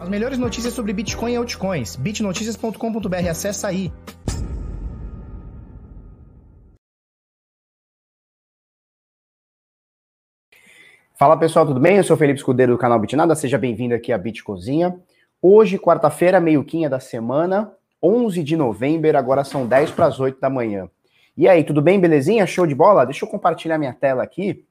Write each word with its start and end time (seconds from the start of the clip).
As 0.00 0.08
melhores 0.08 0.38
notícias 0.38 0.74
sobre 0.74 0.92
Bitcoin 0.92 1.32
e 1.32 1.36
altcoins. 1.36 1.96
bitnoticias.com.br, 1.96 3.28
acessa 3.28 3.66
aí. 3.66 3.92
Fala 11.14 11.36
pessoal, 11.36 11.66
tudo 11.66 11.80
bem? 11.80 11.96
Eu 11.96 12.04
sou 12.04 12.16
Felipe 12.16 12.38
Escudeiro 12.38 12.72
do 12.72 12.78
canal 12.78 13.00
Bitnada, 13.00 13.34
seja 13.34 13.58
bem-vindo 13.58 13.92
aqui 13.92 14.12
à 14.12 14.18
Bitcozinha. 14.18 14.96
Hoje, 15.42 15.76
quarta-feira, 15.76 16.40
meio-quinha 16.40 16.88
da 16.88 17.00
semana, 17.00 17.72
11 18.00 18.44
de 18.44 18.56
novembro, 18.56 19.18
agora 19.18 19.42
são 19.42 19.66
10 19.66 19.90
para 19.90 20.06
as 20.06 20.20
8 20.20 20.40
da 20.40 20.48
manhã. 20.48 20.88
E 21.36 21.48
aí, 21.48 21.64
tudo 21.64 21.82
bem, 21.82 21.98
belezinha? 21.98 22.46
Show 22.46 22.68
de 22.68 22.74
bola? 22.74 23.04
Deixa 23.04 23.24
eu 23.24 23.28
compartilhar 23.28 23.78
minha 23.78 23.92
tela 23.92 24.22
aqui 24.22 24.64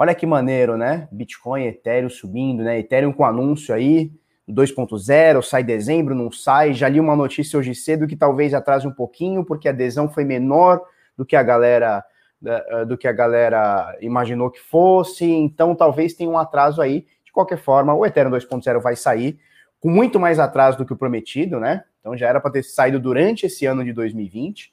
Olha 0.00 0.14
que 0.14 0.24
maneiro, 0.24 0.78
né? 0.78 1.06
Bitcoin, 1.12 1.66
Ethereum 1.66 2.08
subindo, 2.08 2.62
né? 2.62 2.78
Ethereum 2.78 3.12
com 3.12 3.22
anúncio 3.22 3.74
aí, 3.74 4.10
2.0, 4.48 5.42
sai 5.42 5.62
dezembro, 5.62 6.14
não 6.14 6.32
sai. 6.32 6.72
Já 6.72 6.88
li 6.88 6.98
uma 6.98 7.14
notícia 7.14 7.58
hoje 7.58 7.74
cedo 7.74 8.06
que 8.06 8.16
talvez 8.16 8.54
atrase 8.54 8.88
um 8.88 8.94
pouquinho, 8.94 9.44
porque 9.44 9.68
a 9.68 9.72
adesão 9.72 10.08
foi 10.08 10.24
menor 10.24 10.80
do 11.18 11.26
que 11.26 11.36
a 11.36 11.42
galera 11.42 12.02
eh, 12.42 12.86
do 12.86 12.96
que 12.96 13.06
a 13.06 13.12
galera 13.12 13.94
imaginou 14.00 14.50
que 14.50 14.58
fosse, 14.58 15.26
então 15.26 15.74
talvez 15.74 16.14
tenha 16.14 16.30
um 16.30 16.38
atraso 16.38 16.80
aí. 16.80 17.06
De 17.22 17.30
qualquer 17.30 17.58
forma, 17.58 17.92
o 17.92 18.06
Ethereum 18.06 18.30
2.0 18.30 18.80
vai 18.80 18.96
sair 18.96 19.38
com 19.80 19.90
muito 19.90 20.18
mais 20.18 20.38
atraso 20.38 20.78
do 20.78 20.86
que 20.86 20.94
o 20.94 20.96
prometido, 20.96 21.60
né? 21.60 21.84
Então 22.00 22.16
já 22.16 22.26
era 22.26 22.40
para 22.40 22.52
ter 22.52 22.62
saído 22.62 22.98
durante 22.98 23.44
esse 23.44 23.66
ano 23.66 23.84
de 23.84 23.92
2020. 23.92 24.72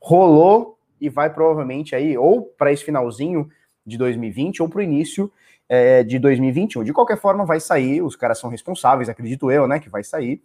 Rolou 0.00 0.78
e 0.98 1.10
vai 1.10 1.28
provavelmente 1.28 1.94
aí 1.94 2.16
ou 2.16 2.46
para 2.56 2.72
esse 2.72 2.82
finalzinho 2.82 3.50
de 3.86 3.98
2020 3.98 4.62
ou 4.62 4.68
para 4.68 4.78
o 4.78 4.82
início 4.82 5.30
é, 5.68 6.02
de 6.02 6.18
2021. 6.18 6.84
De 6.84 6.92
qualquer 6.92 7.18
forma, 7.18 7.44
vai 7.44 7.60
sair, 7.60 8.02
os 8.02 8.16
caras 8.16 8.38
são 8.38 8.50
responsáveis, 8.50 9.08
acredito 9.08 9.50
eu, 9.50 9.66
né, 9.66 9.78
que 9.78 9.88
vai 9.88 10.04
sair. 10.04 10.42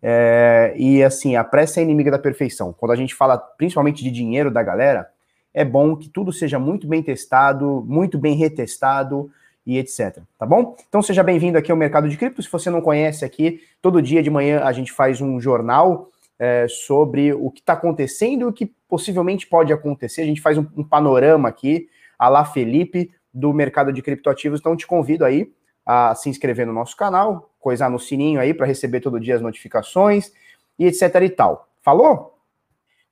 É, 0.00 0.72
e 0.76 1.02
assim, 1.02 1.36
a 1.36 1.42
pressa 1.42 1.80
é 1.80 1.82
inimiga 1.82 2.10
da 2.10 2.18
perfeição. 2.18 2.72
Quando 2.72 2.92
a 2.92 2.96
gente 2.96 3.14
fala 3.14 3.36
principalmente 3.36 4.02
de 4.02 4.10
dinheiro 4.10 4.50
da 4.50 4.62
galera, 4.62 5.08
é 5.52 5.64
bom 5.64 5.96
que 5.96 6.08
tudo 6.08 6.32
seja 6.32 6.58
muito 6.58 6.86
bem 6.86 7.02
testado, 7.02 7.84
muito 7.86 8.18
bem 8.18 8.36
retestado 8.36 9.30
e 9.66 9.76
etc. 9.76 10.20
Tá 10.38 10.46
bom? 10.46 10.76
Então 10.88 11.02
seja 11.02 11.22
bem-vindo 11.22 11.58
aqui 11.58 11.70
ao 11.70 11.76
Mercado 11.76 12.08
de 12.08 12.16
Cripto. 12.16 12.42
Se 12.42 12.50
você 12.50 12.70
não 12.70 12.80
conhece 12.80 13.24
aqui, 13.24 13.60
todo 13.82 14.00
dia 14.00 14.22
de 14.22 14.30
manhã 14.30 14.62
a 14.62 14.72
gente 14.72 14.92
faz 14.92 15.20
um 15.20 15.40
jornal 15.40 16.10
é, 16.38 16.66
sobre 16.68 17.32
o 17.32 17.50
que 17.50 17.60
está 17.60 17.72
acontecendo 17.72 18.42
e 18.42 18.44
o 18.44 18.52
que 18.52 18.72
possivelmente 18.88 19.46
pode 19.46 19.72
acontecer. 19.72 20.22
A 20.22 20.26
gente 20.26 20.40
faz 20.40 20.56
um, 20.56 20.66
um 20.76 20.84
panorama 20.84 21.48
aqui 21.48 21.88
Alá 22.18 22.44
Felipe, 22.44 23.10
do 23.32 23.52
mercado 23.52 23.92
de 23.92 24.02
criptoativos. 24.02 24.60
Então, 24.60 24.76
te 24.76 24.86
convido 24.86 25.24
aí 25.24 25.50
a 25.86 26.14
se 26.14 26.28
inscrever 26.28 26.66
no 26.66 26.72
nosso 26.72 26.96
canal, 26.96 27.50
coisar 27.60 27.88
no 27.88 27.98
sininho 27.98 28.40
aí 28.40 28.52
para 28.52 28.66
receber 28.66 29.00
todo 29.00 29.20
dia 29.20 29.36
as 29.36 29.40
notificações 29.40 30.32
e 30.78 30.86
etc 30.86 31.14
e 31.22 31.30
tal. 31.30 31.68
Falou? 31.82 32.36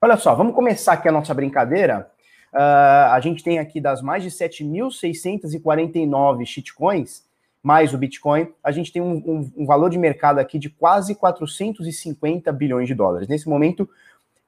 Olha 0.01 0.17
só, 0.17 0.35
vamos 0.35 0.55
começar 0.55 0.95
aqui 0.95 1.09
a 1.09 1.13
nossa 1.13 1.33
brincadeira. 1.33 2.11
Uh, 2.53 3.13
a 3.13 3.21
gente 3.21 3.43
tem 3.43 3.59
aqui 3.59 3.81
das 3.81 4.03
mais 4.03 4.23
de 4.23 4.31
7.649 4.31 6.45
shitcoins, 6.45 7.25
mais 7.63 7.93
o 7.93 7.99
Bitcoin, 7.99 8.49
a 8.63 8.71
gente 8.71 8.93
tem 8.93 9.03
um, 9.03 9.17
um, 9.17 9.53
um, 9.57 9.67
valor 9.67 9.91
de 9.91 9.99
mercado 9.99 10.39
aqui 10.39 10.57
de 10.57 10.71
quase 10.71 11.17
450 11.17 12.53
bilhões 12.53 12.87
de 12.87 12.95
dólares. 12.95 13.27
Nesse 13.27 13.49
momento, 13.49 13.91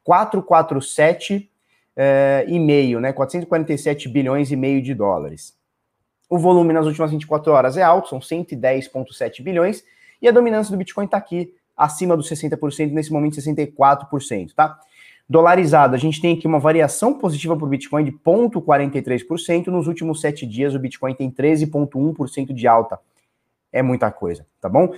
447 0.04 1.50
é, 2.00 2.44
e 2.46 2.60
meio, 2.60 3.00
né? 3.00 3.12
447 3.12 4.08
bilhões 4.08 4.52
e 4.52 4.56
meio 4.56 4.80
de 4.80 4.94
dólares. 4.94 5.58
O 6.30 6.38
volume 6.38 6.72
nas 6.72 6.86
últimas 6.86 7.10
24 7.10 7.50
horas 7.52 7.76
é 7.76 7.82
alto, 7.82 8.08
são 8.08 8.20
110,7 8.20 9.42
bilhões, 9.42 9.82
e 10.22 10.28
a 10.28 10.30
dominância 10.30 10.70
do 10.70 10.78
Bitcoin 10.78 11.06
está 11.06 11.16
aqui 11.16 11.52
acima 11.76 12.16
dos 12.16 12.30
60%, 12.30 12.92
nesse 12.92 13.12
momento 13.12 13.36
64%, 13.36 14.54
tá? 14.54 14.78
Dolarizado, 15.28 15.94
a 15.94 15.98
gente 15.98 16.20
tem 16.22 16.36
aqui 16.36 16.46
uma 16.46 16.58
variação 16.58 17.12
positiva 17.12 17.56
para 17.56 17.66
o 17.66 17.68
Bitcoin 17.68 18.04
de 18.04 18.12
0,43%. 18.12 19.66
Nos 19.66 19.86
últimos 19.86 20.22
sete 20.22 20.46
dias, 20.46 20.74
o 20.74 20.78
Bitcoin 20.78 21.14
tem 21.14 21.30
13,1% 21.30 22.54
de 22.54 22.66
alta. 22.66 22.98
É 23.70 23.82
muita 23.82 24.10
coisa, 24.10 24.46
tá 24.58 24.70
bom? 24.70 24.94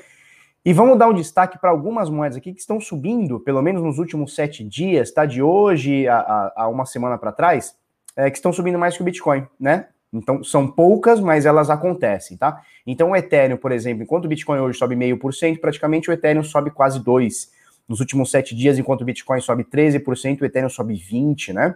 E 0.65 0.75
vamos 0.75 0.99
dar 0.99 1.09
um 1.09 1.15
destaque 1.15 1.59
para 1.59 1.71
algumas 1.71 2.11
moedas 2.11 2.37
aqui 2.37 2.53
que 2.53 2.61
estão 2.61 2.79
subindo, 2.79 3.41
pelo 3.41 3.63
menos 3.63 3.83
nos 3.83 3.99
últimos 3.99 4.35
sete 4.35 4.63
dias, 4.63 5.11
tá? 5.11 5.25
De 5.25 5.41
hoje 5.41 6.07
a, 6.07 6.19
a, 6.19 6.53
a 6.65 6.69
uma 6.69 6.85
semana 6.85 7.17
para 7.17 7.33
trás, 7.33 7.75
é, 8.15 8.31
que 8.31 8.37
estão 8.37 8.53
subindo 8.53 8.79
mais 8.79 8.95
que 8.95 9.03
o 9.03 9.05
Bitcoin, 9.05 9.47
né? 9.59 9.87
Então, 10.13 10.43
são 10.43 10.67
poucas, 10.67 11.21
mas 11.21 11.47
elas 11.47 11.71
acontecem, 11.71 12.37
tá? 12.37 12.61
Então, 12.87 13.11
o 13.11 13.17
Ethereum, 13.17 13.57
por 13.57 13.73
exemplo, 13.73 14.03
enquanto 14.03 14.25
o 14.27 14.29
Bitcoin 14.29 14.59
hoje 14.59 14.77
sobe 14.77 14.97
meio 14.97 15.17
por 15.19 15.33
cento, 15.33 15.61
praticamente 15.61 16.11
o 16.11 16.13
Ethereum 16.13 16.43
sobe 16.43 16.71
quase 16.71 17.01
2%. 17.01 17.49
Nos 17.89 17.99
últimos 17.99 18.31
sete 18.31 18.55
dias, 18.55 18.79
enquanto 18.79 19.01
o 19.01 19.05
Bitcoin 19.05 19.41
sobe 19.41 19.65
13%, 19.65 20.43
o 20.43 20.45
Ethereum 20.45 20.69
sobe 20.69 20.95
20%, 20.95 21.55
né? 21.55 21.75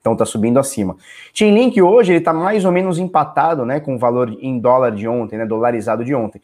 Então 0.00 0.16
tá 0.16 0.24
subindo 0.24 0.58
acima. 0.58 0.96
Chainlink 1.32 1.80
hoje 1.80 2.12
ele 2.12 2.20
tá 2.20 2.32
mais 2.32 2.64
ou 2.64 2.72
menos 2.72 2.98
empatado, 2.98 3.64
né, 3.64 3.78
com 3.78 3.94
o 3.94 3.98
valor 3.98 4.36
em 4.40 4.58
dólar 4.58 4.90
de 4.90 5.06
ontem, 5.06 5.38
né, 5.38 5.46
dolarizado 5.46 6.04
de 6.04 6.12
ontem. 6.12 6.42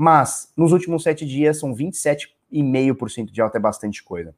Mas 0.00 0.50
nos 0.56 0.72
últimos 0.72 1.02
sete 1.02 1.26
dias 1.26 1.60
são 1.60 1.74
27,5% 1.74 3.30
de 3.30 3.42
alta, 3.42 3.58
é 3.58 3.60
bastante 3.60 4.02
coisa. 4.02 4.34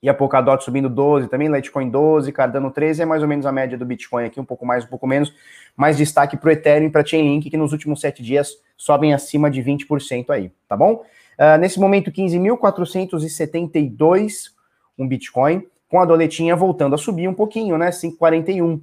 E 0.00 0.08
a 0.08 0.14
Polkadot 0.14 0.62
subindo 0.62 0.88
12 0.88 1.26
também, 1.26 1.48
Litecoin 1.48 1.90
12, 1.90 2.30
Cardano 2.30 2.70
13, 2.70 3.02
é 3.02 3.04
mais 3.04 3.20
ou 3.20 3.26
menos 3.26 3.44
a 3.46 3.50
média 3.50 3.76
do 3.76 3.84
Bitcoin 3.84 4.26
aqui, 4.26 4.38
um 4.38 4.44
pouco 4.44 4.64
mais, 4.64 4.84
um 4.84 4.86
pouco 4.86 5.04
menos. 5.04 5.34
Mais 5.76 5.96
destaque 5.96 6.36
para 6.36 6.46
o 6.46 6.52
Ethereum 6.52 6.86
e 6.86 6.90
para 6.90 7.04
Chainlink, 7.04 7.50
que 7.50 7.56
nos 7.56 7.72
últimos 7.72 8.00
sete 8.00 8.22
dias 8.22 8.52
sobem 8.76 9.12
acima 9.12 9.50
de 9.50 9.60
20% 9.60 10.30
aí, 10.30 10.52
tá 10.68 10.76
bom? 10.76 11.04
Uh, 11.36 11.58
nesse 11.58 11.80
momento, 11.80 12.12
15.472 12.12 14.52
um 14.96 15.08
Bitcoin, 15.08 15.66
com 15.88 15.98
a 15.98 16.04
doletinha 16.04 16.54
voltando 16.54 16.94
a 16.94 16.98
subir 16.98 17.26
um 17.26 17.34
pouquinho, 17.34 17.76
né? 17.76 17.90
5,41. 17.90 18.80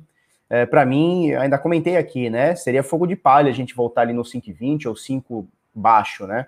É, 0.49 0.65
para 0.65 0.85
mim, 0.85 1.31
ainda 1.31 1.57
comentei 1.57 1.95
aqui, 1.95 2.29
né? 2.29 2.57
Seria 2.57 2.83
fogo 2.83 3.07
de 3.07 3.15
palha 3.15 3.49
a 3.49 3.53
gente 3.53 3.73
voltar 3.73 4.01
ali 4.01 4.11
no 4.11 4.23
5,20 4.23 4.87
ou 4.87 4.97
5 4.97 5.47
baixo, 5.73 6.25
né? 6.27 6.47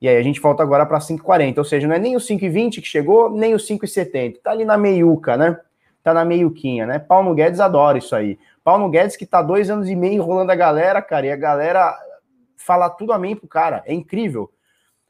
E 0.00 0.08
aí 0.08 0.16
a 0.16 0.22
gente 0.22 0.40
volta 0.40 0.62
agora 0.62 0.84
para 0.84 0.98
5,40, 0.98 1.58
ou 1.58 1.64
seja, 1.64 1.88
não 1.88 1.94
é 1.94 1.98
nem 1.98 2.16
o 2.16 2.20
5,20 2.20 2.80
que 2.80 2.86
chegou, 2.86 3.30
nem 3.30 3.54
o 3.54 3.58
5,70, 3.58 4.40
tá 4.42 4.50
ali 4.50 4.64
na 4.64 4.76
meiuca, 4.76 5.36
né? 5.36 5.58
Tá 6.02 6.12
na 6.12 6.24
meiuquinha, 6.24 6.86
né? 6.86 6.98
Paulo 6.98 7.34
Guedes 7.34 7.60
adora 7.60 7.96
isso 7.96 8.14
aí. 8.14 8.38
Paulo 8.62 8.88
Guedes 8.90 9.16
que 9.16 9.24
tá 9.24 9.40
dois 9.40 9.70
anos 9.70 9.88
e 9.88 9.96
meio 9.96 10.14
enrolando 10.14 10.50
a 10.50 10.54
galera, 10.54 11.00
cara, 11.00 11.26
e 11.26 11.32
a 11.32 11.36
galera 11.36 11.96
fala 12.56 12.90
tudo 12.90 13.12
amém 13.12 13.36
pro 13.36 13.48
cara, 13.48 13.82
é 13.86 13.94
incrível. 13.94 14.50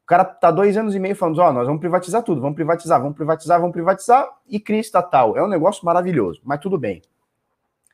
O 0.04 0.06
cara 0.06 0.24
tá 0.24 0.50
dois 0.50 0.76
anos 0.76 0.94
e 0.94 0.98
meio 0.98 1.16
falando, 1.16 1.38
ó, 1.38 1.48
oh, 1.48 1.52
nós 1.52 1.66
vamos 1.66 1.80
privatizar 1.80 2.22
tudo, 2.22 2.40
vamos 2.40 2.54
privatizar, 2.54 3.00
vamos 3.00 3.16
privatizar, 3.16 3.58
vamos 3.58 3.72
privatizar, 3.72 4.28
e 4.46 4.60
cria 4.60 4.80
estatal. 4.80 5.36
É 5.36 5.42
um 5.42 5.48
negócio 5.48 5.84
maravilhoso, 5.84 6.42
mas 6.44 6.60
tudo 6.60 6.76
bem. 6.76 7.00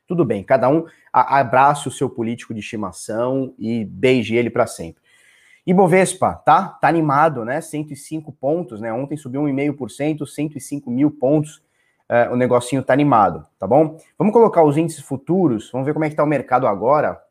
Tudo 0.08 0.24
bem, 0.24 0.42
cada 0.42 0.68
um 0.68 0.86
abraça 1.12 1.88
o 1.88 1.92
seu 1.92 2.10
político 2.10 2.52
de 2.52 2.58
estimação 2.58 3.54
e 3.56 3.84
beije 3.84 4.34
ele 4.34 4.50
para 4.50 4.66
sempre. 4.66 4.99
Ibovespa, 5.70 6.34
tá? 6.34 6.66
Tá 6.66 6.88
animado, 6.88 7.44
né? 7.44 7.60
105 7.60 8.32
pontos, 8.32 8.80
né? 8.80 8.92
Ontem 8.92 9.16
subiu 9.16 9.42
1,5%, 9.42 10.26
105 10.26 10.90
mil 10.90 11.12
pontos. 11.12 11.62
É, 12.08 12.28
o 12.28 12.34
negocinho 12.34 12.82
tá 12.82 12.92
animado, 12.92 13.46
tá 13.56 13.68
bom? 13.68 13.96
Vamos 14.18 14.32
colocar 14.32 14.64
os 14.64 14.76
índices 14.76 15.04
futuros, 15.04 15.70
vamos 15.70 15.86
ver 15.86 15.92
como 15.92 16.04
é 16.04 16.10
que 16.10 16.16
tá 16.16 16.24
o 16.24 16.26
mercado 16.26 16.66
agora. 16.66 17.22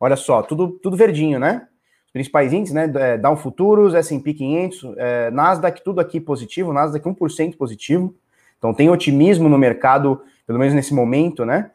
Olha 0.00 0.16
só, 0.16 0.40
tudo, 0.40 0.78
tudo 0.82 0.96
verdinho, 0.96 1.38
né? 1.38 1.68
Os 2.06 2.12
principais 2.12 2.54
índices, 2.54 2.74
né? 2.74 2.90
É, 2.94 3.18
Dow 3.18 3.36
Futuros, 3.36 3.92
S&P 3.92 4.32
500, 4.32 4.94
é, 4.96 5.30
Nasdaq, 5.30 5.84
tudo 5.84 6.00
aqui 6.00 6.18
positivo, 6.18 6.72
Nasdaq 6.72 7.06
1% 7.06 7.56
positivo. 7.58 8.14
Então 8.56 8.72
tem 8.72 8.88
otimismo 8.88 9.46
no 9.46 9.58
mercado, 9.58 10.22
pelo 10.46 10.58
menos 10.58 10.72
nesse 10.72 10.94
momento, 10.94 11.44
né? 11.44 11.70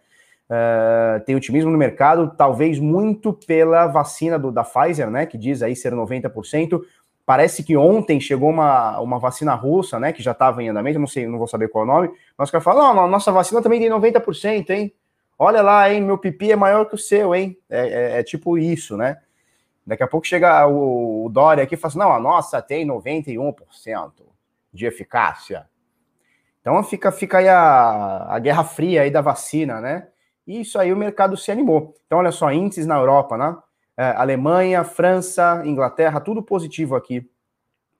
Uh, 0.52 1.24
tem 1.24 1.34
otimismo 1.34 1.72
no 1.72 1.78
mercado, 1.78 2.34
talvez 2.36 2.78
muito 2.78 3.32
pela 3.32 3.88
vacina 3.88 4.38
do, 4.38 4.52
da 4.52 4.66
Pfizer, 4.66 5.10
né, 5.10 5.26
que 5.26 5.38
diz 5.38 5.64
aí 5.64 5.74
ser 5.78 5.94
90%. 5.94 6.82
Parece 7.26 7.64
que 7.64 7.78
ontem 7.78 8.20
chegou 8.20 8.50
uma, 8.50 9.00
uma 9.00 9.18
vacina 9.18 9.54
russa, 9.54 9.98
né, 9.98 10.12
que 10.12 10.22
já 10.22 10.32
estava 10.32 10.62
em 10.62 10.68
andamento, 10.68 11.00
não 11.00 11.08
sei, 11.08 11.26
não 11.26 11.38
vou 11.38 11.48
saber 11.48 11.70
qual 11.70 11.86
é 11.86 11.88
o 11.88 11.94
nome, 11.94 12.12
mas 12.38 12.50
o 12.50 12.52
cara 12.52 12.62
fala, 12.62 12.94
não, 12.94 13.08
nossa 13.08 13.32
vacina 13.32 13.62
também 13.62 13.80
tem 13.80 13.90
90%, 13.90 14.72
hein? 14.72 14.94
Olha 15.40 15.62
lá, 15.62 15.90
hein, 15.90 16.02
meu 16.02 16.18
pipi 16.18 16.52
é 16.52 16.56
maior 16.58 16.84
que 16.84 16.96
o 16.96 16.98
seu, 16.98 17.34
hein? 17.34 17.58
É, 17.70 17.88
é, 17.88 18.20
é 18.20 18.24
tipo 18.24 18.58
isso, 18.58 18.98
né? 18.98 19.20
Daqui 19.88 20.04
a 20.04 20.08
pouco 20.08 20.28
chega 20.28 20.68
o, 20.68 21.26
o 21.26 21.30
Dória 21.30 21.64
aqui 21.64 21.76
e 21.76 21.78
fala 21.78 21.90
assim, 21.92 22.00
não, 22.00 22.12
a 22.12 22.20
nossa 22.20 22.62
tem 22.62 22.86
91% 22.86 23.56
de 24.74 24.86
eficácia. 24.86 25.66
Então 26.60 26.84
fica, 26.84 27.10
fica 27.10 27.38
aí 27.38 27.48
a, 27.48 28.28
a 28.30 28.38
guerra 28.38 28.66
fria 28.66 29.04
aí 29.04 29.10
da 29.10 29.22
vacina, 29.22 29.80
né? 29.80 30.08
E 30.52 30.60
isso 30.60 30.78
aí 30.78 30.92
o 30.92 30.98
mercado 30.98 31.38
se 31.38 31.50
animou. 31.50 31.96
Então, 32.06 32.20
olha 32.20 32.30
só, 32.30 32.52
índices 32.52 32.86
na 32.86 32.98
Europa, 32.98 33.38
né? 33.38 33.56
É, 33.96 34.10
Alemanha, 34.18 34.84
França, 34.84 35.62
Inglaterra, 35.64 36.20
tudo 36.20 36.44
positivo 36.44 36.94
aqui. 36.94 37.26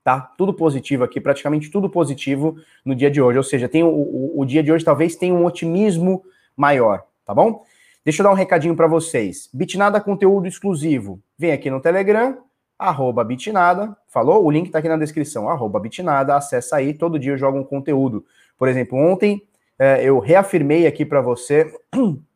Tá? 0.04 0.20
Tudo 0.36 0.52
positivo 0.52 1.02
aqui, 1.02 1.18
praticamente 1.18 1.70
tudo 1.70 1.88
positivo 1.88 2.56
no 2.84 2.94
dia 2.94 3.10
de 3.10 3.22
hoje. 3.22 3.38
Ou 3.38 3.44
seja, 3.44 3.70
tem 3.70 3.82
o, 3.82 3.88
o, 3.88 4.40
o 4.40 4.44
dia 4.44 4.62
de 4.62 4.70
hoje 4.70 4.84
talvez 4.84 5.16
tenha 5.16 5.32
um 5.32 5.46
otimismo 5.46 6.22
maior, 6.54 7.04
tá 7.24 7.34
bom? 7.34 7.64
Deixa 8.04 8.20
eu 8.20 8.24
dar 8.24 8.32
um 8.32 8.36
recadinho 8.36 8.76
para 8.76 8.86
vocês. 8.86 9.48
Bitnada 9.54 9.98
conteúdo 9.98 10.46
exclusivo. 10.46 11.22
Vem 11.38 11.52
aqui 11.52 11.70
no 11.70 11.80
Telegram, 11.80 12.36
arroba 12.78 13.24
bitnada, 13.24 13.96
falou? 14.08 14.44
O 14.44 14.50
link 14.50 14.70
tá 14.70 14.80
aqui 14.80 14.90
na 14.90 14.98
descrição, 14.98 15.48
arroba 15.48 15.80
bitnada, 15.80 16.36
acessa 16.36 16.76
aí, 16.76 16.92
todo 16.92 17.18
dia 17.18 17.32
eu 17.32 17.38
jogo 17.38 17.58
um 17.58 17.64
conteúdo. 17.64 18.26
Por 18.58 18.68
exemplo, 18.68 18.98
ontem 18.98 19.42
é, 19.78 20.04
eu 20.04 20.18
reafirmei 20.18 20.86
aqui 20.86 21.06
para 21.06 21.22
você 21.22 21.72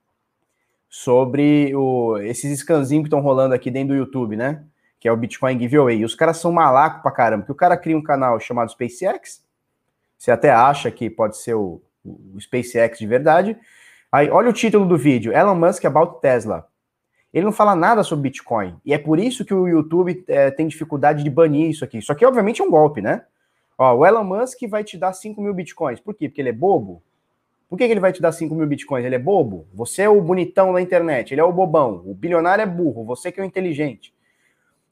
sobre 0.88 1.74
o, 1.74 2.18
esses 2.18 2.60
scanzinhos 2.60 3.04
que 3.04 3.08
estão 3.08 3.20
rolando 3.20 3.54
aqui 3.54 3.70
dentro 3.70 3.94
do 3.94 3.98
YouTube, 3.98 4.36
né? 4.36 4.64
Que 4.98 5.08
é 5.08 5.12
o 5.12 5.16
Bitcoin 5.16 5.58
Giveaway. 5.58 5.98
E 5.98 6.04
os 6.04 6.14
caras 6.14 6.38
são 6.38 6.52
malacos 6.52 7.02
pra 7.02 7.10
caramba, 7.10 7.44
que 7.44 7.52
o 7.52 7.56
cara 7.56 7.76
cria 7.76 7.96
um 7.96 8.02
canal 8.02 8.38
chamado 8.40 8.70
SpaceX, 8.70 9.44
você 10.18 10.30
até 10.30 10.50
acha 10.50 10.90
que 10.90 11.10
pode 11.10 11.36
ser 11.36 11.54
o, 11.54 11.80
o 12.04 12.40
SpaceX 12.40 12.98
de 12.98 13.06
verdade. 13.06 13.56
Aí, 14.10 14.30
olha 14.30 14.48
o 14.48 14.52
título 14.52 14.86
do 14.86 14.96
vídeo: 14.96 15.32
Elon 15.32 15.54
Musk 15.54 15.84
about 15.84 16.20
Tesla. 16.20 16.66
Ele 17.32 17.44
não 17.44 17.52
fala 17.52 17.76
nada 17.76 18.02
sobre 18.02 18.22
Bitcoin. 18.22 18.76
E 18.84 18.94
é 18.94 18.98
por 18.98 19.18
isso 19.18 19.44
que 19.44 19.52
o 19.52 19.68
YouTube 19.68 20.24
é, 20.26 20.50
tem 20.50 20.66
dificuldade 20.66 21.22
de 21.22 21.28
banir 21.28 21.68
isso 21.68 21.84
aqui. 21.84 21.98
Isso 21.98 22.10
aqui, 22.10 22.24
obviamente, 22.24 22.62
é 22.62 22.64
um 22.64 22.70
golpe, 22.70 23.02
né? 23.02 23.24
Ó, 23.76 23.94
o 23.94 24.06
Elon 24.06 24.24
Musk 24.24 24.62
vai 24.70 24.82
te 24.82 24.96
dar 24.96 25.12
5 25.12 25.38
mil 25.42 25.52
bitcoins. 25.52 26.00
Por 26.00 26.14
quê? 26.14 26.28
Porque 26.28 26.40
ele 26.40 26.48
é 26.48 26.52
bobo? 26.52 27.02
Por 27.68 27.76
que, 27.76 27.86
que 27.86 27.92
ele 27.92 28.00
vai 28.00 28.12
te 28.12 28.22
dar 28.22 28.32
5 28.32 28.54
mil 28.54 28.66
bitcoins? 28.66 29.04
Ele 29.04 29.16
é 29.16 29.18
bobo? 29.18 29.66
Você 29.74 30.02
é 30.02 30.08
o 30.08 30.20
bonitão 30.20 30.72
na 30.72 30.80
internet, 30.80 31.32
ele 31.32 31.40
é 31.40 31.44
o 31.44 31.52
bobão. 31.52 32.02
O 32.06 32.14
bilionário 32.14 32.62
é 32.62 32.66
burro, 32.66 33.04
você 33.04 33.32
que 33.32 33.40
é 33.40 33.42
o 33.42 33.46
inteligente. 33.46 34.14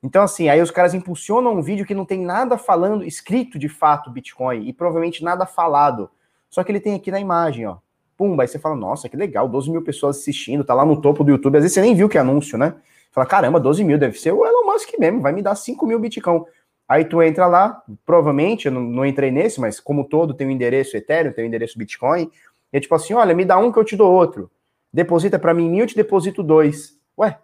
Então, 0.02 0.22
assim, 0.22 0.50
aí 0.50 0.60
os 0.60 0.70
caras 0.70 0.92
impulsionam 0.92 1.54
um 1.54 1.62
vídeo 1.62 1.86
que 1.86 1.94
não 1.94 2.04
tem 2.04 2.20
nada 2.20 2.58
falando, 2.58 3.04
escrito 3.04 3.58
de 3.58 3.70
fato 3.70 4.10
Bitcoin, 4.10 4.68
e 4.68 4.72
provavelmente 4.72 5.24
nada 5.24 5.46
falado. 5.46 6.10
Só 6.50 6.62
que 6.62 6.70
ele 6.70 6.78
tem 6.78 6.94
aqui 6.94 7.10
na 7.10 7.18
imagem, 7.18 7.66
ó. 7.66 7.78
Pumba, 8.16 8.42
aí 8.42 8.48
você 8.48 8.58
fala, 8.58 8.76
nossa, 8.76 9.08
que 9.08 9.16
legal, 9.16 9.48
12 9.48 9.70
mil 9.70 9.82
pessoas 9.82 10.18
assistindo, 10.18 10.62
tá 10.62 10.74
lá 10.74 10.84
no 10.84 11.00
topo 11.00 11.24
do 11.24 11.30
YouTube. 11.30 11.56
Às 11.56 11.62
vezes 11.62 11.74
você 11.74 11.80
nem 11.80 11.94
viu 11.94 12.08
que 12.08 12.18
é 12.18 12.20
anúncio, 12.20 12.58
né? 12.58 12.74
Fala, 13.10 13.26
caramba, 13.26 13.58
12 13.58 13.82
mil, 13.82 13.96
deve 13.96 14.18
ser 14.18 14.32
o 14.32 14.44
Elon 14.44 14.66
Musk 14.66 14.90
mesmo, 14.98 15.20
vai 15.20 15.32
me 15.32 15.40
dar 15.40 15.54
5 15.54 15.86
mil 15.86 15.98
Bitcoin. 15.98 16.44
Aí 16.86 17.06
tu 17.06 17.22
entra 17.22 17.46
lá, 17.46 17.82
provavelmente, 18.04 18.66
eu 18.66 18.72
não, 18.72 18.82
não 18.82 19.06
entrei 19.06 19.30
nesse, 19.30 19.58
mas 19.58 19.80
como 19.80 20.04
todo 20.04 20.34
tem 20.34 20.46
o 20.46 20.50
um 20.50 20.52
endereço 20.52 20.96
Ethereum, 20.96 21.32
tem 21.32 21.44
o 21.44 21.46
um 21.46 21.48
endereço 21.48 21.78
Bitcoin, 21.78 22.30
é 22.76 22.80
tipo 22.80 22.94
assim, 22.94 23.14
olha, 23.14 23.34
me 23.34 23.44
dá 23.44 23.56
um 23.58 23.70
que 23.70 23.78
eu 23.78 23.84
te 23.84 23.96
dou 23.96 24.12
outro. 24.12 24.50
Deposita 24.92 25.38
para 25.38 25.54
mim 25.54 25.68
mil, 25.68 25.80
eu 25.84 25.86
te 25.86 25.96
deposito 25.96 26.42
dois. 26.42 26.98
Ué, 27.18 27.38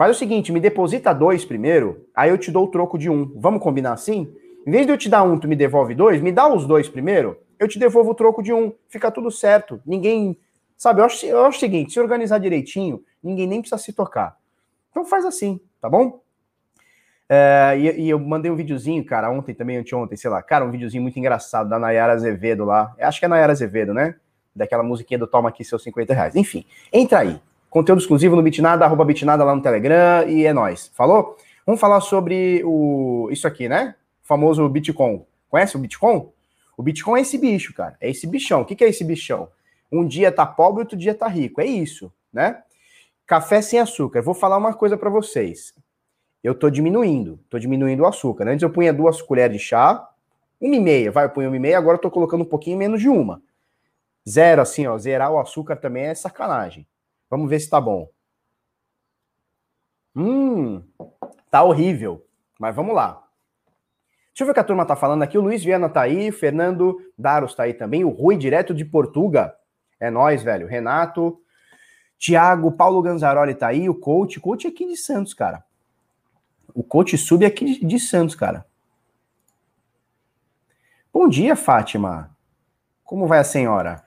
Faz 0.00 0.16
o 0.16 0.18
seguinte, 0.18 0.50
me 0.50 0.60
deposita 0.60 1.12
dois 1.12 1.44
primeiro, 1.44 2.06
aí 2.16 2.30
eu 2.30 2.38
te 2.38 2.50
dou 2.50 2.64
o 2.64 2.68
troco 2.68 2.96
de 2.96 3.10
um. 3.10 3.38
Vamos 3.38 3.62
combinar 3.62 3.92
assim? 3.92 4.34
Em 4.66 4.70
vez 4.70 4.86
de 4.86 4.92
eu 4.92 4.96
te 4.96 5.10
dar 5.10 5.22
um, 5.22 5.38
tu 5.38 5.46
me 5.46 5.54
devolve 5.54 5.94
dois, 5.94 6.22
me 6.22 6.32
dá 6.32 6.50
os 6.50 6.66
dois 6.66 6.88
primeiro, 6.88 7.36
eu 7.58 7.68
te 7.68 7.78
devolvo 7.78 8.12
o 8.12 8.14
troco 8.14 8.42
de 8.42 8.50
um. 8.50 8.72
Fica 8.88 9.10
tudo 9.10 9.30
certo. 9.30 9.78
Ninguém. 9.84 10.38
Sabe, 10.74 11.02
eu 11.02 11.04
acho, 11.04 11.26
eu 11.26 11.44
acho 11.44 11.58
o 11.58 11.60
seguinte: 11.60 11.92
se 11.92 12.00
organizar 12.00 12.38
direitinho, 12.38 13.04
ninguém 13.22 13.46
nem 13.46 13.60
precisa 13.60 13.76
se 13.76 13.92
tocar. 13.92 14.38
Então 14.90 15.04
faz 15.04 15.26
assim, 15.26 15.60
tá 15.82 15.88
bom? 15.90 16.22
É, 17.32 17.78
e, 17.78 18.00
e, 18.06 18.10
eu 18.10 18.18
mandei 18.18 18.50
um 18.50 18.56
videozinho, 18.56 19.04
cara, 19.04 19.30
ontem 19.30 19.54
também, 19.54 19.76
anteontem, 19.76 20.18
sei 20.18 20.28
lá, 20.28 20.42
cara, 20.42 20.64
um 20.64 20.70
videozinho 20.72 21.00
muito 21.00 21.16
engraçado 21.16 21.70
da 21.70 21.78
Nayara 21.78 22.12
Azevedo 22.12 22.64
lá. 22.64 22.92
Acho 22.98 23.20
que 23.20 23.24
é 23.24 23.28
Nayara 23.28 23.52
Azevedo, 23.52 23.94
né? 23.94 24.16
Daquela 24.52 24.82
musiquinha 24.82 25.16
do 25.16 25.28
Toma 25.28 25.48
aqui 25.48 25.64
seus 25.64 25.80
50 25.84 26.12
reais. 26.12 26.34
Enfim, 26.34 26.64
entra 26.92 27.20
aí. 27.20 27.40
Conteúdo 27.70 28.00
exclusivo 28.00 28.34
no 28.34 28.42
Bitnada, 28.42 28.84
arroba 28.84 29.04
Bitnada 29.04 29.44
lá 29.44 29.54
no 29.54 29.62
Telegram 29.62 30.28
e 30.28 30.44
é 30.44 30.52
nóis. 30.52 30.90
Falou? 30.92 31.36
Vamos 31.64 31.80
falar 31.80 32.00
sobre 32.00 32.62
o 32.64 33.28
isso 33.30 33.46
aqui, 33.46 33.68
né? 33.68 33.94
O 34.24 34.26
famoso 34.26 34.68
Bitcoin. 34.68 35.24
Conhece 35.48 35.76
o 35.76 35.78
Bitcoin? 35.78 36.28
O 36.76 36.82
Bitcoin 36.82 37.20
é 37.20 37.22
esse 37.22 37.38
bicho, 37.38 37.72
cara. 37.72 37.96
É 38.00 38.10
esse 38.10 38.26
bichão. 38.26 38.62
O 38.62 38.64
que 38.64 38.82
é 38.82 38.88
esse 38.88 39.04
bichão? 39.04 39.48
Um 39.92 40.04
dia 40.04 40.32
tá 40.32 40.44
pobre, 40.44 40.80
outro 40.80 40.96
dia 40.96 41.14
tá 41.14 41.28
rico. 41.28 41.60
É 41.60 41.64
isso, 41.64 42.12
né? 42.32 42.60
Café 43.24 43.62
sem 43.62 43.78
açúcar. 43.78 44.20
Vou 44.20 44.34
falar 44.34 44.56
uma 44.56 44.74
coisa 44.74 44.96
para 44.96 45.10
vocês. 45.10 45.72
Eu 46.42 46.54
tô 46.54 46.70
diminuindo. 46.70 47.38
Tô 47.48 47.58
diminuindo 47.58 48.02
o 48.02 48.06
açúcar. 48.06 48.48
Antes 48.48 48.62
eu 48.62 48.70
punha 48.70 48.92
duas 48.92 49.20
colheres 49.20 49.56
de 49.56 49.62
chá, 49.62 50.08
uma 50.60 50.76
e 50.76 50.80
meia, 50.80 51.10
vai, 51.10 51.24
eu 51.24 51.30
punho 51.30 51.48
uma 51.48 51.56
e 51.56 51.60
meia, 51.60 51.78
agora 51.78 51.96
eu 51.96 52.00
tô 52.00 52.10
colocando 52.10 52.42
um 52.42 52.48
pouquinho 52.48 52.76
menos 52.76 53.00
de 53.00 53.08
uma. 53.08 53.42
Zero, 54.28 54.60
assim, 54.60 54.86
ó, 54.86 54.96
zerar 54.98 55.32
o 55.32 55.38
açúcar 55.38 55.76
também 55.76 56.04
é 56.04 56.14
sacanagem. 56.14 56.86
Vamos 57.30 57.48
ver 57.48 57.60
se 57.60 57.70
tá 57.70 57.80
bom. 57.80 58.08
Hum, 60.14 60.82
tá 61.50 61.62
horrível. 61.62 62.26
Mas 62.58 62.76
vamos 62.76 62.94
lá. 62.94 63.26
Deixa 64.28 64.42
eu 64.42 64.46
ver 64.46 64.50
o 64.50 64.54
que 64.54 64.60
a 64.60 64.64
turma 64.64 64.84
tá 64.84 64.94
falando 64.94 65.22
aqui. 65.22 65.38
O 65.38 65.40
Luiz 65.40 65.64
Viana 65.64 65.88
tá 65.88 66.02
aí, 66.02 66.28
o 66.28 66.32
Fernando 66.32 66.98
Daros 67.16 67.54
tá 67.54 67.62
aí 67.62 67.72
também, 67.72 68.04
o 68.04 68.10
Rui, 68.10 68.36
direto 68.36 68.74
de 68.74 68.84
Portugal. 68.84 69.50
É 69.98 70.10
nós, 70.10 70.42
velho. 70.42 70.66
Renato, 70.66 71.40
Tiago, 72.18 72.72
Paulo 72.72 73.00
Ganzaroli 73.00 73.54
tá 73.54 73.68
aí, 73.68 73.88
o 73.88 73.94
coach. 73.94 74.38
Coach 74.40 74.66
é 74.66 74.70
aqui 74.70 74.86
de 74.86 74.96
Santos, 74.96 75.32
cara. 75.32 75.64
O 76.74 76.82
coach 76.82 77.16
sub 77.16 77.44
é 77.44 77.48
aqui 77.48 77.84
de, 77.84 77.98
Santos, 77.98 78.34
cara. 78.34 78.66
Bom 81.12 81.28
dia, 81.28 81.56
Fátima. 81.56 82.36
Como 83.04 83.26
vai 83.26 83.38
a 83.38 83.44
senhora? 83.44 84.04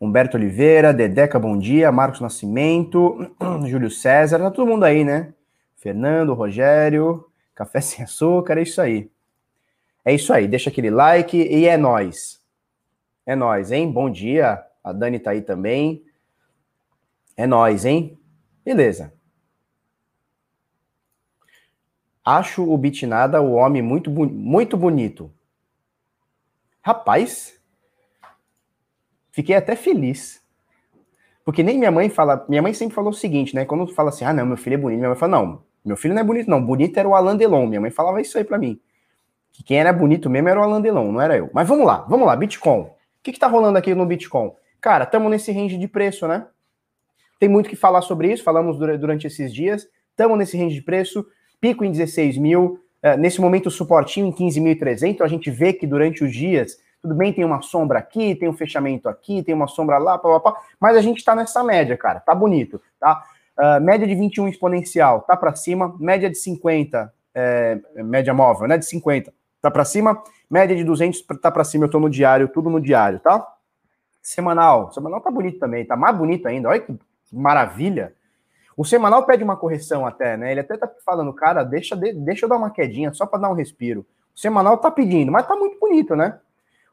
Humberto 0.00 0.36
Oliveira, 0.36 0.92
Dedeca, 0.92 1.38
bom 1.38 1.56
dia, 1.56 1.90
Marcos 1.90 2.20
Nascimento, 2.20 3.34
Júlio 3.66 3.90
César, 3.90 4.38
tá 4.38 4.50
todo 4.50 4.68
mundo 4.68 4.84
aí, 4.84 5.04
né? 5.04 5.32
Fernando, 5.76 6.34
Rogério, 6.34 7.26
Café 7.54 7.80
Sem 7.82 8.04
Açúcar, 8.04 8.58
é 8.58 8.62
isso 8.62 8.80
aí. 8.80 9.10
É 10.04 10.12
isso 10.12 10.32
aí, 10.32 10.46
deixa 10.46 10.68
aquele 10.68 10.90
like 10.90 11.36
e 11.36 11.66
é 11.66 11.76
nós. 11.76 12.42
É 13.24 13.34
nós, 13.34 13.72
hein? 13.72 13.90
Bom 13.90 14.10
dia, 14.10 14.62
a 14.82 14.92
Dani 14.92 15.18
tá 15.18 15.30
aí 15.30 15.40
também. 15.40 16.04
É 17.36 17.46
nós, 17.46 17.86
hein? 17.86 18.18
Beleza. 18.64 19.12
Acho 22.24 22.68
o 22.68 22.78
Bitnada 22.78 23.42
o 23.42 23.52
homem 23.52 23.82
muito, 23.82 24.10
muito 24.10 24.76
bonito. 24.76 25.30
Rapaz, 26.80 27.60
fiquei 29.30 29.54
até 29.54 29.76
feliz. 29.76 30.42
Porque 31.44 31.62
nem 31.62 31.78
minha 31.78 31.90
mãe 31.90 32.08
fala. 32.08 32.44
Minha 32.48 32.62
mãe 32.62 32.72
sempre 32.72 32.94
falou 32.94 33.10
o 33.10 33.14
seguinte, 33.14 33.54
né? 33.54 33.64
Quando 33.64 33.86
fala 33.88 34.08
assim, 34.08 34.24
ah, 34.24 34.32
não, 34.32 34.46
meu 34.46 34.56
filho 34.56 34.74
é 34.74 34.78
bonito, 34.78 34.98
minha 34.98 35.10
mãe 35.10 35.18
fala, 35.18 35.32
não, 35.32 35.62
meu 35.84 35.96
filho 35.96 36.14
não 36.14 36.22
é 36.22 36.24
bonito, 36.24 36.48
não. 36.48 36.64
Bonito 36.64 36.96
era 36.96 37.08
o 37.08 37.14
Alain 37.14 37.36
Delon. 37.36 37.66
Minha 37.66 37.80
mãe 37.80 37.90
falava 37.90 38.20
isso 38.20 38.38
aí 38.38 38.44
para 38.44 38.56
mim. 38.56 38.80
Que 39.52 39.62
quem 39.62 39.78
era 39.78 39.92
bonito 39.92 40.30
mesmo 40.30 40.48
era 40.48 40.58
o 40.58 40.62
Alain 40.62 40.80
Delon, 40.80 41.12
não 41.12 41.20
era 41.20 41.36
eu. 41.36 41.50
Mas 41.52 41.68
vamos 41.68 41.86
lá, 41.86 41.98
vamos 42.08 42.26
lá, 42.26 42.34
Bitcoin. 42.34 42.80
O 42.80 42.90
que, 43.22 43.32
que 43.32 43.38
tá 43.38 43.46
rolando 43.46 43.78
aqui 43.78 43.94
no 43.94 44.06
Bitcoin? 44.06 44.52
Cara, 44.80 45.04
estamos 45.04 45.30
nesse 45.30 45.52
range 45.52 45.76
de 45.76 45.86
preço, 45.86 46.26
né? 46.26 46.46
Tem 47.38 47.48
muito 47.48 47.68
que 47.68 47.76
falar 47.76 48.00
sobre 48.00 48.32
isso, 48.32 48.42
falamos 48.42 48.78
durante 48.78 49.26
esses 49.26 49.52
dias. 49.52 49.86
Estamos 50.10 50.38
nesse 50.38 50.56
range 50.56 50.74
de 50.74 50.82
preço, 50.82 51.26
pico 51.60 51.84
em 51.84 51.90
16 51.90 52.38
mil, 52.38 52.80
uh, 53.02 53.18
nesse 53.18 53.40
momento 53.40 53.70
suportinho 53.70 54.26
em 54.26 54.32
15.300. 54.32 55.20
A 55.20 55.28
gente 55.28 55.50
vê 55.50 55.72
que 55.72 55.86
durante 55.86 56.24
os 56.24 56.32
dias 56.32 56.78
tudo 57.04 57.14
bem, 57.14 57.34
tem 57.34 57.44
uma 57.44 57.60
sombra 57.60 57.98
aqui, 57.98 58.34
tem 58.34 58.48
um 58.48 58.54
fechamento 58.54 59.10
aqui, 59.10 59.42
tem 59.42 59.54
uma 59.54 59.66
sombra 59.66 59.98
lá, 59.98 60.16
pá, 60.16 60.40
pá, 60.40 60.52
pá, 60.52 60.60
mas 60.80 60.96
a 60.96 61.02
gente 61.02 61.18
está 61.18 61.34
nessa 61.34 61.62
média, 61.62 61.98
cara, 61.98 62.18
tá 62.18 62.34
bonito, 62.34 62.80
tá? 62.98 63.22
Uh, 63.58 63.78
média 63.84 64.06
de 64.06 64.14
21 64.14 64.48
exponencial, 64.48 65.20
tá 65.20 65.36
para 65.36 65.54
cima, 65.54 65.94
média 66.00 66.30
de 66.30 66.38
50, 66.38 67.12
é, 67.34 67.78
média 67.96 68.32
móvel, 68.32 68.66
né, 68.66 68.78
de 68.78 68.86
50, 68.86 69.30
tá 69.60 69.70
para 69.70 69.84
cima, 69.84 70.22
média 70.48 70.74
de 70.74 70.82
200 70.82 71.20
tá 71.42 71.50
para 71.50 71.62
cima, 71.62 71.84
eu 71.84 71.90
tô 71.90 72.00
no 72.00 72.08
diário, 72.08 72.48
tudo 72.48 72.70
no 72.70 72.80
diário, 72.80 73.20
tá? 73.20 73.46
Semanal, 74.22 74.90
semanal 74.92 75.20
tá 75.20 75.30
bonito 75.30 75.58
também, 75.58 75.84
tá 75.84 75.94
mais 75.94 76.16
bonito 76.16 76.48
ainda, 76.48 76.70
olha 76.70 76.80
que 76.80 76.98
maravilha. 77.30 78.14
O 78.76 78.84
semanal 78.84 79.24
pede 79.24 79.44
uma 79.44 79.56
correção 79.56 80.06
até, 80.06 80.36
né? 80.36 80.50
Ele 80.50 80.60
até 80.60 80.76
tá 80.76 80.90
falando, 81.04 81.32
cara, 81.32 81.62
deixa, 81.62 81.94
deixa 81.94 82.44
eu 82.44 82.48
dar 82.48 82.56
uma 82.56 82.70
quedinha 82.70 83.12
só 83.12 83.24
para 83.24 83.40
dar 83.40 83.50
um 83.50 83.54
respiro. 83.54 84.04
O 84.34 84.38
semanal 84.38 84.78
tá 84.78 84.90
pedindo, 84.90 85.30
mas 85.30 85.46
tá 85.46 85.54
muito 85.54 85.78
bonito, 85.78 86.16
né? 86.16 86.38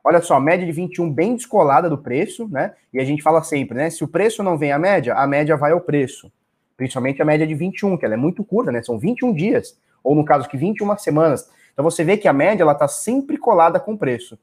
Olha 0.04 0.22
só, 0.22 0.40
média 0.40 0.66
de 0.66 0.72
21 0.72 1.12
bem 1.12 1.36
descolada 1.36 1.90
do 1.90 1.98
preço, 1.98 2.48
né? 2.48 2.74
E 2.92 3.00
a 3.00 3.04
gente 3.04 3.22
fala 3.22 3.44
sempre, 3.44 3.78
né? 3.78 3.90
Se 3.90 4.04
o 4.04 4.08
preço 4.08 4.44
não 4.44 4.58
vem 4.58 4.72
à 4.72 4.80
média, 4.80 5.16
a 5.16 5.28
média 5.28 5.56
vai 5.56 5.72
ao 5.72 5.82
preço. 5.82 6.32
Principalmente 6.76 7.22
a 7.22 7.26
média 7.26 7.46
de 7.46 7.54
21, 7.54 7.98
que 7.98 8.06
ela 8.06 8.16
é 8.16 8.18
muito 8.18 8.44
curta, 8.44 8.72
né? 8.72 8.82
São 8.82 8.98
21 8.98 9.34
dias, 9.34 9.78
ou 10.04 10.16
no 10.16 10.26
caso 10.26 10.50
que 10.50 10.58
21 10.58 10.98
semanas. 10.98 11.50
Então 11.74 11.84
você 11.84 12.04
vê 12.04 12.18
que 12.18 12.28
a 12.28 12.34
média 12.34 12.64
ela 12.64 12.74
tá 12.74 12.88
sempre 12.88 13.38
colada 13.38 13.80
com 13.80 13.94
o 13.94 13.98
preço. 13.98 14.38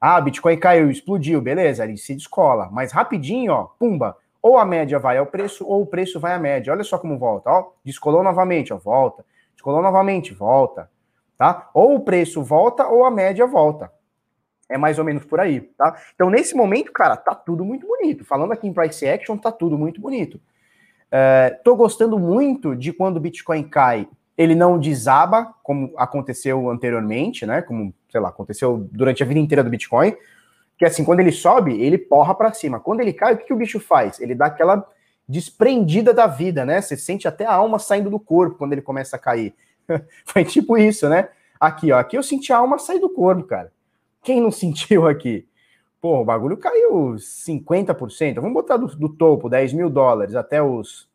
Ah, 0.00 0.20
Bitcoin 0.20 0.56
caiu, 0.56 0.90
explodiu, 0.90 1.40
beleza, 1.40 1.84
ele 1.84 1.96
se 1.96 2.14
descola, 2.14 2.68
mas 2.72 2.92
rapidinho, 2.92 3.52
ó, 3.52 3.62
pumba, 3.78 4.16
ou 4.42 4.58
a 4.58 4.64
média 4.64 4.98
vai 4.98 5.16
ao 5.16 5.26
preço 5.26 5.64
ou 5.66 5.82
o 5.82 5.86
preço 5.86 6.18
vai 6.18 6.34
à 6.34 6.38
média. 6.38 6.72
Olha 6.72 6.82
só 6.82 6.98
como 6.98 7.16
volta, 7.16 7.48
ó, 7.48 7.70
descolou 7.84 8.22
novamente, 8.22 8.72
ó, 8.72 8.76
volta. 8.76 9.24
Descolou 9.54 9.80
novamente, 9.80 10.34
volta, 10.34 10.90
tá? 11.38 11.70
Ou 11.72 11.94
o 11.94 12.00
preço 12.00 12.42
volta 12.42 12.88
ou 12.88 13.04
a 13.04 13.10
média 13.10 13.46
volta. 13.46 13.92
É 14.68 14.76
mais 14.76 14.98
ou 14.98 15.04
menos 15.04 15.24
por 15.24 15.38
aí, 15.38 15.60
tá? 15.60 15.96
Então, 16.14 16.30
nesse 16.30 16.56
momento, 16.56 16.90
cara, 16.92 17.16
tá 17.16 17.34
tudo 17.34 17.64
muito 17.64 17.86
bonito. 17.86 18.24
Falando 18.24 18.52
aqui 18.52 18.66
em 18.66 18.72
price 18.72 19.06
action, 19.06 19.36
tá 19.36 19.52
tudo 19.52 19.78
muito 19.78 20.00
bonito. 20.00 20.40
É, 21.10 21.50
tô 21.62 21.76
gostando 21.76 22.18
muito 22.18 22.74
de 22.74 22.92
quando 22.92 23.18
o 23.18 23.20
Bitcoin 23.20 23.62
cai, 23.64 24.08
ele 24.36 24.54
não 24.54 24.78
desaba, 24.78 25.54
como 25.62 25.92
aconteceu 25.96 26.70
anteriormente, 26.70 27.44
né? 27.44 27.60
Como, 27.60 27.94
sei 28.10 28.20
lá, 28.20 28.30
aconteceu 28.30 28.88
durante 28.90 29.22
a 29.22 29.26
vida 29.26 29.38
inteira 29.38 29.62
do 29.62 29.70
Bitcoin. 29.70 30.16
Que 30.82 30.86
assim, 30.86 31.04
quando 31.04 31.20
ele 31.20 31.30
sobe, 31.30 31.80
ele 31.80 31.96
porra 31.96 32.34
para 32.34 32.52
cima. 32.52 32.80
Quando 32.80 32.98
ele 32.98 33.12
cai, 33.12 33.34
o 33.34 33.38
que, 33.38 33.44
que 33.44 33.52
o 33.52 33.56
bicho 33.56 33.78
faz? 33.78 34.18
Ele 34.18 34.34
dá 34.34 34.46
aquela 34.46 34.84
desprendida 35.28 36.12
da 36.12 36.26
vida, 36.26 36.64
né? 36.64 36.80
Você 36.80 36.96
sente 36.96 37.28
até 37.28 37.46
a 37.46 37.52
alma 37.52 37.78
saindo 37.78 38.10
do 38.10 38.18
corpo 38.18 38.56
quando 38.56 38.72
ele 38.72 38.82
começa 38.82 39.14
a 39.14 39.18
cair. 39.20 39.54
Foi 40.26 40.44
tipo 40.44 40.76
isso, 40.76 41.08
né? 41.08 41.28
Aqui, 41.60 41.92
ó, 41.92 42.00
aqui 42.00 42.16
eu 42.16 42.22
senti 42.24 42.52
a 42.52 42.56
alma 42.56 42.80
sair 42.80 42.98
do 42.98 43.08
corpo, 43.08 43.44
cara. 43.44 43.72
Quem 44.24 44.40
não 44.40 44.50
sentiu 44.50 45.06
aqui? 45.06 45.46
Pô, 46.00 46.20
o 46.20 46.24
bagulho 46.24 46.56
caiu 46.56 47.14
50%. 47.14 48.34
Vamos 48.34 48.52
botar 48.52 48.76
do, 48.76 48.88
do 48.88 49.08
topo, 49.08 49.48
10 49.48 49.74
mil 49.74 49.88
dólares, 49.88 50.34
até 50.34 50.60
os. 50.60 51.08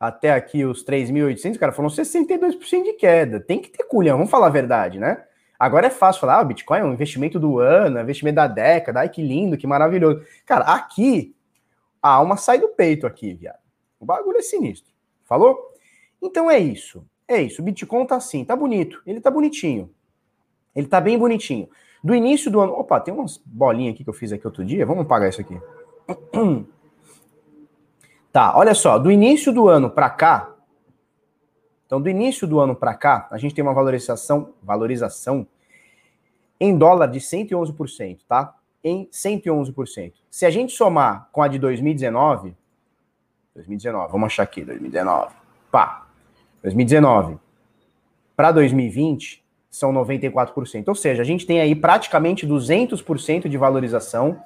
Até 0.00 0.32
aqui 0.32 0.64
os 0.64 0.84
3.800, 0.84 1.58
cara, 1.58 1.70
foram 1.70 1.88
62% 1.88 2.82
de 2.82 2.94
queda. 2.94 3.38
Tem 3.38 3.62
que 3.62 3.70
ter 3.70 3.84
culhão, 3.84 4.16
vamos 4.16 4.32
falar 4.32 4.48
a 4.48 4.50
verdade, 4.50 4.98
né? 4.98 5.22
Agora 5.58 5.86
é 5.86 5.90
fácil 5.90 6.20
falar, 6.20 6.38
ah, 6.38 6.42
o 6.42 6.46
Bitcoin 6.46 6.78
é 6.80 6.84
um 6.84 6.92
investimento 6.92 7.38
do 7.38 7.58
ano, 7.58 7.98
é 7.98 8.00
um 8.00 8.04
investimento 8.04 8.36
da 8.36 8.46
década, 8.46 9.00
ai 9.00 9.08
que 9.08 9.22
lindo, 9.22 9.56
que 9.56 9.66
maravilhoso. 9.66 10.24
Cara, 10.44 10.64
aqui, 10.64 11.34
a 12.02 12.10
alma 12.10 12.36
sai 12.36 12.58
do 12.58 12.68
peito 12.68 13.06
aqui, 13.06 13.34
viado. 13.34 13.58
O 13.98 14.04
bagulho 14.04 14.38
é 14.38 14.42
sinistro. 14.42 14.92
Falou? 15.24 15.72
Então 16.20 16.50
é 16.50 16.58
isso. 16.58 17.06
É 17.26 17.40
isso. 17.40 17.62
O 17.62 17.64
Bitcoin 17.64 18.06
tá 18.06 18.16
assim, 18.16 18.44
tá 18.44 18.54
bonito. 18.54 19.00
Ele 19.06 19.20
tá 19.20 19.30
bonitinho. 19.30 19.90
Ele 20.74 20.86
tá 20.86 21.00
bem 21.00 21.18
bonitinho. 21.18 21.68
Do 22.02 22.14
início 22.14 22.50
do 22.50 22.60
ano. 22.60 22.72
Opa, 22.74 23.00
tem 23.00 23.14
umas 23.14 23.40
bolinhas 23.44 23.94
aqui 23.94 24.04
que 24.04 24.10
eu 24.10 24.14
fiz 24.14 24.32
aqui 24.32 24.46
outro 24.46 24.64
dia. 24.64 24.84
Vamos 24.84 25.04
apagar 25.04 25.28
isso 25.28 25.40
aqui. 25.40 25.58
Tá, 28.30 28.58
olha 28.58 28.74
só. 28.74 28.98
Do 28.98 29.12
início 29.12 29.52
do 29.52 29.68
ano 29.68 29.88
para 29.88 30.10
cá. 30.10 30.53
Então, 31.86 32.00
do 32.00 32.08
início 32.08 32.46
do 32.46 32.60
ano 32.60 32.74
para 32.74 32.94
cá, 32.94 33.28
a 33.30 33.38
gente 33.38 33.54
tem 33.54 33.62
uma 33.62 33.74
valorização, 33.74 34.52
valorização 34.62 35.46
em 36.58 36.76
dólar 36.76 37.08
de 37.08 37.20
111%, 37.20 38.20
tá? 38.28 38.54
Em 38.82 39.06
111%. 39.12 40.12
Se 40.30 40.46
a 40.46 40.50
gente 40.50 40.72
somar 40.72 41.28
com 41.32 41.42
a 41.42 41.48
de 41.48 41.58
2019, 41.58 42.54
2019, 43.54 44.12
vamos 44.12 44.26
achar 44.26 44.42
aqui, 44.42 44.64
2019. 44.64 45.34
Pá. 45.70 46.06
2019 46.62 47.38
para 48.36 48.50
2020 48.52 49.44
são 49.70 49.92
94%. 49.92 50.88
Ou 50.88 50.94
seja, 50.94 51.22
a 51.22 51.24
gente 51.24 51.46
tem 51.46 51.60
aí 51.60 51.74
praticamente 51.74 52.46
200% 52.46 53.48
de 53.48 53.56
valorização 53.56 54.40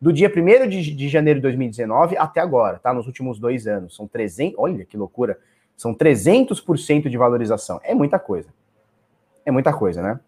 do 0.00 0.12
dia 0.12 0.32
1 0.34 0.68
de, 0.68 0.94
de 0.94 1.08
janeiro 1.08 1.38
de 1.38 1.42
2019 1.42 2.16
até 2.16 2.40
agora, 2.40 2.78
tá? 2.78 2.92
Nos 2.92 3.06
últimos 3.06 3.38
dois 3.38 3.66
anos. 3.66 3.96
São 3.96 4.06
300, 4.06 4.58
olha 4.58 4.84
que 4.84 4.96
loucura, 4.96 5.38
são 5.78 5.94
300% 5.94 7.08
de 7.08 7.16
valorização. 7.16 7.80
É 7.84 7.94
muita 7.94 8.18
coisa. 8.18 8.48
É 9.46 9.52
muita 9.52 9.72
coisa, 9.72 10.02
né? 10.02 10.18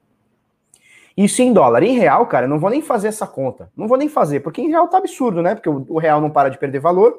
Isso 1.16 1.42
em 1.42 1.52
dólar. 1.52 1.83
Em 1.83 1.99
real, 1.99 2.25
cara, 2.28 2.47
não 2.47 2.61
vou 2.61 2.71
nem 2.71 2.80
fazer 2.80 3.09
essa 3.09 3.26
conta. 3.26 3.69
Não 3.76 3.88
vou 3.88 3.99
nem 3.99 4.09
fazer, 4.09 4.40
porque 4.40 4.62
em 4.62 4.69
real 4.69 4.87
tá 4.87 4.99
absurdo, 4.99 5.42
né? 5.42 5.57
Porque 5.57 5.69
o, 5.69 5.85
o 5.88 5.99
real 5.99 6.21
não 6.21 6.30
para 6.30 6.50
de 6.50 6.57
perder 6.57 6.78
valor. 6.78 7.19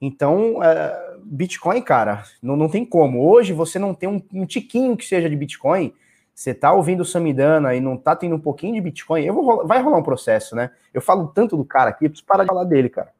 Então, 0.00 0.64
é, 0.64 1.16
Bitcoin, 1.22 1.82
cara, 1.82 2.22
não, 2.42 2.56
não 2.56 2.66
tem 2.66 2.82
como. 2.82 3.22
Hoje 3.28 3.52
você 3.52 3.78
não 3.78 3.92
tem 3.92 4.08
um, 4.08 4.22
um 4.32 4.46
tiquinho 4.46 4.96
que 4.96 5.04
seja 5.04 5.28
de 5.28 5.36
Bitcoin, 5.36 5.92
você 6.34 6.54
tá 6.54 6.72
ouvindo 6.72 7.02
o 7.02 7.04
Samidana 7.04 7.74
e 7.74 7.80
não 7.80 7.98
tá 7.98 8.16
tendo 8.16 8.36
um 8.36 8.40
pouquinho 8.40 8.72
de 8.72 8.80
Bitcoin, 8.80 9.22
eu 9.22 9.34
vou, 9.34 9.66
vai 9.66 9.82
rolar 9.82 9.98
um 9.98 10.02
processo, 10.02 10.56
né? 10.56 10.70
Eu 10.94 11.02
falo 11.02 11.28
tanto 11.28 11.58
do 11.58 11.64
cara 11.64 11.90
aqui, 11.90 12.08
preciso 12.08 12.26
parar 12.26 12.44
de 12.44 12.48
falar 12.48 12.64
dele, 12.64 12.88
cara. 12.88 13.12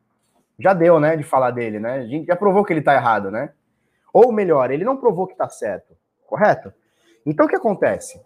Já 0.58 0.72
deu, 0.72 0.98
né, 0.98 1.14
de 1.14 1.22
falar 1.22 1.50
dele, 1.50 1.78
né? 1.78 1.98
A 1.98 2.06
gente 2.06 2.26
já 2.26 2.36
provou 2.36 2.64
que 2.64 2.72
ele 2.72 2.80
tá 2.80 2.94
errado, 2.94 3.30
né? 3.30 3.50
Ou 4.14 4.30
melhor, 4.30 4.70
ele 4.70 4.84
não 4.84 4.96
provou 4.96 5.26
que 5.26 5.36
tá 5.36 5.48
certo, 5.48 5.96
correto? 6.24 6.72
Então 7.26 7.46
o 7.46 7.48
que 7.48 7.56
acontece? 7.56 8.20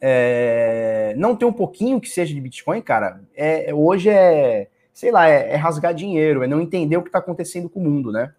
É, 0.00 1.14
não 1.18 1.36
ter 1.36 1.44
um 1.44 1.52
pouquinho 1.52 2.00
que 2.00 2.08
seja 2.08 2.34
de 2.34 2.40
Bitcoin, 2.40 2.80
cara, 2.80 3.20
é, 3.36 3.74
hoje 3.74 4.08
é, 4.08 4.68
sei 4.94 5.10
lá, 5.10 5.28
é, 5.28 5.52
é 5.52 5.56
rasgar 5.56 5.92
dinheiro, 5.92 6.42
é 6.42 6.46
não 6.46 6.62
entender 6.62 6.96
o 6.96 7.02
que 7.02 7.10
está 7.10 7.18
acontecendo 7.18 7.68
com 7.68 7.78
o 7.78 7.82
mundo, 7.84 8.10
né? 8.10 8.32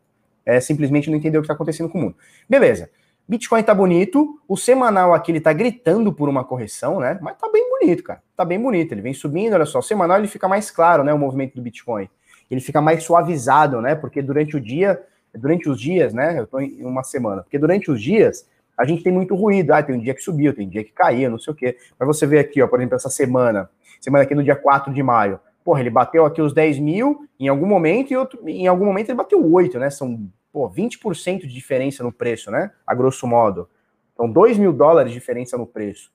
É 0.43 0.59
simplesmente 0.59 1.11
não 1.11 1.17
entender 1.17 1.37
o 1.37 1.41
que 1.41 1.45
está 1.45 1.53
acontecendo 1.53 1.89
com 1.89 1.99
o 1.99 2.01
mundo. 2.01 2.15
Beleza. 2.49 2.89
Bitcoin 3.27 3.61
tá 3.61 3.75
bonito, 3.75 4.41
o 4.47 4.57
semanal 4.57 5.13
aqui 5.13 5.31
ele 5.31 5.41
tá 5.41 5.53
gritando 5.53 6.11
por 6.11 6.27
uma 6.27 6.43
correção, 6.43 6.99
né? 6.99 7.19
Mas 7.21 7.37
tá 7.37 7.49
bem 7.51 7.69
bonito, 7.69 8.01
cara. 8.01 8.23
Tá 8.35 8.45
bem 8.45 8.59
bonito. 8.59 8.93
Ele 8.93 9.01
vem 9.01 9.13
subindo, 9.13 9.53
olha 9.53 9.65
só. 9.65 9.79
O 9.79 9.83
semanal 9.83 10.17
ele 10.17 10.27
fica 10.27 10.47
mais 10.47 10.71
claro, 10.71 11.03
né? 11.03 11.13
O 11.13 11.19
movimento 11.19 11.53
do 11.53 11.61
Bitcoin. 11.61 12.09
Ele 12.49 12.61
fica 12.61 12.81
mais 12.81 13.03
suavizado, 13.03 13.81
né? 13.81 13.93
Porque 13.93 14.21
durante 14.21 14.55
o 14.55 14.61
dia, 14.61 15.03
durante 15.37 15.69
os 15.69 15.79
dias, 15.79 16.13
né? 16.13 16.39
Eu 16.39 16.47
tô 16.47 16.59
em 16.59 16.83
uma 16.83 17.03
semana. 17.03 17.43
Porque 17.43 17.57
durante 17.57 17.89
os 17.91 18.01
dias 18.01 18.47
a 18.77 18.85
gente 18.85 19.03
tem 19.03 19.11
muito 19.11 19.35
ruído. 19.35 19.71
Ah, 19.71 19.81
tem 19.81 19.95
um 19.95 19.99
dia 19.99 20.13
que 20.13 20.21
subiu, 20.21 20.53
tem 20.53 20.67
um 20.67 20.69
dia 20.69 20.83
que 20.83 20.91
caiu, 20.91 21.31
não 21.31 21.39
sei 21.39 21.53
o 21.53 21.55
quê. 21.55 21.77
Mas 21.99 22.07
você 22.07 22.27
vê 22.27 22.39
aqui, 22.39 22.61
ó, 22.61 22.67
por 22.67 22.79
exemplo, 22.79 22.95
essa 22.95 23.09
semana, 23.09 23.69
semana 23.99 24.23
aqui 24.23 24.35
no 24.35 24.43
dia 24.43 24.55
4 24.55 24.93
de 24.93 25.01
maio. 25.01 25.39
Porra, 25.63 25.81
ele 25.81 25.89
bateu 25.89 26.25
aqui 26.25 26.41
os 26.41 26.53
10 26.53 26.79
mil 26.79 27.27
em 27.39 27.47
algum 27.47 27.65
momento 27.65 28.11
e 28.11 28.17
outro, 28.17 28.39
em 28.47 28.67
algum 28.67 28.85
momento 28.85 29.09
ele 29.09 29.17
bateu 29.17 29.43
8, 29.51 29.79
né? 29.79 29.89
São 29.89 30.29
pô, 30.51 30.69
20% 30.69 31.41
de 31.41 31.53
diferença 31.53 32.03
no 32.03 32.11
preço, 32.11 32.49
né? 32.49 32.71
A 32.85 32.95
grosso 32.95 33.27
modo. 33.27 33.69
Então, 34.13 34.29
2 34.29 34.57
mil 34.57 34.73
dólares 34.73 35.11
de 35.11 35.19
diferença 35.19 35.57
no 35.57 35.67
preço. 35.67 36.11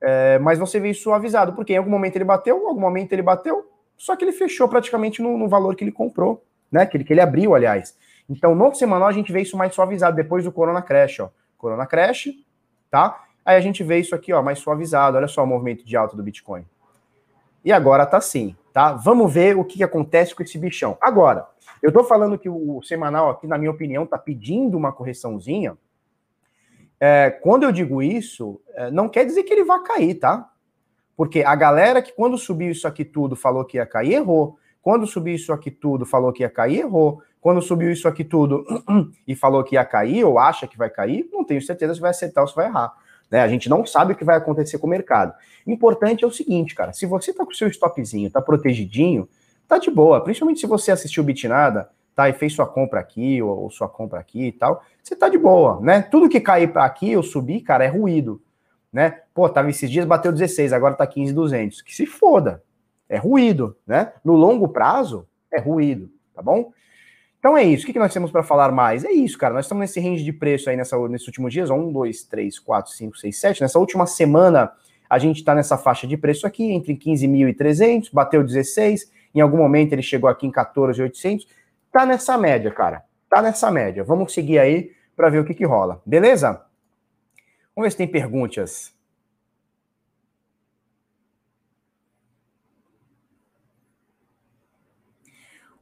É, 0.00 0.38
mas 0.38 0.58
você 0.58 0.78
vê 0.78 0.90
isso 0.90 1.12
avisado, 1.12 1.54
porque 1.54 1.72
em 1.72 1.76
algum 1.76 1.90
momento 1.90 2.16
ele 2.16 2.24
bateu, 2.24 2.58
em 2.58 2.66
algum 2.66 2.80
momento 2.80 3.12
ele 3.12 3.22
bateu, 3.22 3.66
só 3.96 4.14
que 4.14 4.24
ele 4.24 4.32
fechou 4.32 4.68
praticamente 4.68 5.20
no, 5.22 5.36
no 5.36 5.48
valor 5.48 5.74
que 5.74 5.82
ele 5.82 5.90
comprou, 5.90 6.44
né? 6.70 6.86
Que 6.86 6.96
ele, 6.96 7.04
que 7.04 7.12
ele 7.12 7.20
abriu, 7.20 7.54
aliás. 7.54 7.96
Então, 8.28 8.54
no 8.54 8.74
semanal, 8.74 9.08
a 9.08 9.12
gente 9.12 9.32
vê 9.32 9.40
isso 9.40 9.56
mais 9.56 9.74
suavizado 9.74 10.16
depois 10.16 10.44
do 10.44 10.52
Corona 10.52 10.82
Crash, 10.82 11.20
ó. 11.20 11.30
Corona 11.56 11.86
Crash, 11.86 12.28
tá? 12.90 13.24
Aí 13.44 13.56
a 13.56 13.60
gente 13.60 13.82
vê 13.82 13.98
isso 13.98 14.14
aqui, 14.14 14.32
ó, 14.32 14.42
mais 14.42 14.58
suavizado. 14.58 15.16
Olha 15.16 15.26
só 15.26 15.42
o 15.42 15.46
movimento 15.46 15.84
de 15.84 15.96
alta 15.96 16.16
do 16.16 16.22
Bitcoin. 16.22 16.64
E 17.64 17.72
agora 17.72 18.06
tá 18.06 18.18
assim, 18.18 18.54
tá? 18.72 18.92
Vamos 18.92 19.32
ver 19.32 19.56
o 19.56 19.64
que, 19.64 19.82
acontece 19.82 20.34
com 20.34 20.42
esse 20.42 20.58
bichão. 20.58 20.96
Agora, 21.00 21.46
eu 21.82 21.88
estou 21.88 22.04
falando 22.04 22.38
que 22.38 22.48
o 22.48 22.80
semanal 22.82 23.30
aqui, 23.30 23.46
na 23.46 23.58
minha 23.58 23.70
opinião, 23.70 24.04
está 24.04 24.18
pedindo 24.18 24.76
uma 24.76 24.92
correçãozinha. 24.92 25.76
É, 27.00 27.30
quando 27.30 27.62
eu 27.64 27.72
digo 27.72 28.02
isso, 28.02 28.60
é, 28.74 28.90
não 28.90 29.08
quer 29.08 29.24
dizer 29.24 29.42
que 29.44 29.52
ele 29.52 29.64
vai 29.64 29.82
cair, 29.82 30.14
tá? 30.14 30.50
Porque 31.16 31.42
a 31.42 31.54
galera 31.54 32.00
que 32.00 32.12
quando 32.12 32.38
subiu 32.38 32.70
isso 32.70 32.86
aqui 32.86 33.04
tudo 33.04 33.34
falou 33.34 33.64
que 33.64 33.76
ia 33.76 33.86
cair, 33.86 34.14
errou. 34.14 34.56
Quando 34.80 35.06
subiu 35.06 35.34
isso 35.34 35.52
aqui 35.52 35.70
tudo 35.70 36.06
falou 36.06 36.32
que 36.32 36.42
ia 36.42 36.50
cair, 36.50 36.80
errou. 36.80 37.22
Quando 37.40 37.62
subiu 37.62 37.90
isso 37.90 38.08
aqui 38.08 38.24
tudo 38.24 38.64
e 39.26 39.34
falou 39.34 39.62
que 39.62 39.76
ia 39.76 39.84
cair, 39.84 40.24
ou 40.24 40.38
acha 40.38 40.66
que 40.66 40.76
vai 40.76 40.90
cair, 40.90 41.28
não 41.32 41.44
tenho 41.44 41.62
certeza 41.62 41.94
se 41.94 42.00
vai 42.00 42.10
acertar 42.10 42.42
ou 42.42 42.48
se 42.48 42.54
vai 42.54 42.66
errar. 42.66 42.92
Né? 43.30 43.40
A 43.40 43.48
gente 43.48 43.68
não 43.68 43.84
sabe 43.86 44.12
o 44.12 44.16
que 44.16 44.24
vai 44.24 44.36
acontecer 44.36 44.78
com 44.78 44.86
o 44.86 44.90
mercado. 44.90 45.34
Importante 45.66 46.24
é 46.24 46.26
o 46.26 46.30
seguinte, 46.30 46.74
cara, 46.74 46.92
se 46.92 47.06
você 47.06 47.32
tá 47.32 47.44
com 47.44 47.52
o 47.52 47.54
seu 47.54 47.68
stopzinho, 47.68 48.30
tá 48.30 48.40
protegidinho, 48.40 49.28
tá 49.66 49.78
de 49.78 49.90
boa. 49.90 50.22
Principalmente 50.22 50.60
se 50.60 50.66
você 50.66 50.90
assistiu 50.90 51.22
Bitnada, 51.22 51.88
tá? 52.18 52.28
E 52.28 52.32
fez 52.32 52.52
sua 52.52 52.66
compra 52.66 52.98
aqui, 52.98 53.40
ou, 53.40 53.64
ou, 53.64 53.70
sua 53.70 53.88
compra 53.88 54.18
aqui 54.18 54.46
e 54.46 54.52
tal, 54.52 54.82
você 55.00 55.14
tá 55.14 55.28
de 55.28 55.38
boa, 55.38 55.80
né? 55.80 56.02
Tudo 56.02 56.28
que 56.28 56.40
cair 56.40 56.72
para 56.72 56.84
aqui 56.84 57.16
ou 57.16 57.22
subir, 57.22 57.60
cara, 57.60 57.84
é 57.84 57.88
ruído, 57.88 58.42
né? 58.92 59.20
Pô, 59.32 59.48
tava 59.48 59.70
esses 59.70 59.88
dias, 59.88 60.04
bateu 60.04 60.32
16, 60.32 60.72
agora 60.72 60.94
tá 60.94 61.06
15,200. 61.06 61.82
Que 61.82 61.94
se 61.94 62.06
foda. 62.06 62.62
É 63.08 63.16
ruído, 63.16 63.76
né? 63.86 64.12
No 64.24 64.34
longo 64.34 64.68
prazo, 64.68 65.28
é 65.50 65.60
ruído, 65.60 66.10
tá 66.34 66.42
bom? 66.42 66.72
Então 67.38 67.56
é 67.56 67.62
isso. 67.62 67.84
O 67.84 67.92
que, 67.92 67.98
nós 67.98 68.12
temos 68.12 68.30
para 68.30 68.42
falar 68.42 68.72
mais? 68.72 69.04
É 69.04 69.12
isso, 69.12 69.38
cara. 69.38 69.54
Nós 69.54 69.64
estamos 69.64 69.80
nesse 69.80 70.00
range 70.00 70.24
de 70.24 70.32
preço 70.32 70.68
aí 70.68 70.76
nessa, 70.76 70.96
nesses 71.08 71.26
últimos 71.26 71.52
dias. 71.52 71.70
Um, 71.70 71.92
dois, 71.92 72.24
três, 72.24 72.58
quatro, 72.58 72.92
cinco, 72.92 73.16
seis, 73.16 73.38
sete. 73.38 73.60
Nessa 73.60 73.78
última 73.78 74.06
semana, 74.06 74.72
a 75.08 75.18
gente 75.18 75.38
está 75.38 75.54
nessa 75.54 75.78
faixa 75.78 76.06
de 76.06 76.16
preço 76.16 76.46
aqui, 76.46 76.64
entre 76.72 76.96
15.300, 76.96 78.10
bateu 78.12 78.42
16 78.42 79.18
em 79.34 79.40
algum 79.40 79.58
momento 79.58 79.92
ele 79.92 80.02
chegou 80.02 80.28
aqui 80.28 80.46
em 80.46 80.50
14,800. 80.50 81.46
Tá 81.92 82.04
nessa 82.04 82.36
média, 82.36 82.70
cara. 82.70 83.04
Tá 83.28 83.42
nessa 83.42 83.70
média. 83.70 84.02
Vamos 84.02 84.32
seguir 84.32 84.58
aí 84.58 84.92
para 85.16 85.28
ver 85.28 85.38
o 85.40 85.44
que, 85.44 85.54
que 85.54 85.64
rola. 85.64 86.02
Beleza? 86.04 86.64
Vamos 87.74 87.86
ver 87.86 87.90
se 87.90 87.96
tem 87.96 88.08
perguntas. 88.08 88.94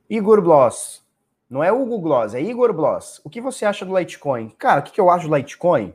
Igor 0.08 0.40
Bloss. 0.42 1.05
Não 1.48 1.62
é 1.62 1.72
Hugo 1.72 1.98
Gloss, 1.98 2.34
é 2.34 2.40
Igor 2.40 2.72
Bloss. 2.72 3.20
O 3.24 3.30
que 3.30 3.40
você 3.40 3.64
acha 3.64 3.84
do 3.84 3.96
Litecoin? 3.96 4.50
Cara, 4.58 4.80
o 4.80 4.82
que, 4.82 5.00
eu 5.00 5.10
acho 5.10 5.28
do 5.28 5.36
Litecoin? 5.36 5.94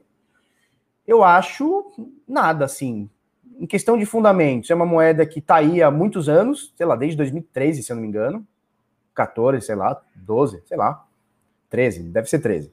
Eu 1.06 1.24
acho 1.24 1.92
nada, 2.28 2.66
assim 2.66 3.10
em 3.62 3.68
questão 3.68 3.96
de 3.96 4.08
fundamentos, 4.08 4.72
é 4.72 4.76
uma 4.76 4.88
moeda 4.88 5.24
que 5.24 5.38
está 5.38 5.58
aí 5.58 5.84
há 5.84 5.92
muitos 5.92 6.28
anos, 6.28 6.74
sei 6.76 6.84
lá, 6.84 6.96
desde 6.96 7.16
2013, 7.16 7.84
se 7.84 7.92
eu 7.92 7.96
não 7.96 8.02
me 8.02 8.08
engano, 8.08 8.44
14, 9.14 9.64
sei 9.64 9.76
lá, 9.76 10.02
12, 10.16 10.64
sei 10.66 10.76
lá, 10.76 11.06
13, 11.70 12.02
deve 12.06 12.28
ser 12.28 12.40
13. 12.40 12.72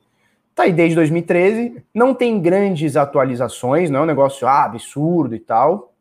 Está 0.48 0.62
aí 0.62 0.72
desde 0.72 0.94
2013, 0.94 1.84
não 1.92 2.14
tem 2.14 2.40
grandes 2.40 2.96
atualizações, 2.96 3.90
não 3.90 4.00
é 4.00 4.02
um 4.04 4.06
negócio 4.06 4.48
ah, 4.48 4.64
absurdo 4.64 5.34
e 5.34 5.38
tal. 5.38 5.92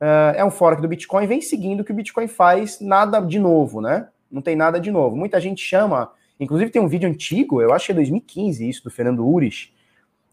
Uh, 0.00 0.34
é 0.34 0.42
um 0.42 0.50
fork 0.50 0.80
do 0.80 0.88
Bitcoin, 0.88 1.26
vem 1.26 1.42
seguindo 1.42 1.80
o 1.80 1.84
que 1.84 1.92
o 1.92 1.94
Bitcoin 1.94 2.26
faz, 2.26 2.80
nada 2.80 3.20
de 3.20 3.38
novo, 3.38 3.82
né? 3.82 4.08
Não 4.32 4.40
tem 4.40 4.56
nada 4.56 4.80
de 4.80 4.90
novo. 4.90 5.14
Muita 5.14 5.38
gente 5.38 5.62
chama, 5.62 6.10
inclusive 6.40 6.70
tem 6.70 6.80
um 6.80 6.88
vídeo 6.88 7.08
antigo, 7.08 7.60
eu 7.60 7.72
acho 7.72 7.86
que 7.86 7.92
é 7.92 7.94
2015 7.94 8.66
isso, 8.66 8.82
do 8.82 8.90
Fernando 8.90 9.28
Ures, 9.28 9.70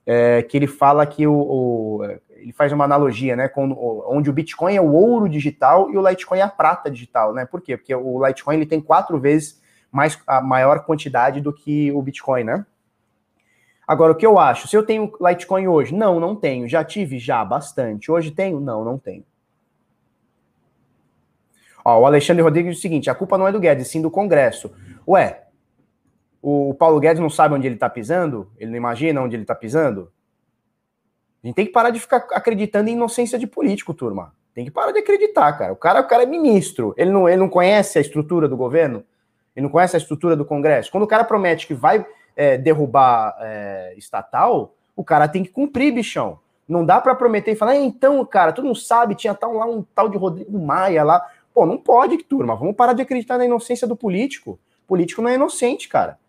é, 0.06 0.42
que 0.42 0.58
ele 0.58 0.66
fala 0.66 1.06
que 1.06 1.28
o, 1.28 1.34
o, 1.34 2.04
ele 2.30 2.54
faz 2.54 2.72
uma 2.72 2.86
analogia, 2.86 3.36
né, 3.36 3.48
com 3.48 3.70
onde 4.08 4.30
o 4.30 4.34
Bitcoin 4.34 4.76
é 4.76 4.82
o 4.82 4.92
ouro 4.92 5.28
digital 5.28 5.92
e 5.92 5.98
o 5.98 6.08
Litecoin 6.08 6.40
é 6.40 6.44
a 6.44 6.48
prata 6.48 6.90
digital, 6.90 7.34
né? 7.34 7.46
Por 7.46 7.62
quê? 7.62 7.78
Porque 7.78 7.94
o 7.94 8.26
Litecoin 8.26 8.56
ele 8.56 8.66
tem 8.66 8.82
quatro 8.82 9.20
vezes 9.20 9.62
mais 9.92 10.20
a 10.26 10.42
maior 10.42 10.86
quantidade 10.86 11.42
do 11.42 11.52
que 11.52 11.92
o 11.92 12.02
Bitcoin, 12.02 12.44
né? 12.44 12.66
Agora, 13.88 14.14
o 14.14 14.16
que 14.16 14.26
eu 14.26 14.38
acho? 14.38 14.68
Se 14.68 14.76
eu 14.78 14.86
tenho 14.86 15.12
Litecoin 15.20 15.68
hoje? 15.68 15.94
Não, 15.94 16.20
não 16.20 16.36
tenho. 16.36 16.68
Já 16.70 16.84
tive? 16.84 17.18
Já, 17.18 17.44
bastante. 17.44 18.12
Hoje 18.12 18.32
tenho? 18.32 18.60
Não, 18.60 18.86
não 18.86 18.98
tenho. 18.98 19.24
Ó, 21.90 22.02
o 22.02 22.06
Alexandre 22.06 22.44
Rodrigues 22.44 22.74
diz 22.74 22.80
o 22.80 22.82
seguinte: 22.82 23.10
a 23.10 23.16
culpa 23.16 23.38
não 23.38 23.48
é 23.48 23.52
do 23.52 23.60
Guedes, 23.60 23.88
sim 23.88 24.02
do 24.02 24.12
Congresso. 24.12 24.72
Ué, 25.08 25.44
o 26.42 26.74
Paulo 26.74 27.00
Guedes 27.00 27.20
não 27.20 27.30
sabe 27.30 27.56
onde 27.56 27.68
ele 27.68 27.76
está 27.76 27.90
pisando? 27.90 28.52
Ele 28.58 28.72
não 28.72 28.78
imagina 28.78 29.22
onde 29.22 29.36
ele 29.36 29.44
está 29.44 29.56
pisando? 29.56 30.12
A 31.44 31.48
gente 31.48 31.56
tem 31.56 31.66
que 31.66 31.72
parar 31.72 31.90
de 31.90 32.00
ficar 32.00 32.28
acreditando 32.32 32.90
em 32.90 32.94
inocência 32.94 33.40
de 33.40 33.48
político, 33.48 33.94
turma. 33.94 34.34
Tem 34.54 34.66
que 34.66 34.72
parar 34.72 34.92
de 34.92 35.00
acreditar, 35.00 35.54
cara. 35.54 35.72
O 35.72 35.76
cara, 35.76 36.02
o 36.02 36.08
cara 36.08 36.24
é 36.24 36.26
ministro. 36.26 36.94
Ele 36.98 37.12
não, 37.12 37.30
ele 37.30 37.38
não 37.38 37.50
conhece 37.50 37.98
a 37.98 38.02
estrutura 38.02 38.48
do 38.48 38.58
governo? 38.58 39.04
Ele 39.56 39.64
não 39.64 39.70
conhece 39.70 39.96
a 39.96 40.00
estrutura 40.00 40.36
do 40.36 40.44
Congresso? 40.44 40.92
Quando 40.92 41.04
o 41.04 41.08
cara 41.08 41.24
promete 41.24 41.66
que 41.66 41.74
vai 41.74 42.06
é, 42.36 42.58
derrubar 42.58 43.36
é, 43.40 43.94
estatal, 43.98 44.76
o 44.96 45.04
cara 45.04 45.28
tem 45.28 45.44
que 45.44 45.50
cumprir, 45.50 45.94
bichão. 45.94 46.40
Não 46.68 46.86
dá 46.86 47.02
para 47.02 47.16
prometer 47.16 47.52
e 47.52 47.56
falar, 47.56 47.76
então, 47.78 48.24
cara, 48.26 48.52
tu 48.52 48.62
não 48.62 48.76
sabe, 48.76 49.16
tinha 49.16 49.34
tal, 49.34 49.54
lá 49.54 49.66
um 49.66 49.82
tal 49.82 50.08
de 50.08 50.18
Rodrigo 50.18 50.60
Maia 50.60 51.04
lá. 51.04 51.26
Pô, 51.54 51.66
não 51.66 51.78
pode, 51.78 52.18
turma. 52.24 52.56
Vamos 52.56 52.76
parar 52.76 52.94
de 52.94 53.02
acreditar 53.02 53.38
na 53.38 53.46
inocência 53.46 53.88
do 53.88 53.96
político. 53.96 54.60
O 54.84 54.88
político 54.88 55.22
não 55.22 55.30
é 55.30 55.36
inocente, 55.36 55.88
cara. 55.88 56.20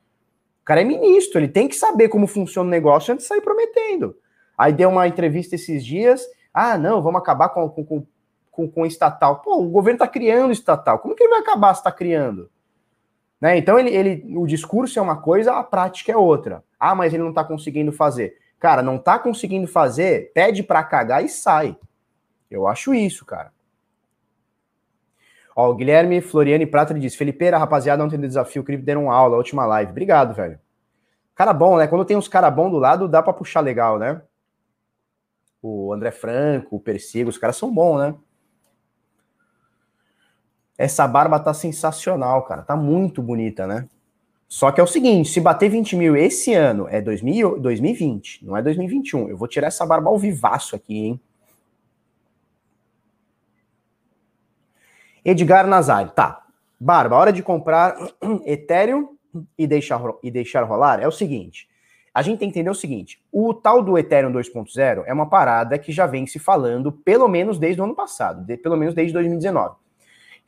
O 0.62 0.64
cara 0.64 0.82
é 0.82 0.84
ministro, 0.84 1.40
ele 1.40 1.48
tem 1.48 1.68
que 1.68 1.74
saber 1.74 2.08
como 2.08 2.26
funciona 2.26 2.66
o 2.66 2.70
negócio 2.70 3.12
antes 3.12 3.24
de 3.24 3.28
sair 3.28 3.40
prometendo. 3.40 4.16
Aí 4.56 4.72
deu 4.72 4.90
uma 4.90 5.08
entrevista 5.08 5.54
esses 5.54 5.84
dias. 5.84 6.22
Ah, 6.52 6.76
não, 6.76 7.02
vamos 7.02 7.20
acabar 7.20 7.48
com, 7.48 7.68
com, 7.68 8.06
com, 8.50 8.68
com 8.68 8.86
estatal. 8.86 9.40
Pô, 9.40 9.56
o 9.62 9.68
governo 9.68 9.96
está 9.96 10.06
criando 10.06 10.52
estatal. 10.52 10.98
Como 10.98 11.14
que 11.14 11.22
ele 11.22 11.30
vai 11.30 11.40
acabar 11.40 11.74
se 11.74 11.80
está 11.80 11.90
criando? 11.90 12.50
Né? 13.40 13.56
Então, 13.56 13.78
ele, 13.78 13.90
ele, 13.90 14.36
o 14.36 14.46
discurso 14.46 14.98
é 14.98 15.02
uma 15.02 15.16
coisa, 15.16 15.54
a 15.54 15.64
prática 15.64 16.12
é 16.12 16.16
outra. 16.16 16.62
Ah, 16.78 16.94
mas 16.94 17.14
ele 17.14 17.22
não 17.22 17.30
está 17.30 17.42
conseguindo 17.42 17.90
fazer. 17.90 18.36
Cara, 18.58 18.82
não 18.82 18.96
está 18.96 19.18
conseguindo 19.18 19.66
fazer, 19.66 20.30
pede 20.34 20.62
para 20.62 20.84
cagar 20.84 21.24
e 21.24 21.28
sai. 21.28 21.74
Eu 22.50 22.66
acho 22.66 22.92
isso, 22.92 23.24
cara. 23.24 23.50
Ó, 25.60 25.70
o 25.70 25.74
Guilherme 25.74 26.22
Floriane 26.22 26.64
Prata 26.64 26.94
diz: 26.94 27.14
Felipeira, 27.14 27.58
rapaziada, 27.58 28.02
ontem 28.02 28.16
no 28.16 28.26
desafio 28.26 28.64
Cripto 28.64 28.86
deram 28.86 29.10
aula, 29.10 29.36
última 29.36 29.66
live. 29.66 29.90
Obrigado, 29.90 30.32
velho. 30.32 30.58
Cara 31.34 31.52
bom, 31.52 31.76
né? 31.76 31.86
Quando 31.86 32.04
tem 32.06 32.16
uns 32.16 32.28
cara 32.28 32.50
bom 32.50 32.70
do 32.70 32.78
lado, 32.78 33.06
dá 33.06 33.22
para 33.22 33.34
puxar 33.34 33.60
legal, 33.60 33.98
né? 33.98 34.22
O 35.62 35.92
André 35.92 36.10
Franco, 36.12 36.76
o 36.76 36.80
Persigo, 36.80 37.28
os 37.28 37.36
caras 37.36 37.56
são 37.56 37.72
bons, 37.72 37.98
né? 37.98 38.14
Essa 40.78 41.06
barba 41.06 41.38
tá 41.38 41.52
sensacional, 41.52 42.42
cara. 42.44 42.62
Tá 42.62 42.74
muito 42.74 43.22
bonita, 43.22 43.66
né? 43.66 43.86
Só 44.48 44.72
que 44.72 44.80
é 44.80 44.84
o 44.84 44.86
seguinte: 44.86 45.28
se 45.28 45.42
bater 45.42 45.68
20 45.68 45.94
mil 45.94 46.16
esse 46.16 46.54
ano 46.54 46.88
é 46.88 47.02
2000, 47.02 47.60
2020, 47.60 48.46
não 48.46 48.56
é 48.56 48.62
2021. 48.62 49.28
Eu 49.28 49.36
vou 49.36 49.46
tirar 49.46 49.66
essa 49.66 49.84
barba 49.84 50.08
ao 50.08 50.18
vivaço 50.18 50.74
aqui, 50.74 50.96
hein? 50.96 51.20
Edgar 55.24 55.66
Nazário, 55.66 56.10
tá. 56.10 56.42
Barba, 56.78 57.16
hora 57.16 57.32
de 57.32 57.42
comprar 57.42 57.96
Ethereum 58.44 59.16
e 59.56 59.66
deixar, 59.66 60.00
e 60.22 60.30
deixar 60.30 60.62
rolar 60.62 61.00
é 61.00 61.06
o 61.06 61.12
seguinte: 61.12 61.68
a 62.14 62.22
gente 62.22 62.38
tem 62.38 62.48
que 62.48 62.58
entender 62.58 62.70
o 62.70 62.74
seguinte: 62.74 63.22
o 63.30 63.52
tal 63.54 63.82
do 63.82 63.96
Ethereum 63.98 64.32
2.0 64.32 65.04
é 65.06 65.12
uma 65.12 65.28
parada 65.28 65.78
que 65.78 65.92
já 65.92 66.06
vem 66.06 66.26
se 66.26 66.38
falando 66.38 66.90
pelo 66.90 67.28
menos 67.28 67.58
desde 67.58 67.80
o 67.80 67.84
ano 67.84 67.94
passado, 67.94 68.44
de, 68.44 68.56
pelo 68.56 68.76
menos 68.76 68.94
desde 68.94 69.12
2019. 69.12 69.76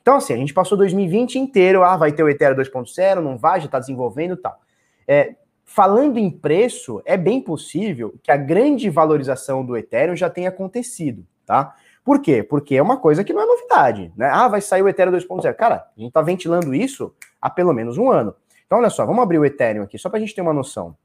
Então, 0.01 0.17
assim, 0.17 0.33
a 0.33 0.37
gente 0.37 0.53
passou 0.53 0.77
2020 0.77 1.39
inteiro, 1.39 1.81
ah, 1.81 1.95
vai 1.95 2.11
ter 2.11 2.23
o 2.23 2.29
Ethereum 2.29 2.57
2.0, 2.57 3.21
não 3.21 3.37
vai, 3.37 3.61
já 3.61 3.67
está 3.67 3.79
desenvolvendo 3.79 4.33
e 4.33 4.37
tal. 4.37 4.59
É, 5.07 5.35
falando 5.63 6.17
em 6.17 6.29
preço, 6.29 7.01
é 7.05 7.15
bem 7.15 7.39
possível 7.41 8.13
que 8.21 8.29
a 8.29 8.35
grande 8.35 8.89
valorização 8.89 9.65
do 9.65 9.77
Ethereum 9.77 10.15
já 10.15 10.29
tenha 10.29 10.49
acontecido, 10.49 11.25
tá? 11.45 11.73
Por 12.03 12.19
quê? 12.19 12.43
Porque 12.43 12.75
é 12.75 12.81
uma 12.81 12.97
coisa 12.97 13.23
que 13.23 13.31
não 13.31 13.41
é 13.41 13.45
novidade, 13.45 14.11
né? 14.15 14.29
Ah, 14.31 14.47
vai 14.47 14.61
sair 14.61 14.81
o 14.81 14.89
Ethereum 14.89 15.13
2.0. 15.13 15.53
Cara, 15.55 15.75
a 15.75 15.99
gente 15.99 16.09
está 16.09 16.21
ventilando 16.21 16.75
isso 16.75 17.15
há 17.41 17.49
pelo 17.49 17.73
menos 17.73 17.97
um 17.97 18.11
ano. 18.11 18.35
Então, 18.65 18.79
olha 18.79 18.89
só, 18.89 19.05
vamos 19.05 19.23
abrir 19.23 19.39
o 19.39 19.45
Ethereum 19.45 19.83
aqui, 19.83 19.97
só 19.97 20.09
para 20.09 20.17
a 20.17 20.19
gente 20.19 20.35
ter 20.35 20.41
uma 20.41 20.53
noção. 20.53 20.97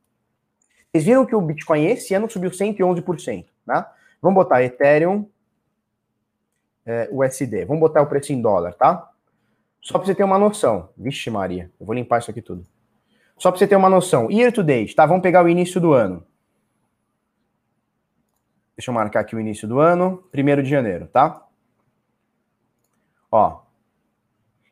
Vocês 0.91 1.05
viram 1.05 1.25
que 1.25 1.37
o 1.37 1.41
Bitcoin 1.41 1.85
esse 1.87 2.15
ano 2.15 2.29
subiu 2.29 2.51
111%, 2.51 3.47
né? 3.67 3.87
Vamos 4.21 4.35
botar 4.35 4.63
Ethereum 4.63 5.29
é, 6.85 7.09
USD. 7.13 7.67
Vamos 7.67 7.81
botar 7.81 8.03
o 8.03 8.07
preço 8.07 8.33
em 8.33 8.41
dólar, 8.41 8.73
tá? 8.75 9.11
Só 9.81 9.99
para 9.99 10.07
você 10.07 10.15
ter 10.15 10.25
uma 10.25 10.39
noção. 10.39 10.89
Vixe, 10.97 11.31
Maria, 11.31 11.71
eu 11.79 11.87
vou 11.87 11.95
limpar 11.95 12.19
isso 12.19 12.31
aqui 12.31 12.43
tudo. 12.43 12.67
Só 13.37 13.51
para 13.51 13.59
você 13.59 13.67
ter 13.67 13.77
uma 13.77 13.91
noção. 13.91 14.31
Year 14.31 14.53
to 14.53 14.65
date, 14.65 14.97
tá? 14.97 15.07
Vamos 15.07 15.23
pegar 15.23 15.45
o 15.45 15.49
início 15.49 15.81
do 15.81 15.93
ano. 15.93 16.25
Deixa 18.79 18.93
eu 18.93 18.95
marcar 18.95 19.21
aqui 19.21 19.35
o 19.35 19.41
início 19.41 19.67
do 19.67 19.81
ano, 19.81 20.23
1 20.33 20.62
de 20.62 20.71
janeiro, 20.71 21.09
tá? 21.09 21.45
Ó. 23.29 23.62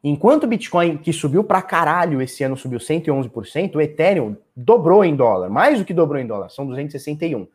Enquanto 0.03 0.45
o 0.45 0.47
Bitcoin, 0.47 0.97
que 0.97 1.13
subiu 1.13 1.43
pra 1.43 1.61
caralho 1.61 2.23
esse 2.23 2.45
ano, 2.45 2.57
subiu 2.57 2.79
111%, 2.79 3.75
o 3.75 3.81
Ethereum 3.81 4.37
dobrou 4.55 5.05
em 5.05 5.17
dólar, 5.17 5.51
mais 5.51 5.81
do 5.81 5.85
que 5.85 5.93
dobrou 5.93 6.21
em 6.21 6.27
dólar, 6.27 6.51
são 6.51 6.65
261. 6.65 7.49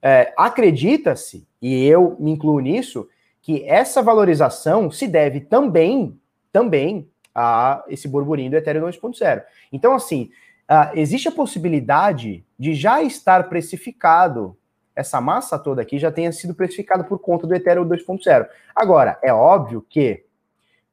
É, 0.00 0.32
Acredita-se, 0.36 1.48
e 1.60 1.84
eu 1.84 2.16
me 2.20 2.30
incluo 2.30 2.60
nisso, 2.60 3.08
que 3.42 3.64
essa 3.64 4.00
valorização 4.00 4.92
se 4.92 5.08
deve 5.08 5.40
também, 5.40 6.16
também 6.52 7.10
a 7.34 7.82
esse 7.88 8.06
burburinho 8.06 8.52
do 8.52 8.56
Ethereum 8.56 8.86
2.0. 8.86 9.42
Então, 9.72 9.96
assim, 9.96 10.30
uh, 10.70 10.96
existe 10.96 11.26
a 11.26 11.32
possibilidade 11.32 12.44
de 12.56 12.72
já 12.72 13.02
estar 13.02 13.48
precificado, 13.48 14.56
essa 14.98 15.20
massa 15.20 15.56
toda 15.56 15.80
aqui 15.80 15.96
já 15.96 16.10
tenha 16.10 16.32
sido 16.32 16.56
precificada 16.56 17.04
por 17.04 17.20
conta 17.20 17.46
do 17.46 17.54
Ethereum 17.54 17.88
2.0. 17.88 18.48
Agora, 18.74 19.16
é 19.22 19.32
óbvio 19.32 19.86
que 19.88 20.24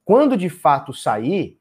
quando 0.05 0.37
de 0.37 0.47
fato 0.47 0.93
sair, 0.93 1.59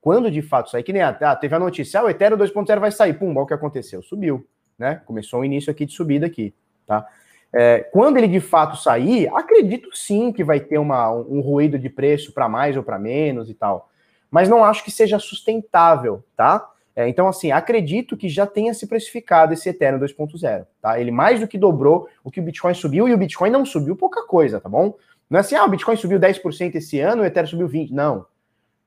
quando 0.00 0.28
de 0.28 0.42
fato 0.42 0.70
sair, 0.70 0.82
que 0.82 0.92
nem 0.92 1.02
a, 1.02 1.36
teve 1.36 1.54
a 1.54 1.58
notícia, 1.58 2.00
ah, 2.00 2.04
o 2.04 2.10
Ethereum 2.10 2.36
2.0 2.36 2.80
vai 2.80 2.90
sair, 2.90 3.14
pum, 3.14 3.32
o 3.38 3.46
que 3.46 3.54
aconteceu, 3.54 4.02
subiu, 4.02 4.44
né? 4.76 5.02
Começou 5.06 5.40
o 5.40 5.44
início 5.44 5.70
aqui 5.70 5.86
de 5.86 5.92
subida 5.92 6.26
aqui, 6.26 6.52
tá? 6.84 7.06
É, 7.52 7.78
quando 7.92 8.16
ele 8.16 8.26
de 8.26 8.40
fato 8.40 8.76
sair, 8.76 9.28
acredito 9.32 9.96
sim 9.96 10.32
que 10.32 10.42
vai 10.42 10.58
ter 10.58 10.78
uma, 10.78 11.12
um 11.12 11.40
ruído 11.40 11.78
de 11.78 11.88
preço 11.88 12.32
para 12.32 12.48
mais 12.48 12.76
ou 12.76 12.82
para 12.82 12.98
menos 12.98 13.48
e 13.48 13.54
tal. 13.54 13.88
Mas 14.28 14.48
não 14.48 14.64
acho 14.64 14.82
que 14.82 14.90
seja 14.90 15.20
sustentável, 15.20 16.24
tá? 16.36 16.68
É, 16.96 17.08
então, 17.08 17.26
assim, 17.26 17.50
acredito 17.50 18.16
que 18.16 18.28
já 18.28 18.46
tenha 18.46 18.72
se 18.72 18.86
precificado 18.86 19.52
esse 19.52 19.68
Ethereum 19.68 19.98
2.0, 19.98 20.66
tá? 20.80 21.00
Ele 21.00 21.10
mais 21.10 21.40
do 21.40 21.48
que 21.48 21.58
dobrou 21.58 22.08
o 22.22 22.30
que 22.30 22.38
o 22.38 22.42
Bitcoin 22.42 22.72
subiu, 22.72 23.08
e 23.08 23.14
o 23.14 23.18
Bitcoin 23.18 23.50
não 23.50 23.64
subiu 23.64 23.96
pouca 23.96 24.24
coisa, 24.26 24.60
tá 24.60 24.68
bom? 24.68 24.94
Não 25.28 25.38
é 25.38 25.40
assim, 25.40 25.56
ah, 25.56 25.64
o 25.64 25.68
Bitcoin 25.68 25.96
subiu 25.96 26.20
10% 26.20 26.76
esse 26.76 27.00
ano, 27.00 27.22
o 27.22 27.24
Ethereum 27.24 27.48
subiu 27.48 27.68
20%. 27.68 27.90
Não. 27.90 28.26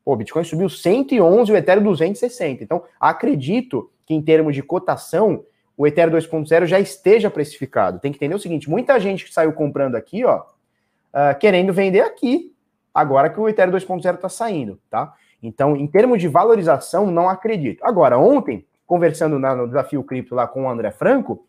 Pô, 0.06 0.14
o 0.14 0.16
Bitcoin 0.16 0.46
subiu 0.46 0.70
111 0.70 1.52
e 1.52 1.54
o 1.54 1.58
Ethereum 1.58 1.84
260. 1.84 2.64
Então, 2.64 2.84
acredito 2.98 3.92
que 4.06 4.14
em 4.14 4.22
termos 4.22 4.56
de 4.56 4.64
cotação, 4.64 5.44
o 5.76 5.86
Ethereum 5.86 6.14
2.0 6.18 6.66
já 6.66 6.80
esteja 6.80 7.30
precificado. 7.30 8.00
Tem 8.00 8.12
que 8.12 8.18
entender 8.18 8.36
o 8.36 8.40
seguinte: 8.40 8.70
muita 8.70 8.98
gente 9.00 9.26
que 9.26 9.34
saiu 9.34 9.52
comprando 9.52 9.96
aqui, 9.96 10.24
ó, 10.24 10.40
uh, 10.40 11.38
querendo 11.38 11.74
vender 11.74 12.00
aqui, 12.02 12.54
agora 12.94 13.30
que 13.30 13.40
o 13.40 13.50
Ethereum 13.50 13.74
2.0 13.74 14.16
está 14.16 14.30
saindo, 14.30 14.80
tá? 14.90 15.14
Então, 15.42 15.76
em 15.76 15.88
termos 15.88 16.20
de 16.20 16.28
valorização, 16.28 17.12
não 17.12 17.30
acredito. 17.30 17.84
Agora, 17.84 18.18
ontem, 18.18 18.66
conversando 18.86 19.38
no 19.38 19.68
desafio 19.68 20.04
cripto 20.04 20.34
lá 20.34 20.48
com 20.48 20.64
o 20.64 20.70
André 20.70 20.92
Franco, 20.92 21.46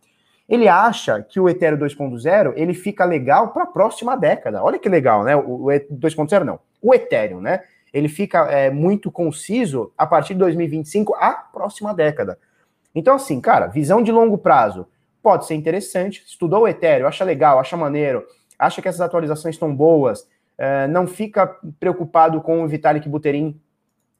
ele 0.48 0.66
acha 0.66 1.22
que 1.22 1.38
o 1.38 1.48
Ethereum 1.48 1.78
2.0 1.78 2.54
ele 2.56 2.72
fica 2.72 3.04
legal 3.04 3.48
para 3.48 3.64
a 3.64 3.66
próxima 3.66 4.16
década. 4.16 4.62
Olha 4.62 4.78
que 4.78 4.88
legal, 4.88 5.22
né? 5.22 5.36
O, 5.36 5.66
o 5.66 5.68
2.0 5.68 6.42
não, 6.42 6.58
o 6.80 6.94
Ethereum, 6.94 7.40
né? 7.40 7.60
Ele 7.92 8.08
fica 8.08 8.50
é, 8.50 8.70
muito 8.70 9.10
conciso 9.10 9.92
a 9.96 10.06
partir 10.06 10.34
de 10.34 10.40
2025, 10.40 11.14
a 11.14 11.32
próxima 11.32 11.94
década. 11.94 12.38
Então, 12.94 13.14
assim, 13.14 13.40
cara, 13.40 13.66
visão 13.66 14.02
de 14.02 14.10
longo 14.10 14.38
prazo 14.38 14.86
pode 15.22 15.46
ser 15.46 15.54
interessante. 15.54 16.22
Estudou 16.26 16.62
o 16.62 16.68
Ethereum, 16.68 17.06
acha 17.06 17.24
legal, 17.24 17.58
acha 17.58 17.76
maneiro, 17.76 18.24
acha 18.58 18.80
que 18.80 18.88
essas 18.88 19.00
atualizações 19.00 19.54
estão 19.54 19.74
boas, 19.74 20.26
é, 20.56 20.86
não 20.88 21.06
fica 21.06 21.46
preocupado 21.78 22.40
com 22.40 22.62
o 22.62 22.68
Vitalik 22.68 23.08
Buterin 23.08 23.58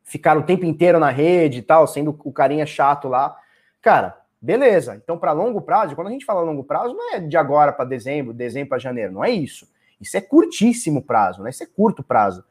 ficar 0.09 0.37
o 0.37 0.43
tempo 0.43 0.65
inteiro 0.65 0.99
na 0.99 1.11
rede 1.11 1.59
e 1.59 1.63
tal, 1.63 1.87
sendo 1.87 2.19
o 2.25 2.33
carinha 2.33 2.67
chato 2.67 3.09
lá. 3.09 3.37
Cara, 3.81 4.17
beleza. 4.41 4.97
Então, 4.97 5.19
para 5.19 5.33
longo 5.33 5.61
prazo, 5.61 5.95
quando 5.95 6.09
a 6.09 6.11
gente 6.11 6.25
fala 6.25 6.41
longo 6.41 6.65
prazo, 6.65 6.95
não 6.95 7.15
é 7.15 7.21
de 7.21 7.37
agora 7.37 7.73
para 7.73 7.85
dezembro, 7.85 8.33
dezembro 8.33 8.71
para 8.71 8.79
janeiro, 8.79 9.13
não 9.13 9.25
é 9.25 9.31
isso. 9.31 9.69
Isso 10.01 10.17
é 10.17 10.21
curtíssimo 10.21 11.03
prazo, 11.03 11.43
né? 11.43 11.51
Isso 11.51 11.63
é 11.63 11.67
curto 11.67 12.03
prazo. 12.03 12.45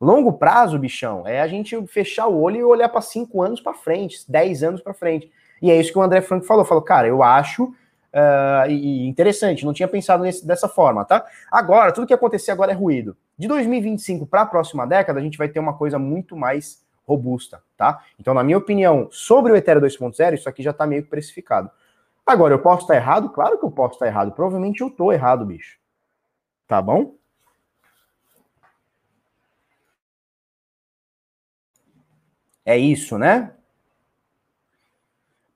Longo 0.00 0.32
prazo, 0.34 0.78
bichão, 0.78 1.26
é 1.26 1.40
a 1.40 1.46
gente 1.46 1.86
fechar 1.86 2.26
o 2.26 2.40
olho 2.40 2.56
e 2.56 2.64
olhar 2.64 2.88
para 2.88 3.00
cinco 3.00 3.42
anos 3.42 3.60
para 3.60 3.74
frente, 3.74 4.24
dez 4.28 4.62
anos 4.62 4.80
para 4.80 4.94
frente. 4.94 5.30
E 5.60 5.70
é 5.70 5.78
isso 5.78 5.92
que 5.92 5.98
o 5.98 6.02
André 6.02 6.22
Franco 6.22 6.46
falou. 6.46 6.64
Falou, 6.64 6.82
cara, 6.82 7.06
eu 7.06 7.22
acho 7.22 7.64
uh, 7.64 8.70
e 8.70 9.06
interessante, 9.06 9.64
não 9.64 9.72
tinha 9.72 9.88
pensado 9.88 10.22
nesse, 10.22 10.46
dessa 10.46 10.68
forma, 10.68 11.04
tá? 11.04 11.24
Agora, 11.50 11.92
tudo 11.92 12.06
que 12.06 12.14
acontecer 12.14 12.50
agora 12.50 12.72
é 12.72 12.74
ruído. 12.74 13.16
De 13.38 13.46
2025 13.48 14.26
para 14.26 14.42
a 14.42 14.46
próxima 14.46 14.86
década, 14.86 15.20
a 15.20 15.22
gente 15.22 15.38
vai 15.38 15.48
ter 15.48 15.60
uma 15.60 15.74
coisa 15.74 15.98
muito 15.98 16.36
mais 16.36 16.82
robusta, 17.06 17.62
tá? 17.76 18.04
Então, 18.18 18.34
na 18.34 18.42
minha 18.44 18.58
opinião, 18.58 19.08
sobre 19.10 19.52
o 19.52 19.56
Ethereum 19.56 19.82
2.0, 19.82 20.34
isso 20.34 20.48
aqui 20.48 20.62
já 20.62 20.70
está 20.70 20.86
meio 20.86 21.04
precificado. 21.06 21.70
Agora, 22.26 22.54
eu 22.54 22.60
posso 22.60 22.82
estar 22.82 22.94
errado? 22.94 23.30
Claro 23.30 23.58
que 23.58 23.64
eu 23.64 23.70
posso 23.70 23.94
estar 23.94 24.06
errado. 24.06 24.32
Provavelmente 24.32 24.80
eu 24.80 24.88
estou 24.88 25.12
errado, 25.12 25.44
bicho. 25.44 25.78
Tá 26.68 26.80
bom? 26.80 27.14
É 32.64 32.78
isso, 32.78 33.18
né? 33.18 33.52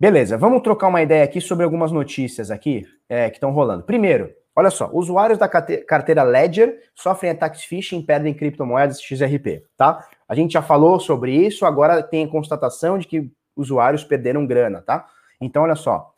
Beleza, 0.00 0.36
vamos 0.36 0.62
trocar 0.62 0.88
uma 0.88 1.00
ideia 1.00 1.22
aqui 1.22 1.40
sobre 1.40 1.64
algumas 1.64 1.92
notícias 1.92 2.50
aqui 2.50 2.84
é, 3.08 3.30
que 3.30 3.36
estão 3.36 3.52
rolando. 3.52 3.84
Primeiro, 3.84 4.34
olha 4.54 4.68
só, 4.68 4.90
usuários 4.92 5.38
da 5.38 5.48
carteira 5.48 6.22
Ledger 6.24 6.90
sofrem 6.94 7.30
ataques 7.30 7.64
phishing 7.64 8.00
e 8.00 8.02
perdem 8.02 8.34
criptomoedas 8.34 9.00
XRP, 9.00 9.64
tá? 9.76 10.04
A 10.28 10.34
gente 10.34 10.52
já 10.52 10.62
falou 10.62 10.98
sobre 10.98 11.32
isso, 11.32 11.66
agora 11.66 12.02
tem 12.02 12.26
constatação 12.26 12.98
de 12.98 13.06
que 13.06 13.30
usuários 13.56 14.04
perderam 14.04 14.46
grana, 14.46 14.82
tá? 14.82 15.06
Então, 15.40 15.62
olha 15.62 15.74
só, 15.74 16.14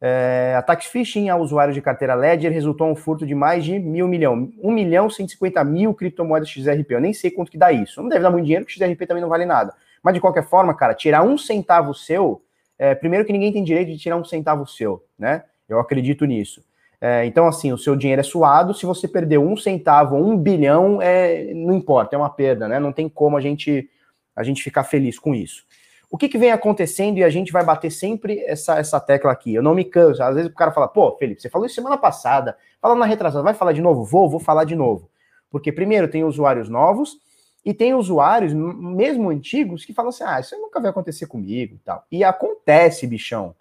é, 0.00 0.54
ataques 0.58 0.88
phishing 0.88 1.30
a 1.30 1.36
usuários 1.36 1.74
de 1.74 1.80
carteira 1.80 2.14
Ledger 2.14 2.52
resultou 2.52 2.86
um 2.86 2.94
furto 2.94 3.26
de 3.26 3.34
mais 3.34 3.64
de 3.64 3.78
mil 3.78 4.06
milhão, 4.06 4.50
um 4.62 4.70
milhão 4.70 5.08
cento 5.08 5.32
e 5.32 5.64
mil 5.64 5.94
criptomoedas 5.94 6.50
XRP. 6.50 6.90
Eu 6.90 7.00
nem 7.00 7.14
sei 7.14 7.30
quanto 7.30 7.50
que 7.50 7.56
dá 7.56 7.72
isso. 7.72 8.02
Não 8.02 8.08
deve 8.08 8.22
dar 8.22 8.30
muito 8.30 8.44
dinheiro, 8.44 8.64
porque 8.66 8.78
XRP 8.78 9.06
também 9.06 9.22
não 9.22 9.28
vale 9.28 9.46
nada. 9.46 9.74
Mas 10.02 10.14
de 10.14 10.20
qualquer 10.20 10.44
forma, 10.44 10.74
cara, 10.74 10.94
tirar 10.94 11.22
um 11.22 11.38
centavo 11.38 11.94
seu 11.94 12.42
é, 12.78 12.94
primeiro 12.94 13.24
que 13.24 13.32
ninguém 13.32 13.52
tem 13.52 13.64
direito 13.64 13.88
de 13.88 13.98
tirar 13.98 14.16
um 14.16 14.24
centavo 14.24 14.66
seu, 14.66 15.02
né? 15.18 15.44
Eu 15.68 15.80
acredito 15.80 16.24
nisso. 16.26 16.62
É, 17.00 17.26
então, 17.26 17.46
assim, 17.46 17.72
o 17.72 17.78
seu 17.78 17.94
dinheiro 17.94 18.20
é 18.20 18.24
suado, 18.24 18.72
se 18.72 18.86
você 18.86 19.06
perdeu 19.06 19.42
um 19.42 19.56
centavo, 19.56 20.16
um 20.16 20.36
bilhão, 20.36 21.00
é, 21.00 21.52
não 21.54 21.74
importa, 21.74 22.16
é 22.16 22.18
uma 22.18 22.30
perda, 22.30 22.66
né? 22.66 22.80
Não 22.80 22.92
tem 22.92 23.08
como 23.08 23.36
a 23.36 23.40
gente, 23.40 23.88
a 24.34 24.42
gente 24.42 24.62
ficar 24.62 24.84
feliz 24.84 25.18
com 25.18 25.34
isso. 25.34 25.64
O 26.10 26.16
que, 26.16 26.28
que 26.28 26.38
vem 26.38 26.52
acontecendo 26.52 27.18
e 27.18 27.24
a 27.24 27.28
gente 27.28 27.52
vai 27.52 27.64
bater 27.64 27.90
sempre 27.90 28.40
essa, 28.46 28.78
essa 28.78 28.98
tecla 29.00 29.32
aqui? 29.32 29.54
Eu 29.54 29.62
não 29.62 29.74
me 29.74 29.84
canso. 29.84 30.22
Às 30.22 30.34
vezes 30.34 30.50
o 30.50 30.54
cara 30.54 30.72
fala, 30.72 30.88
pô, 30.88 31.16
Felipe, 31.18 31.42
você 31.42 31.50
falou 31.50 31.66
isso 31.66 31.74
semana 31.74 31.98
passada, 31.98 32.56
falando 32.80 33.00
na 33.00 33.06
retrasada, 33.06 33.42
vai 33.42 33.54
falar 33.54 33.72
de 33.72 33.82
novo? 33.82 34.04
Vou, 34.04 34.28
vou 34.28 34.40
falar 34.40 34.64
de 34.64 34.76
novo. 34.76 35.10
Porque, 35.50 35.72
primeiro, 35.72 36.08
tem 36.08 36.24
usuários 36.24 36.68
novos, 36.68 37.18
e 37.66 37.74
tem 37.74 37.94
usuários, 37.94 38.54
mesmo 38.54 39.28
antigos, 39.28 39.84
que 39.84 39.92
falam 39.92 40.10
assim: 40.10 40.22
ah, 40.24 40.38
isso 40.38 40.56
nunca 40.56 40.80
vai 40.80 40.90
acontecer 40.90 41.26
comigo 41.26 41.74
e 41.74 41.78
tal. 41.78 42.06
E 42.12 42.22
acontece, 42.22 43.08
bichão. 43.08 43.56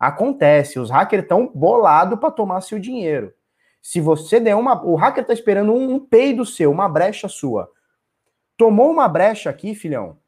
Acontece. 0.00 0.80
Os 0.80 0.90
hackers 0.90 1.22
estão 1.22 1.52
bolados 1.54 2.18
para 2.18 2.30
tomar 2.30 2.62
seu 2.62 2.78
dinheiro. 2.78 3.32
Se 3.82 4.00
você 4.00 4.40
der 4.40 4.56
uma. 4.56 4.82
O 4.84 4.94
hacker 4.96 5.22
está 5.22 5.34
esperando 5.34 5.72
um, 5.72 5.94
um 5.94 6.00
peido 6.00 6.46
seu, 6.46 6.70
uma 6.70 6.88
brecha 6.88 7.28
sua. 7.28 7.70
Tomou 8.56 8.90
uma 8.90 9.06
brecha 9.06 9.50
aqui, 9.50 9.74
filhão. 9.74 10.18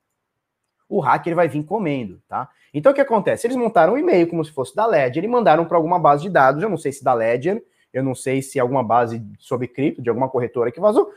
O 0.86 1.00
hacker 1.00 1.34
vai 1.34 1.48
vir 1.48 1.64
comendo, 1.64 2.22
tá? 2.28 2.50
Então 2.72 2.92
o 2.92 2.94
que 2.94 3.00
acontece? 3.00 3.46
Eles 3.46 3.56
montaram 3.56 3.94
um 3.94 3.98
e-mail 3.98 4.28
como 4.28 4.44
se 4.44 4.52
fosse 4.52 4.76
da 4.76 4.86
Ledger 4.86 5.24
e 5.24 5.28
mandaram 5.28 5.64
para 5.64 5.78
alguma 5.78 5.98
base 5.98 6.24
de 6.24 6.28
dados. 6.28 6.62
Eu 6.62 6.68
não 6.68 6.76
sei 6.76 6.92
se 6.92 7.02
da 7.02 7.14
Ledger, 7.14 7.64
eu 7.92 8.04
não 8.04 8.14
sei 8.14 8.42
se 8.42 8.60
alguma 8.60 8.84
base 8.84 9.26
sobre 9.38 9.68
cripto, 9.68 10.02
de 10.02 10.10
alguma 10.10 10.28
corretora 10.28 10.70
que 10.70 10.80
vazou, 10.80 11.10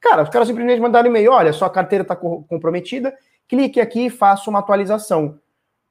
Cara, 0.00 0.22
os 0.22 0.28
caras 0.28 0.46
simplesmente 0.48 0.80
mandaram 0.80 1.08
e-mail: 1.08 1.32
olha, 1.32 1.52
sua 1.52 1.70
carteira 1.70 2.02
está 2.02 2.14
comprometida, 2.14 3.16
clique 3.48 3.80
aqui 3.80 4.06
e 4.06 4.10
faça 4.10 4.48
uma 4.50 4.60
atualização. 4.60 5.38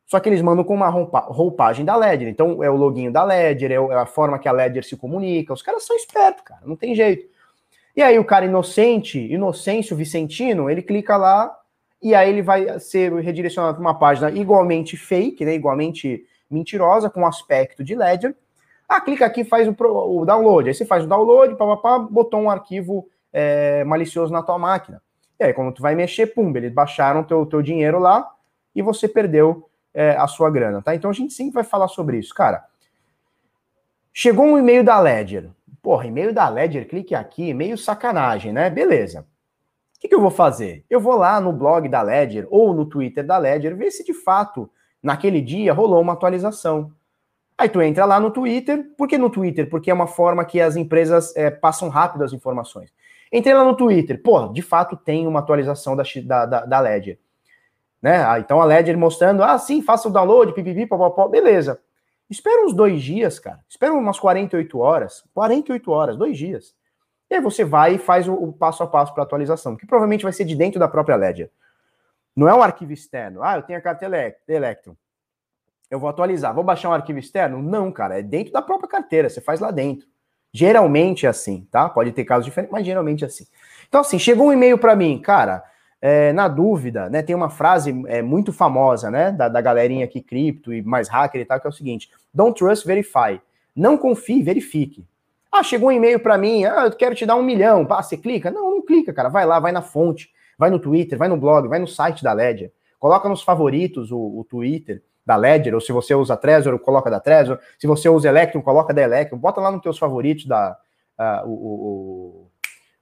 Só 0.07 0.21
que 0.21 0.29
eles 0.29 0.41
mandam 0.41 0.63
com 0.63 0.73
uma 0.73 0.87
roupagem 0.89 1.83
da 1.83 1.95
Ledger. 1.95 2.29
Então 2.29 2.63
é 2.63 2.69
o 2.69 2.75
login 2.75 3.11
da 3.11 3.23
Ledger, 3.25 3.71
é, 3.71 3.75
é 3.75 3.95
a 3.95 4.05
forma 4.05 4.39
que 4.39 4.47
a 4.47 4.53
Ledger 4.53 4.83
se 4.85 4.95
comunica. 4.95 5.53
Os 5.53 5.61
caras 5.61 5.83
são 5.83 5.95
espertos, 5.95 6.43
cara, 6.43 6.61
não 6.65 6.77
tem 6.77 6.95
jeito. 6.95 7.27
E 7.95 8.01
aí 8.01 8.17
o 8.17 8.23
cara 8.23 8.45
inocente, 8.45 9.19
Inocêncio 9.19 9.97
Vicentino, 9.97 10.69
ele 10.69 10.81
clica 10.81 11.17
lá 11.17 11.53
e 12.01 12.15
aí 12.15 12.29
ele 12.29 12.41
vai 12.41 12.79
ser 12.79 13.11
redirecionado 13.15 13.73
para 13.73 13.81
uma 13.81 13.97
página 13.97 14.31
igualmente 14.31 14.95
fake, 14.95 15.43
né, 15.43 15.55
igualmente 15.55 16.23
mentirosa, 16.49 17.09
com 17.09 17.25
aspecto 17.25 17.83
de 17.83 17.95
Ledger. 17.95 18.35
Ah, 18.87 19.01
clica 19.01 19.25
aqui 19.25 19.43
faz 19.43 19.67
o, 19.67 19.75
o 19.77 20.25
download. 20.25 20.69
Aí 20.69 20.73
você 20.73 20.85
faz 20.85 21.03
o 21.03 21.07
download, 21.07 21.55
papapá, 21.55 21.99
botou 21.99 22.39
um 22.39 22.49
arquivo 22.49 23.09
é, 23.33 23.83
malicioso 23.83 24.31
na 24.31 24.41
tua 24.41 24.57
máquina. 24.57 25.01
E 25.39 25.43
aí, 25.43 25.53
quando 25.53 25.73
tu 25.73 25.81
vai 25.81 25.93
mexer, 25.93 26.27
pum, 26.27 26.55
eles 26.55 26.71
baixaram 26.71 27.23
teu, 27.23 27.45
teu 27.45 27.61
dinheiro 27.61 27.99
lá 27.99 28.31
e 28.73 28.81
você 28.81 29.07
perdeu 29.07 29.66
é, 29.97 30.15
a 30.15 30.27
sua 30.27 30.51
grana, 30.51 30.79
tá? 30.79 30.93
Então 30.93 31.09
a 31.09 31.13
gente 31.13 31.33
sempre 31.33 31.55
vai 31.55 31.63
falar 31.63 31.87
sobre 31.87 32.19
isso. 32.19 32.31
Cara, 32.31 32.63
chegou 34.13 34.45
um 34.45 34.55
e-mail 34.55 34.83
da 34.83 34.99
Ledger. 34.99 35.49
Porra, 35.81 36.05
e-mail 36.05 36.31
da 36.31 36.47
Ledger, 36.47 36.87
clique 36.87 37.15
aqui, 37.15 37.51
meio 37.51 37.75
sacanagem, 37.75 38.53
né? 38.53 38.69
Beleza. 38.69 39.21
O 39.21 39.99
que, 39.99 40.07
que 40.07 40.13
eu 40.13 40.21
vou 40.21 40.29
fazer? 40.29 40.85
Eu 40.87 40.99
vou 40.99 41.15
lá 41.15 41.41
no 41.41 41.51
blog 41.51 41.89
da 41.89 42.03
Ledger 42.03 42.45
ou 42.51 42.75
no 42.75 42.85
Twitter 42.85 43.25
da 43.25 43.39
Ledger 43.39 43.75
ver 43.75 43.89
se 43.89 44.05
de 44.05 44.13
fato 44.13 44.69
naquele 45.01 45.41
dia 45.41 45.73
rolou 45.73 45.99
uma 45.99 46.13
atualização. 46.13 46.91
Aí 47.57 47.67
tu 47.67 47.81
entra 47.81 48.05
lá 48.05 48.19
no 48.19 48.29
Twitter. 48.29 48.91
Por 48.95 49.07
que 49.07 49.17
no 49.17 49.31
Twitter? 49.31 49.67
Porque 49.67 49.89
é 49.89 49.93
uma 49.93 50.05
forma 50.05 50.45
que 50.45 50.61
as 50.61 50.75
empresas 50.75 51.35
é, 51.35 51.49
passam 51.49 51.89
rápido 51.89 52.23
as 52.23 52.33
informações. 52.33 52.93
Entrei 53.33 53.55
lá 53.55 53.63
no 53.63 53.75
Twitter, 53.75 54.21
pô, 54.21 54.47
de 54.49 54.61
fato 54.61 54.95
tem 54.95 55.25
uma 55.25 55.39
atualização 55.39 55.95
da, 55.95 56.03
da, 56.45 56.65
da 56.65 56.79
Ledger. 56.79 57.17
Né? 58.01 58.23
Ah, 58.23 58.39
então 58.39 58.61
a 58.61 58.65
Ledger 58.65 58.97
mostrando, 58.97 59.43
ah, 59.43 59.57
sim, 59.57 59.81
faça 59.81 60.07
o 60.07 60.11
download, 60.11 60.53
pipipi, 60.53 60.85
popopó, 60.85 61.27
beleza. 61.27 61.79
Espera 62.29 62.65
uns 62.65 62.73
dois 62.73 63.01
dias, 63.01 63.39
cara. 63.39 63.59
Espera 63.69 63.93
umas 63.93 64.19
48 64.19 64.79
horas. 64.79 65.23
48 65.33 65.91
horas, 65.91 66.17
dois 66.17 66.37
dias. 66.37 66.75
E 67.29 67.35
aí 67.35 67.41
você 67.41 67.63
vai 67.63 67.95
e 67.95 67.97
faz 67.97 68.27
o, 68.27 68.33
o 68.33 68.53
passo 68.53 68.83
a 68.83 68.87
passo 68.87 69.13
para 69.13 69.23
atualização, 69.23 69.75
que 69.75 69.85
provavelmente 69.85 70.23
vai 70.23 70.33
ser 70.33 70.45
de 70.45 70.55
dentro 70.55 70.79
da 70.79 70.87
própria 70.87 71.15
Ledger. 71.15 71.49
Não 72.35 72.47
é 72.47 72.53
um 72.53 72.61
arquivo 72.61 72.93
externo. 72.93 73.41
Ah, 73.41 73.55
eu 73.55 73.63
tenho 73.63 73.79
a 73.79 73.81
carta 73.81 74.05
Electron. 74.47 74.95
Eu 75.89 75.99
vou 75.99 76.09
atualizar. 76.09 76.53
Vou 76.53 76.63
baixar 76.63 76.89
um 76.89 76.93
arquivo 76.93 77.17
externo? 77.17 77.61
Não, 77.61 77.91
cara. 77.91 78.19
É 78.19 78.21
dentro 78.21 78.53
da 78.53 78.61
própria 78.61 78.87
carteira. 78.87 79.29
Você 79.29 79.41
faz 79.41 79.59
lá 79.59 79.71
dentro. 79.71 80.07
Geralmente 80.53 81.25
é 81.25 81.29
assim, 81.29 81.67
tá? 81.71 81.89
Pode 81.89 82.11
ter 82.11 82.25
casos 82.25 82.45
diferentes, 82.45 82.71
mas 82.71 82.85
geralmente 82.85 83.23
é 83.23 83.27
assim. 83.27 83.45
Então, 83.87 84.01
assim, 84.01 84.19
chegou 84.19 84.47
um 84.47 84.53
e-mail 84.53 84.77
para 84.77 84.95
mim, 84.95 85.19
cara, 85.19 85.63
é, 86.01 86.31
na 86.33 86.47
dúvida, 86.47 87.09
né? 87.09 87.21
Tem 87.21 87.35
uma 87.35 87.49
frase 87.49 88.03
é, 88.07 88.21
muito 88.21 88.53
famosa, 88.53 89.09
né? 89.09 89.31
Da, 89.31 89.49
da 89.49 89.61
galerinha 89.61 90.05
aqui, 90.05 90.21
cripto 90.21 90.73
e 90.73 90.81
mais 90.81 91.07
hacker 91.07 91.41
e 91.41 91.45
tal, 91.45 91.59
que 91.59 91.67
é 91.67 91.69
o 91.69 91.73
seguinte: 91.73 92.09
Don't 92.33 92.57
trust, 92.57 92.85
verify. 92.85 93.41
Não 93.75 93.97
confie, 93.97 94.41
verifique. 94.41 95.05
Ah, 95.51 95.63
chegou 95.63 95.89
um 95.89 95.91
e-mail 95.91 96.19
para 96.19 96.37
mim, 96.37 96.65
ah, 96.65 96.85
eu 96.85 96.91
quero 96.91 97.15
te 97.15 97.25
dar 97.25 97.35
um 97.35 97.43
milhão. 97.43 97.85
Ah, 97.89 98.03
você 98.03 98.17
clica? 98.17 98.51
Não, 98.51 98.71
não 98.71 98.81
clica, 98.85 99.13
cara. 99.13 99.29
Vai 99.29 99.45
lá, 99.45 99.59
vai 99.59 99.71
na 99.71 99.81
fonte, 99.81 100.29
vai 100.57 100.69
no 100.69 100.79
Twitter, 100.79 101.17
vai 101.17 101.27
no 101.27 101.37
blog, 101.37 101.67
vai 101.67 101.79
no 101.79 101.87
site 101.87 102.23
da 102.23 102.33
Ledger. 102.33 102.71
Coloca 102.99 103.29
nos 103.29 103.41
favoritos 103.41 104.11
o, 104.11 104.17
o 104.17 104.45
Twitter 104.47 105.01
da 105.25 105.35
Ledger, 105.35 105.73
ou 105.73 105.81
se 105.81 105.91
você 105.91 106.15
usa 106.15 106.37
Trezor, 106.37 106.77
coloca 106.79 107.09
da 107.09 107.19
Trezor. 107.19 107.59
Se 107.77 107.85
você 107.85 108.07
usa 108.07 108.29
Electrum, 108.29 108.61
coloca 108.61 108.93
da 108.93 109.01
Electrum. 109.01 109.37
Bota 109.37 109.59
lá 109.59 109.71
nos 109.71 109.81
teus 109.81 109.97
favoritos 109.97 110.45
da, 110.45 110.77
uh, 111.19 111.47
o, 111.47 111.51
o, 111.51 112.46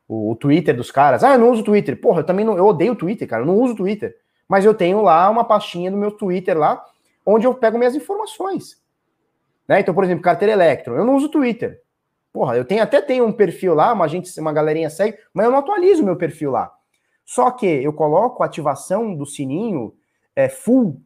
o, 0.07 0.35
Twitter 0.35 0.75
dos 0.75 0.91
caras. 0.91 1.23
Ah, 1.23 1.33
eu 1.33 1.39
não 1.39 1.51
uso 1.51 1.63
Twitter. 1.63 1.99
Porra, 1.99 2.21
eu 2.21 2.25
também 2.25 2.45
não, 2.45 2.57
eu 2.57 2.65
odeio 2.65 2.95
Twitter, 2.95 3.27
cara. 3.27 3.41
Eu 3.41 3.47
não 3.47 3.57
uso 3.57 3.75
Twitter. 3.75 4.15
Mas 4.47 4.65
eu 4.65 4.73
tenho 4.73 5.01
lá 5.01 5.29
uma 5.29 5.43
pastinha 5.43 5.89
do 5.89 5.97
meu 5.97 6.11
Twitter 6.11 6.57
lá, 6.57 6.83
onde 7.25 7.47
eu 7.47 7.53
pego 7.53 7.77
minhas 7.77 7.95
informações. 7.95 8.81
Né? 9.67 9.79
Então, 9.79 9.93
por 9.93 10.03
exemplo, 10.03 10.23
carteira 10.23 10.53
Electrum. 10.53 10.95
Eu 10.95 11.05
não 11.05 11.15
uso 11.15 11.29
Twitter. 11.29 11.81
Porra, 12.31 12.57
eu 12.57 12.65
tenho 12.65 12.83
até 12.83 13.01
tenho 13.01 13.25
um 13.25 13.31
perfil 13.31 13.73
lá, 13.73 13.93
uma 13.93 14.07
gente, 14.07 14.39
uma 14.39 14.51
galerinha 14.51 14.89
segue, 14.89 15.17
mas 15.33 15.45
eu 15.45 15.51
não 15.51 15.59
atualizo 15.59 16.03
o 16.03 16.05
meu 16.05 16.17
perfil 16.17 16.51
lá. 16.51 16.71
Só 17.25 17.49
que 17.49 17.65
eu 17.65 17.93
coloco 17.93 18.43
a 18.43 18.45
ativação 18.45 19.15
do 19.15 19.25
sininho 19.25 19.95
é, 20.35 20.49
full 20.49 21.01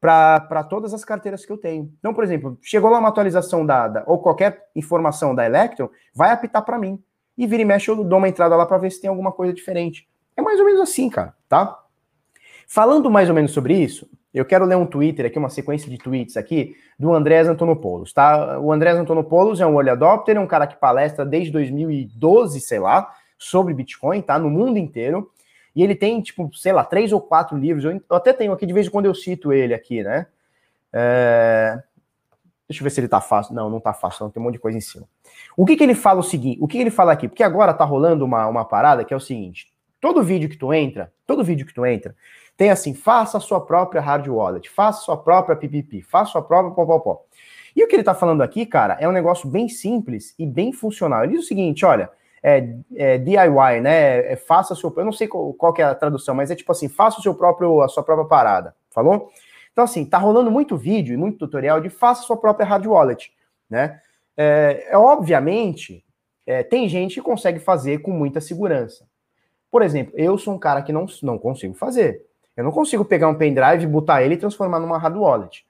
para 0.00 0.62
todas 0.64 0.92
as 0.92 1.02
carteiras 1.02 1.46
que 1.46 1.52
eu 1.52 1.56
tenho. 1.56 1.90
Então, 1.98 2.12
por 2.12 2.22
exemplo, 2.24 2.58
chegou 2.60 2.90
lá 2.90 2.98
uma 2.98 3.08
atualização 3.08 3.64
dada 3.64 4.04
ou 4.06 4.18
qualquer 4.18 4.68
informação 4.76 5.34
da 5.34 5.46
Electron, 5.46 5.88
vai 6.14 6.30
apitar 6.30 6.62
para 6.62 6.78
mim. 6.78 7.02
E 7.36 7.46
vira 7.46 7.62
e 7.62 7.64
mexe, 7.64 7.90
eu 7.90 8.04
dou 8.04 8.18
uma 8.18 8.28
entrada 8.28 8.54
lá 8.56 8.64
para 8.64 8.78
ver 8.78 8.90
se 8.90 9.00
tem 9.00 9.10
alguma 9.10 9.32
coisa 9.32 9.52
diferente. 9.52 10.08
É 10.36 10.42
mais 10.42 10.58
ou 10.58 10.66
menos 10.66 10.80
assim, 10.80 11.08
cara, 11.08 11.34
tá? 11.48 11.80
Falando 12.66 13.10
mais 13.10 13.28
ou 13.28 13.34
menos 13.34 13.52
sobre 13.52 13.74
isso, 13.74 14.08
eu 14.32 14.44
quero 14.44 14.64
ler 14.64 14.76
um 14.76 14.86
Twitter 14.86 15.26
aqui, 15.26 15.38
uma 15.38 15.48
sequência 15.48 15.88
de 15.88 15.96
tweets 15.96 16.36
aqui, 16.36 16.74
do 16.98 17.12
Andrés 17.12 17.46
Antonopoulos, 17.46 18.12
tá? 18.12 18.58
O 18.58 18.72
Andrés 18.72 18.96
Antonopoulos 18.96 19.60
é 19.60 19.66
um 19.66 19.74
early 19.74 19.90
adopter, 19.90 20.36
é 20.36 20.40
um 20.40 20.46
cara 20.46 20.66
que 20.66 20.76
palestra 20.76 21.24
desde 21.24 21.52
2012, 21.52 22.60
sei 22.60 22.80
lá, 22.80 23.14
sobre 23.38 23.74
Bitcoin, 23.74 24.20
tá? 24.22 24.38
No 24.38 24.50
mundo 24.50 24.76
inteiro. 24.76 25.30
E 25.74 25.82
ele 25.82 25.94
tem, 25.94 26.20
tipo, 26.20 26.50
sei 26.54 26.72
lá, 26.72 26.84
três 26.84 27.12
ou 27.12 27.20
quatro 27.20 27.56
livros. 27.56 27.84
Eu 27.84 28.16
até 28.16 28.32
tenho 28.32 28.52
aqui, 28.52 28.66
de 28.66 28.72
vez 28.72 28.86
em 28.86 28.90
quando 28.90 29.06
eu 29.06 29.14
cito 29.14 29.52
ele 29.52 29.74
aqui, 29.74 30.02
né? 30.02 30.26
É... 30.92 31.82
Deixa 32.68 32.82
eu 32.82 32.84
ver 32.84 32.90
se 32.90 33.00
ele 33.00 33.08
tá 33.08 33.20
fácil. 33.20 33.54
Não, 33.54 33.68
não 33.68 33.80
tá 33.80 33.92
fácil, 33.92 34.24
não 34.24 34.30
tem 34.30 34.40
um 34.40 34.44
monte 34.44 34.54
de 34.54 34.60
coisa 34.60 34.78
em 34.78 34.80
cima. 34.80 35.06
O 35.56 35.66
que 35.66 35.76
que 35.76 35.82
ele 35.82 35.94
fala 35.94 36.20
o 36.20 36.22
seguinte? 36.22 36.58
O 36.60 36.66
que, 36.66 36.76
que 36.76 36.82
ele 36.82 36.90
fala 36.90 37.12
aqui? 37.12 37.28
Porque 37.28 37.42
agora 37.42 37.74
tá 37.74 37.84
rolando 37.84 38.24
uma, 38.24 38.46
uma 38.46 38.64
parada 38.64 39.04
que 39.04 39.12
é 39.12 39.16
o 39.16 39.20
seguinte: 39.20 39.68
todo 40.00 40.22
vídeo 40.22 40.48
que 40.48 40.56
tu 40.56 40.72
entra, 40.72 41.12
todo 41.26 41.44
vídeo 41.44 41.66
que 41.66 41.74
tu 41.74 41.84
entra, 41.84 42.14
tem 42.56 42.70
assim, 42.70 42.94
faça 42.94 43.38
a 43.38 43.40
sua 43.40 43.60
própria 43.60 44.00
hard 44.00 44.28
wallet, 44.28 44.70
faça 44.70 45.00
a 45.00 45.02
sua 45.02 45.16
própria 45.16 45.56
PPP, 45.56 46.02
faça 46.02 46.30
a 46.30 46.32
sua 46.32 46.42
própria 46.42 46.74
popopó. 46.74 47.22
E 47.74 47.82
o 47.82 47.88
que 47.88 47.96
ele 47.96 48.04
tá 48.04 48.14
falando 48.14 48.42
aqui, 48.42 48.64
cara, 48.64 48.96
é 49.00 49.08
um 49.08 49.12
negócio 49.12 49.48
bem 49.48 49.68
simples 49.68 50.34
e 50.38 50.46
bem 50.46 50.72
funcional. 50.72 51.24
Ele 51.24 51.32
diz 51.32 51.44
o 51.44 51.48
seguinte, 51.48 51.84
olha, 51.84 52.08
é, 52.42 52.76
é, 52.94 53.18
DIY, 53.18 53.80
né? 53.82 54.32
É, 54.32 54.36
faça 54.36 54.74
seu, 54.74 54.92
eu 54.96 55.04
não 55.04 55.12
sei 55.12 55.26
qual, 55.26 55.52
qual 55.54 55.74
é 55.78 55.82
a 55.82 55.94
tradução, 55.94 56.34
mas 56.34 56.50
é 56.50 56.54
tipo 56.54 56.70
assim, 56.70 56.88
faça 56.88 57.18
o 57.18 57.22
seu 57.22 57.34
próprio, 57.34 57.80
a 57.80 57.88
sua 57.88 58.02
própria 58.02 58.28
parada, 58.28 58.76
falou? 58.90 59.30
Então 59.74 59.84
assim, 59.84 60.06
tá 60.06 60.16
rolando 60.16 60.50
muito 60.50 60.76
vídeo 60.76 61.12
e 61.12 61.16
muito 61.16 61.36
tutorial 61.36 61.80
de 61.80 61.90
faça 61.90 62.22
sua 62.22 62.36
própria 62.36 62.64
hard 62.64 62.86
wallet. 62.86 63.30
né? 63.68 64.00
É, 64.36 64.86
é 64.90 64.96
obviamente, 64.96 66.04
é, 66.46 66.62
tem 66.62 66.88
gente 66.88 67.16
que 67.16 67.20
consegue 67.20 67.58
fazer 67.58 67.98
com 67.98 68.12
muita 68.12 68.40
segurança. 68.40 69.04
Por 69.70 69.82
exemplo, 69.82 70.14
eu 70.16 70.38
sou 70.38 70.54
um 70.54 70.58
cara 70.58 70.80
que 70.80 70.92
não, 70.92 71.06
não 71.22 71.36
consigo 71.36 71.74
fazer. 71.74 72.24
Eu 72.56 72.62
não 72.62 72.70
consigo 72.70 73.04
pegar 73.04 73.28
um 73.28 73.34
pendrive, 73.34 73.86
botar 73.88 74.22
ele 74.22 74.34
e 74.34 74.38
transformar 74.38 74.78
numa 74.78 74.96
hard 74.96 75.16
wallet. 75.16 75.66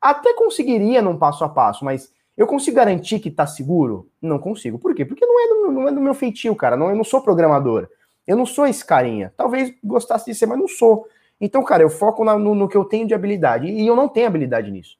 Até 0.00 0.34
conseguiria 0.34 1.00
num 1.00 1.16
passo 1.16 1.44
a 1.44 1.48
passo, 1.48 1.84
mas 1.84 2.12
eu 2.36 2.46
consigo 2.48 2.76
garantir 2.76 3.20
que 3.20 3.28
está 3.28 3.46
seguro? 3.46 4.10
Não 4.20 4.40
consigo. 4.40 4.78
Por 4.78 4.94
quê? 4.94 5.04
Porque 5.04 5.24
não 5.24 5.40
é, 5.40 5.48
do, 5.48 5.72
não 5.72 5.88
é 5.88 5.92
do 5.92 6.00
meu 6.00 6.14
feitio, 6.14 6.54
cara. 6.56 6.76
Não, 6.76 6.90
eu 6.90 6.96
não 6.96 7.04
sou 7.04 7.22
programador. 7.22 7.88
Eu 8.26 8.36
não 8.36 8.44
sou 8.44 8.66
esse 8.66 8.84
carinha. 8.84 9.32
Talvez 9.36 9.72
gostasse 9.84 10.26
de 10.26 10.34
ser, 10.34 10.46
mas 10.46 10.58
não 10.58 10.66
sou. 10.66 11.06
Então, 11.44 11.62
cara, 11.62 11.82
eu 11.82 11.90
foco 11.90 12.24
na, 12.24 12.38
no, 12.38 12.54
no, 12.54 12.66
que 12.66 12.76
eu 12.76 12.86
tenho 12.86 13.06
de 13.06 13.12
habilidade. 13.12 13.68
E 13.68 13.86
eu 13.86 13.94
não 13.94 14.08
tenho 14.08 14.26
habilidade 14.26 14.70
nisso. 14.70 14.96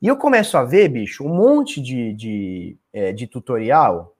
E 0.00 0.06
eu 0.06 0.16
começo 0.16 0.56
a 0.56 0.62
ver, 0.62 0.88
bicho, 0.88 1.24
um 1.24 1.28
monte 1.28 1.82
de, 1.82 2.12
de, 2.12 2.76
é, 2.92 3.12
de 3.12 3.26
tutorial, 3.26 4.14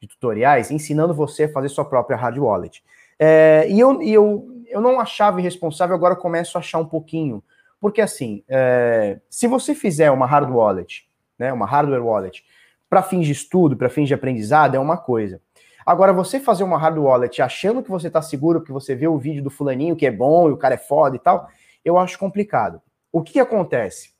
de 0.00 0.06
tutoriais, 0.06 0.70
ensinando 0.70 1.12
você 1.12 1.44
a 1.44 1.52
fazer 1.52 1.68
sua 1.70 1.84
própria 1.84 2.16
hard 2.16 2.38
wallet. 2.38 2.84
É, 3.18 3.66
e 3.68 3.80
eu, 3.80 4.00
e 4.00 4.14
eu, 4.14 4.46
eu 4.68 4.80
não 4.80 5.00
achava 5.00 5.40
irresponsável, 5.40 5.96
agora 5.96 6.14
começo 6.14 6.56
a 6.56 6.60
achar 6.60 6.78
um 6.78 6.86
pouquinho. 6.86 7.42
Porque 7.80 8.00
assim, 8.00 8.44
é, 8.48 9.18
se 9.28 9.48
você 9.48 9.74
fizer 9.74 10.12
uma 10.12 10.24
hard 10.24 10.48
wallet, 10.50 11.08
né, 11.36 11.52
uma 11.52 11.66
hardware 11.66 12.06
wallet, 12.06 12.44
para 12.88 13.02
fins 13.02 13.26
de 13.26 13.32
estudo, 13.32 13.76
para 13.76 13.88
fins 13.88 14.06
de 14.06 14.14
aprendizado, 14.14 14.76
é 14.76 14.78
uma 14.78 14.96
coisa. 14.96 15.40
Agora, 15.86 16.12
você 16.12 16.40
fazer 16.40 16.64
uma 16.64 16.78
hard 16.78 16.98
wallet 16.98 17.42
achando 17.42 17.82
que 17.82 17.90
você 17.90 18.06
está 18.06 18.22
seguro, 18.22 18.62
que 18.62 18.72
você 18.72 18.94
vê 18.94 19.06
o 19.06 19.18
vídeo 19.18 19.42
do 19.42 19.50
fulaninho 19.50 19.96
que 19.96 20.06
é 20.06 20.10
bom 20.10 20.48
e 20.48 20.52
o 20.52 20.56
cara 20.56 20.74
é 20.74 20.78
foda 20.78 21.16
e 21.16 21.18
tal, 21.18 21.48
eu 21.84 21.98
acho 21.98 22.18
complicado. 22.18 22.80
O 23.12 23.22
que 23.22 23.38
acontece? 23.38 24.10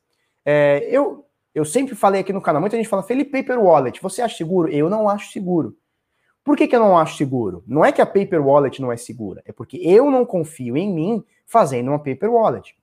É, 0.44 0.86
eu, 0.90 1.26
eu 1.54 1.64
sempre 1.64 1.94
falei 1.94 2.20
aqui 2.20 2.32
no 2.32 2.42
canal, 2.42 2.60
muita 2.60 2.76
gente 2.76 2.88
fala, 2.88 3.02
Felipe, 3.02 3.30
Paper 3.30 3.58
Wallet, 3.58 4.00
você 4.02 4.20
acha 4.20 4.36
seguro? 4.36 4.70
Eu 4.70 4.90
não 4.90 5.08
acho 5.08 5.32
seguro. 5.32 5.76
Por 6.44 6.56
que, 6.58 6.68
que 6.68 6.76
eu 6.76 6.80
não 6.80 6.98
acho 6.98 7.16
seguro? 7.16 7.64
Não 7.66 7.82
é 7.82 7.90
que 7.90 8.02
a 8.02 8.06
Paper 8.06 8.46
Wallet 8.46 8.82
não 8.82 8.92
é 8.92 8.96
segura, 8.98 9.42
é 9.46 9.52
porque 9.52 9.78
eu 9.78 10.10
não 10.10 10.26
confio 10.26 10.76
em 10.76 10.92
mim 10.92 11.24
fazendo 11.46 11.88
uma 11.88 11.98
Paper 11.98 12.30
Wallet. 12.30 12.76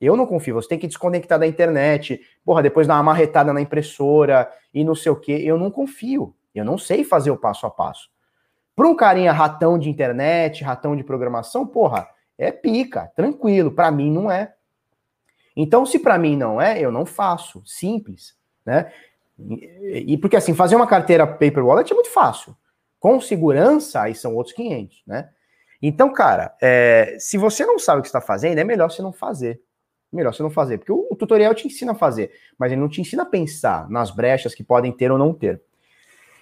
Eu 0.00 0.16
não 0.16 0.26
confio, 0.26 0.54
você 0.54 0.68
tem 0.68 0.78
que 0.78 0.86
desconectar 0.86 1.38
da 1.38 1.46
internet, 1.46 2.20
porra, 2.44 2.62
depois 2.62 2.86
dar 2.86 2.94
uma 2.94 3.02
marretada 3.02 3.52
na 3.52 3.60
impressora 3.60 4.48
e 4.72 4.84
não 4.84 4.94
sei 4.94 5.10
o 5.10 5.16
que. 5.16 5.32
Eu 5.32 5.58
não 5.58 5.70
confio. 5.70 6.34
Eu 6.58 6.64
não 6.64 6.78
sei 6.78 7.04
fazer 7.04 7.30
o 7.30 7.36
passo 7.36 7.66
a 7.66 7.70
passo. 7.70 8.10
Para 8.74 8.88
um 8.88 8.94
carinha 8.94 9.32
ratão 9.32 9.78
de 9.78 9.88
internet, 9.88 10.62
ratão 10.62 10.94
de 10.94 11.02
programação, 11.02 11.66
porra, 11.66 12.08
é 12.36 12.52
pica, 12.52 13.10
tranquilo. 13.16 13.70
Para 13.70 13.90
mim 13.90 14.10
não 14.10 14.30
é. 14.30 14.54
Então, 15.56 15.86
se 15.86 15.98
para 15.98 16.18
mim 16.18 16.36
não 16.36 16.60
é, 16.60 16.78
eu 16.78 16.92
não 16.92 17.06
faço. 17.06 17.62
Simples, 17.64 18.36
né? 18.64 18.92
E, 19.38 20.16
porque 20.18 20.36
assim, 20.36 20.54
fazer 20.54 20.76
uma 20.76 20.86
carteira 20.86 21.26
paper 21.26 21.64
wallet 21.64 21.90
é 21.90 21.94
muito 21.94 22.10
fácil. 22.10 22.56
Com 22.98 23.20
segurança, 23.20 24.02
aí 24.02 24.14
são 24.14 24.34
outros 24.34 24.54
500, 24.54 25.02
né? 25.06 25.30
Então, 25.80 26.12
cara, 26.12 26.54
é, 26.60 27.16
se 27.18 27.36
você 27.36 27.64
não 27.64 27.78
sabe 27.78 28.00
o 28.00 28.02
que 28.02 28.08
está 28.08 28.20
fazendo, 28.20 28.58
é 28.58 28.64
melhor 28.64 28.90
você 28.90 29.02
não 29.02 29.12
fazer. 29.12 29.60
Melhor 30.12 30.34
você 30.34 30.42
não 30.42 30.50
fazer, 30.50 30.78
porque 30.78 30.92
o, 30.92 31.06
o 31.10 31.16
tutorial 31.16 31.54
te 31.54 31.66
ensina 31.66 31.92
a 31.92 31.94
fazer, 31.94 32.32
mas 32.58 32.72
ele 32.72 32.80
não 32.80 32.88
te 32.88 33.00
ensina 33.00 33.22
a 33.22 33.26
pensar 33.26 33.88
nas 33.90 34.10
brechas 34.10 34.54
que 34.54 34.64
podem 34.64 34.92
ter 34.92 35.10
ou 35.10 35.18
não 35.18 35.34
ter. 35.34 35.60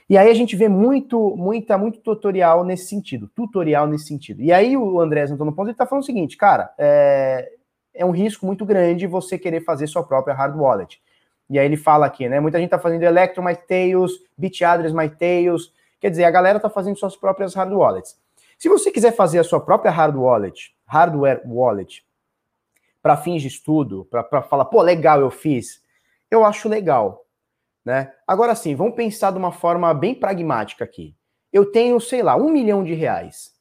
E 0.08 0.18
aí 0.18 0.30
a 0.30 0.34
gente 0.34 0.54
vê 0.54 0.68
muito, 0.68 1.34
muita, 1.36 1.78
muito 1.78 2.00
tutorial 2.00 2.62
nesse 2.62 2.86
sentido, 2.88 3.28
tutorial 3.34 3.86
nesse 3.86 4.06
sentido. 4.06 4.42
E 4.42 4.52
aí 4.52 4.76
o 4.76 5.00
Andrés 5.00 5.30
Antônio 5.30 5.54
Ponto 5.54 5.68
ele 5.68 5.76
tá 5.76 5.86
falando 5.86 6.02
o 6.02 6.06
seguinte, 6.06 6.36
cara, 6.36 6.72
é, 6.76 7.50
é 7.94 8.04
um 8.04 8.10
risco 8.10 8.44
muito 8.44 8.66
grande 8.66 9.06
você 9.06 9.38
querer 9.38 9.62
fazer 9.62 9.86
sua 9.86 10.04
própria 10.04 10.34
hard 10.34 10.56
wallet. 10.56 11.00
E 11.48 11.58
aí 11.58 11.64
ele 11.64 11.76
fala 11.76 12.06
aqui, 12.06 12.28
né? 12.28 12.40
Muita 12.40 12.58
gente 12.58 12.70
tá 12.70 12.78
fazendo 12.78 13.02
Electro 13.02 13.42
MyTails, 13.42 14.12
Bitaddress 14.36 14.94
MyTails, 14.94 15.72
quer 16.00 16.10
dizer, 16.10 16.24
a 16.24 16.30
galera 16.30 16.60
tá 16.60 16.68
fazendo 16.68 16.98
suas 16.98 17.16
próprias 17.16 17.54
hard 17.54 17.72
wallets. 17.72 18.18
Se 18.58 18.68
você 18.68 18.90
quiser 18.90 19.12
fazer 19.12 19.38
a 19.38 19.44
sua 19.44 19.60
própria 19.60 19.90
hard 19.90 20.16
wallet, 20.16 20.74
hardware 20.86 21.42
wallet, 21.46 22.04
para 23.02 23.16
fins 23.16 23.42
de 23.42 23.48
estudo, 23.48 24.06
para 24.10 24.42
falar, 24.42 24.64
pô, 24.66 24.80
legal, 24.80 25.20
eu 25.20 25.30
fiz, 25.30 25.82
eu 26.30 26.44
acho 26.44 26.68
legal. 26.68 27.23
Né? 27.84 28.10
Agora 28.26 28.54
sim, 28.54 28.74
vamos 28.74 28.94
pensar 28.94 29.30
de 29.30 29.38
uma 29.38 29.52
forma 29.52 29.92
bem 29.92 30.14
pragmática 30.14 30.84
aqui. 30.84 31.14
Eu 31.52 31.70
tenho, 31.70 32.00
sei 32.00 32.22
lá, 32.22 32.34
um 32.34 32.48
milhão 32.48 32.82
de 32.82 32.94
reais. 32.94 33.52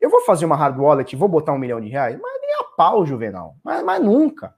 Eu 0.00 0.08
vou 0.08 0.22
fazer 0.22 0.46
uma 0.46 0.56
hard 0.56 0.78
wallet 0.78 1.12
e 1.12 1.18
vou 1.18 1.28
botar 1.28 1.52
um 1.52 1.58
milhão 1.58 1.80
de 1.80 1.88
reais? 1.88 2.18
Mas 2.20 2.40
nem 2.40 2.54
a 2.60 2.64
pau, 2.76 3.04
Juvenal. 3.04 3.56
Mas, 3.62 3.84
mas 3.84 4.02
nunca. 4.02 4.54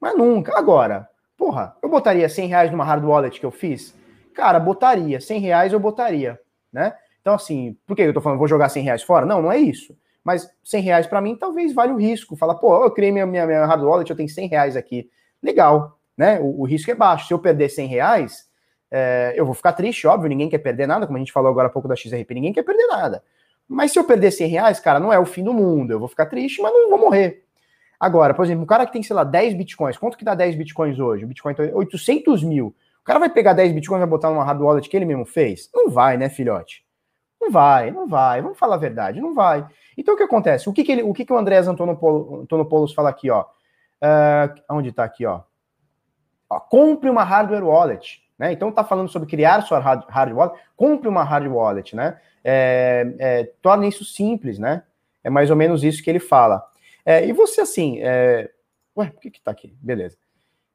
Mas 0.00 0.16
nunca. 0.16 0.56
Agora, 0.56 1.08
porra, 1.36 1.74
eu 1.82 1.88
botaria 1.88 2.28
100 2.28 2.46
reais 2.46 2.70
numa 2.70 2.84
hard 2.84 3.04
wallet 3.04 3.40
que 3.40 3.46
eu 3.46 3.50
fiz? 3.50 3.96
Cara, 4.34 4.60
botaria. 4.60 5.20
100 5.20 5.40
reais 5.40 5.72
eu 5.72 5.80
botaria, 5.80 6.38
né? 6.72 6.94
Então, 7.20 7.34
assim, 7.34 7.76
por 7.86 7.96
que 7.96 8.02
eu 8.02 8.14
tô 8.14 8.20
falando, 8.20 8.38
vou 8.38 8.46
jogar 8.46 8.68
100 8.68 8.84
reais 8.84 9.02
fora? 9.02 9.26
Não, 9.26 9.42
não 9.42 9.50
é 9.50 9.58
isso. 9.58 9.98
Mas 10.22 10.48
100 10.62 10.82
reais 10.82 11.06
para 11.06 11.20
mim 11.20 11.34
talvez 11.34 11.72
valha 11.72 11.92
o 11.92 11.98
risco. 11.98 12.36
Fala, 12.36 12.54
pô, 12.54 12.84
eu 12.84 12.90
criei 12.92 13.10
minha, 13.10 13.26
minha, 13.26 13.46
minha 13.46 13.66
hard 13.66 13.82
wallet, 13.82 14.08
eu 14.08 14.16
tenho 14.16 14.28
100 14.28 14.46
reais 14.46 14.76
aqui. 14.76 15.10
Legal 15.42 15.97
né? 16.18 16.40
O, 16.40 16.62
o, 16.62 16.66
risco 16.66 16.90
é 16.90 16.94
baixo. 16.94 17.28
Se 17.28 17.32
eu 17.32 17.38
perder 17.38 17.68
100 17.68 17.86
reais, 17.86 18.48
é, 18.90 19.32
eu 19.36 19.46
vou 19.46 19.54
ficar 19.54 19.72
triste, 19.72 20.06
óbvio, 20.06 20.28
ninguém 20.28 20.48
quer 20.48 20.58
perder 20.58 20.88
nada, 20.88 21.06
como 21.06 21.16
a 21.16 21.20
gente 21.20 21.32
falou 21.32 21.50
agora 21.50 21.68
há 21.68 21.70
pouco 21.70 21.86
da 21.86 21.94
XRP, 21.94 22.34
ninguém 22.34 22.52
quer 22.52 22.64
perder 22.64 22.88
nada. 22.88 23.22
Mas 23.68 23.92
se 23.92 23.98
eu 23.98 24.04
perder 24.04 24.32
100 24.32 24.48
reais, 24.48 24.80
cara, 24.80 24.98
não 24.98 25.12
é 25.12 25.18
o 25.18 25.26
fim 25.26 25.44
do 25.44 25.52
mundo. 25.52 25.92
Eu 25.92 26.00
vou 26.00 26.08
ficar 26.08 26.26
triste, 26.26 26.60
mas 26.60 26.72
não 26.72 26.90
vou 26.90 26.98
morrer. 26.98 27.44
Agora, 28.00 28.32
por 28.34 28.44
exemplo, 28.44 28.62
um 28.62 28.66
cara 28.66 28.86
que 28.86 28.92
tem, 28.92 29.02
sei 29.02 29.14
lá, 29.14 29.24
10 29.24 29.54
bitcoins, 29.54 29.96
quanto 29.96 30.16
que 30.16 30.24
dá 30.24 30.34
10 30.34 30.56
bitcoins 30.56 30.98
hoje? 30.98 31.24
O 31.24 31.28
bitcoin 31.28 31.54
tá 31.54 31.62
800 31.72 32.42
mil. 32.42 32.74
O 33.00 33.04
cara 33.04 33.18
vai 33.18 33.28
pegar 33.28 33.52
10 33.52 33.72
bitcoins 33.72 33.98
e 33.98 34.00
vai 34.00 34.08
botar 34.08 34.30
numa 34.30 34.44
hard 34.44 34.60
wallet 34.60 34.88
que 34.88 34.96
ele 34.96 35.04
mesmo 35.04 35.24
fez? 35.24 35.70
Não 35.74 35.90
vai, 35.90 36.16
né, 36.16 36.28
filhote? 36.28 36.84
Não 37.40 37.50
vai, 37.50 37.90
não 37.90 38.06
vai. 38.06 38.40
Vamos 38.40 38.58
falar 38.58 38.76
a 38.76 38.78
verdade, 38.78 39.20
não 39.20 39.34
vai. 39.34 39.66
Então 39.96 40.14
o 40.14 40.16
que 40.16 40.22
acontece? 40.22 40.68
O 40.68 40.72
que, 40.72 40.84
que, 40.84 40.92
ele, 40.92 41.02
o, 41.02 41.12
que, 41.12 41.24
que 41.24 41.32
o 41.32 41.36
Andrés 41.36 41.68
Antonopoulos 41.68 42.94
fala 42.94 43.10
aqui, 43.10 43.30
ó? 43.30 43.42
Uh, 43.42 44.62
onde 44.70 44.92
tá 44.92 45.04
aqui, 45.04 45.26
ó? 45.26 45.42
Ó, 46.48 46.60
compre 46.60 47.08
uma 47.10 47.24
hardware 47.24 47.64
wallet. 47.64 48.22
Né? 48.38 48.52
Então 48.52 48.68
está 48.68 48.84
falando 48.84 49.08
sobre 49.08 49.28
criar 49.28 49.62
sua 49.62 49.78
hard, 49.78 50.04
hard 50.08 50.32
wallet, 50.32 50.60
compre 50.76 51.08
uma 51.08 51.24
hard 51.24 51.46
wallet, 51.48 51.96
né? 51.96 52.18
É, 52.44 53.14
é, 53.18 53.44
torne 53.60 53.88
isso 53.88 54.04
simples, 54.04 54.58
né? 54.58 54.84
É 55.24 55.28
mais 55.28 55.50
ou 55.50 55.56
menos 55.56 55.82
isso 55.82 56.02
que 56.02 56.08
ele 56.08 56.20
fala. 56.20 56.64
É, 57.04 57.26
e 57.26 57.32
você 57.32 57.60
assim, 57.60 57.98
é... 58.00 58.48
ué, 58.96 59.10
por 59.10 59.20
que 59.20 59.30
que 59.30 59.40
tá 59.40 59.50
aqui? 59.50 59.74
Beleza. 59.80 60.16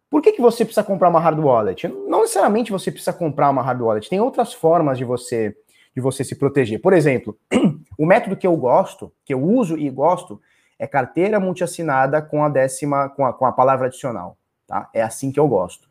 Por 0.10 0.22
que, 0.22 0.34
que 0.34 0.42
você 0.42 0.64
precisa 0.64 0.86
comprar 0.86 1.10
uma 1.10 1.20
hard 1.20 1.40
wallet? 1.40 1.88
Não 1.88 2.22
necessariamente 2.22 2.72
você 2.72 2.92
precisa 2.92 3.12
comprar 3.12 3.50
uma 3.50 3.64
hard 3.64 3.82
wallet. 3.82 4.08
Tem 4.08 4.20
outras 4.20 4.54
formas 4.54 4.98
de 4.98 5.04
você 5.04 5.56
de 5.96 6.02
você 6.02 6.24
se 6.24 6.36
proteger. 6.36 6.82
Por 6.82 6.94
exemplo, 6.94 7.38
o 7.98 8.06
método 8.06 8.36
que 8.36 8.48
eu 8.48 8.56
gosto, 8.58 9.14
que 9.24 9.34
eu 9.34 9.42
uso 9.42 9.78
e 9.78 9.90
gosto, 9.90 10.42
é 10.78 10.88
carteira 10.88 11.40
multiassinada 11.40 12.22
com 12.22 12.44
a 12.44 12.50
décima, 12.50 13.10
com 13.10 13.26
a, 13.26 13.34
com 13.34 13.46
a 13.46 13.52
palavra 13.52 13.88
adicional. 13.88 14.38
Tá? 14.74 14.90
É 14.92 15.04
assim 15.04 15.32
que 15.32 15.40
eu 15.40 15.48
gosto. 15.48 15.88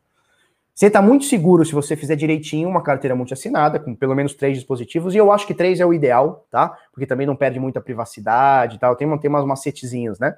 Você 0.74 0.86
está 0.88 1.00
muito 1.00 1.24
seguro 1.26 1.64
se 1.64 1.72
você 1.72 1.94
fizer 1.94 2.16
direitinho 2.16 2.68
uma 2.68 2.82
carteira 2.82 3.14
multiassinada, 3.14 3.78
com 3.78 3.94
pelo 3.94 4.12
menos 4.12 4.34
três 4.34 4.58
dispositivos, 4.58 5.14
e 5.14 5.18
eu 5.18 5.30
acho 5.30 5.46
que 5.46 5.54
três 5.54 5.78
é 5.78 5.86
o 5.86 5.94
ideal, 5.94 6.48
tá? 6.50 6.76
Porque 6.90 7.06
também 7.06 7.24
não 7.24 7.36
perde 7.36 7.60
muita 7.60 7.80
privacidade 7.80 8.74
e 8.74 8.78
tal, 8.80 8.96
tem, 8.96 9.06
tem 9.18 9.30
umas 9.30 9.44
macetezinhos, 9.44 10.18
né? 10.18 10.36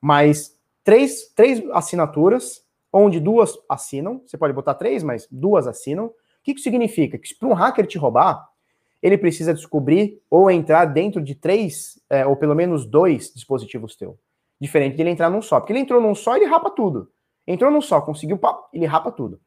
Mas 0.00 0.56
três, 0.82 1.30
três 1.36 1.62
assinaturas, 1.70 2.64
onde 2.90 3.20
duas 3.20 3.58
assinam, 3.68 4.22
você 4.26 4.38
pode 4.38 4.54
botar 4.54 4.72
três, 4.72 5.02
mas 5.02 5.28
duas 5.30 5.66
assinam. 5.66 6.06
O 6.06 6.12
que, 6.42 6.54
que 6.54 6.62
significa? 6.62 7.18
Que 7.18 7.34
para 7.34 7.46
um 7.46 7.52
hacker 7.52 7.86
te 7.86 7.98
roubar, 7.98 8.48
ele 9.02 9.18
precisa 9.18 9.52
descobrir 9.52 10.18
ou 10.30 10.50
entrar 10.50 10.86
dentro 10.86 11.20
de 11.20 11.34
três, 11.34 12.00
é, 12.08 12.24
ou 12.24 12.36
pelo 12.36 12.54
menos 12.54 12.86
dois 12.86 13.34
dispositivos 13.34 13.96
teu. 13.96 14.18
Diferente 14.58 14.96
de 14.96 15.02
ele 15.02 15.10
entrar 15.10 15.28
num 15.28 15.42
só. 15.42 15.60
Porque 15.60 15.74
ele 15.74 15.80
entrou 15.80 16.00
num 16.00 16.14
só, 16.14 16.36
ele 16.36 16.46
rapa 16.46 16.70
tudo. 16.70 17.10
Entrou 17.46 17.70
num 17.70 17.80
só, 17.80 18.00
conseguiu, 18.00 18.38
pá, 18.38 18.58
ele 18.72 18.86
rapa 18.86 19.10
tudo. 19.12 19.40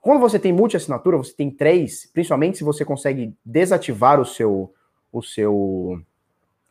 Quando 0.00 0.20
você 0.20 0.38
tem 0.38 0.52
multi-assinatura, 0.52 1.16
você 1.16 1.34
tem 1.34 1.50
três, 1.50 2.10
principalmente 2.12 2.58
se 2.58 2.64
você 2.64 2.84
consegue 2.84 3.34
desativar 3.44 4.20
o 4.20 4.24
seu. 4.24 4.72
O 5.10 5.22
seu 5.22 6.02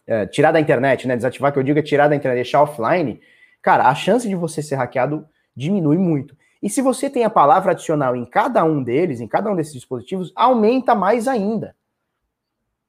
é, 0.05 0.25
tirar 0.25 0.51
da 0.51 0.59
internet, 0.59 1.07
né? 1.07 1.15
Desativar, 1.15 1.53
que 1.53 1.57
eu 1.57 1.63
digo 1.63 1.79
é 1.79 1.81
tirar 1.81 2.09
da 2.09 2.15
internet, 2.15 2.36
deixar 2.36 2.62
offline. 2.62 3.21
Cara, 3.62 3.88
a 3.88 3.95
chance 3.95 4.27
de 4.27 4.36
você 4.36 4.62
ser 4.62 4.75
hackeado 4.75 5.25
diminui 5.55 5.97
muito. 5.97 6.36
E 6.62 6.69
se 6.69 6.81
você 6.81 7.09
tem 7.09 7.23
a 7.23 7.29
palavra 7.29 7.71
adicional 7.71 8.15
em 8.15 8.25
cada 8.25 8.63
um 8.63 8.83
deles, 8.83 9.19
em 9.19 9.27
cada 9.27 9.51
um 9.51 9.55
desses 9.55 9.73
dispositivos, 9.73 10.31
aumenta 10.36 10.93
mais 10.93 11.27
ainda. 11.27 11.75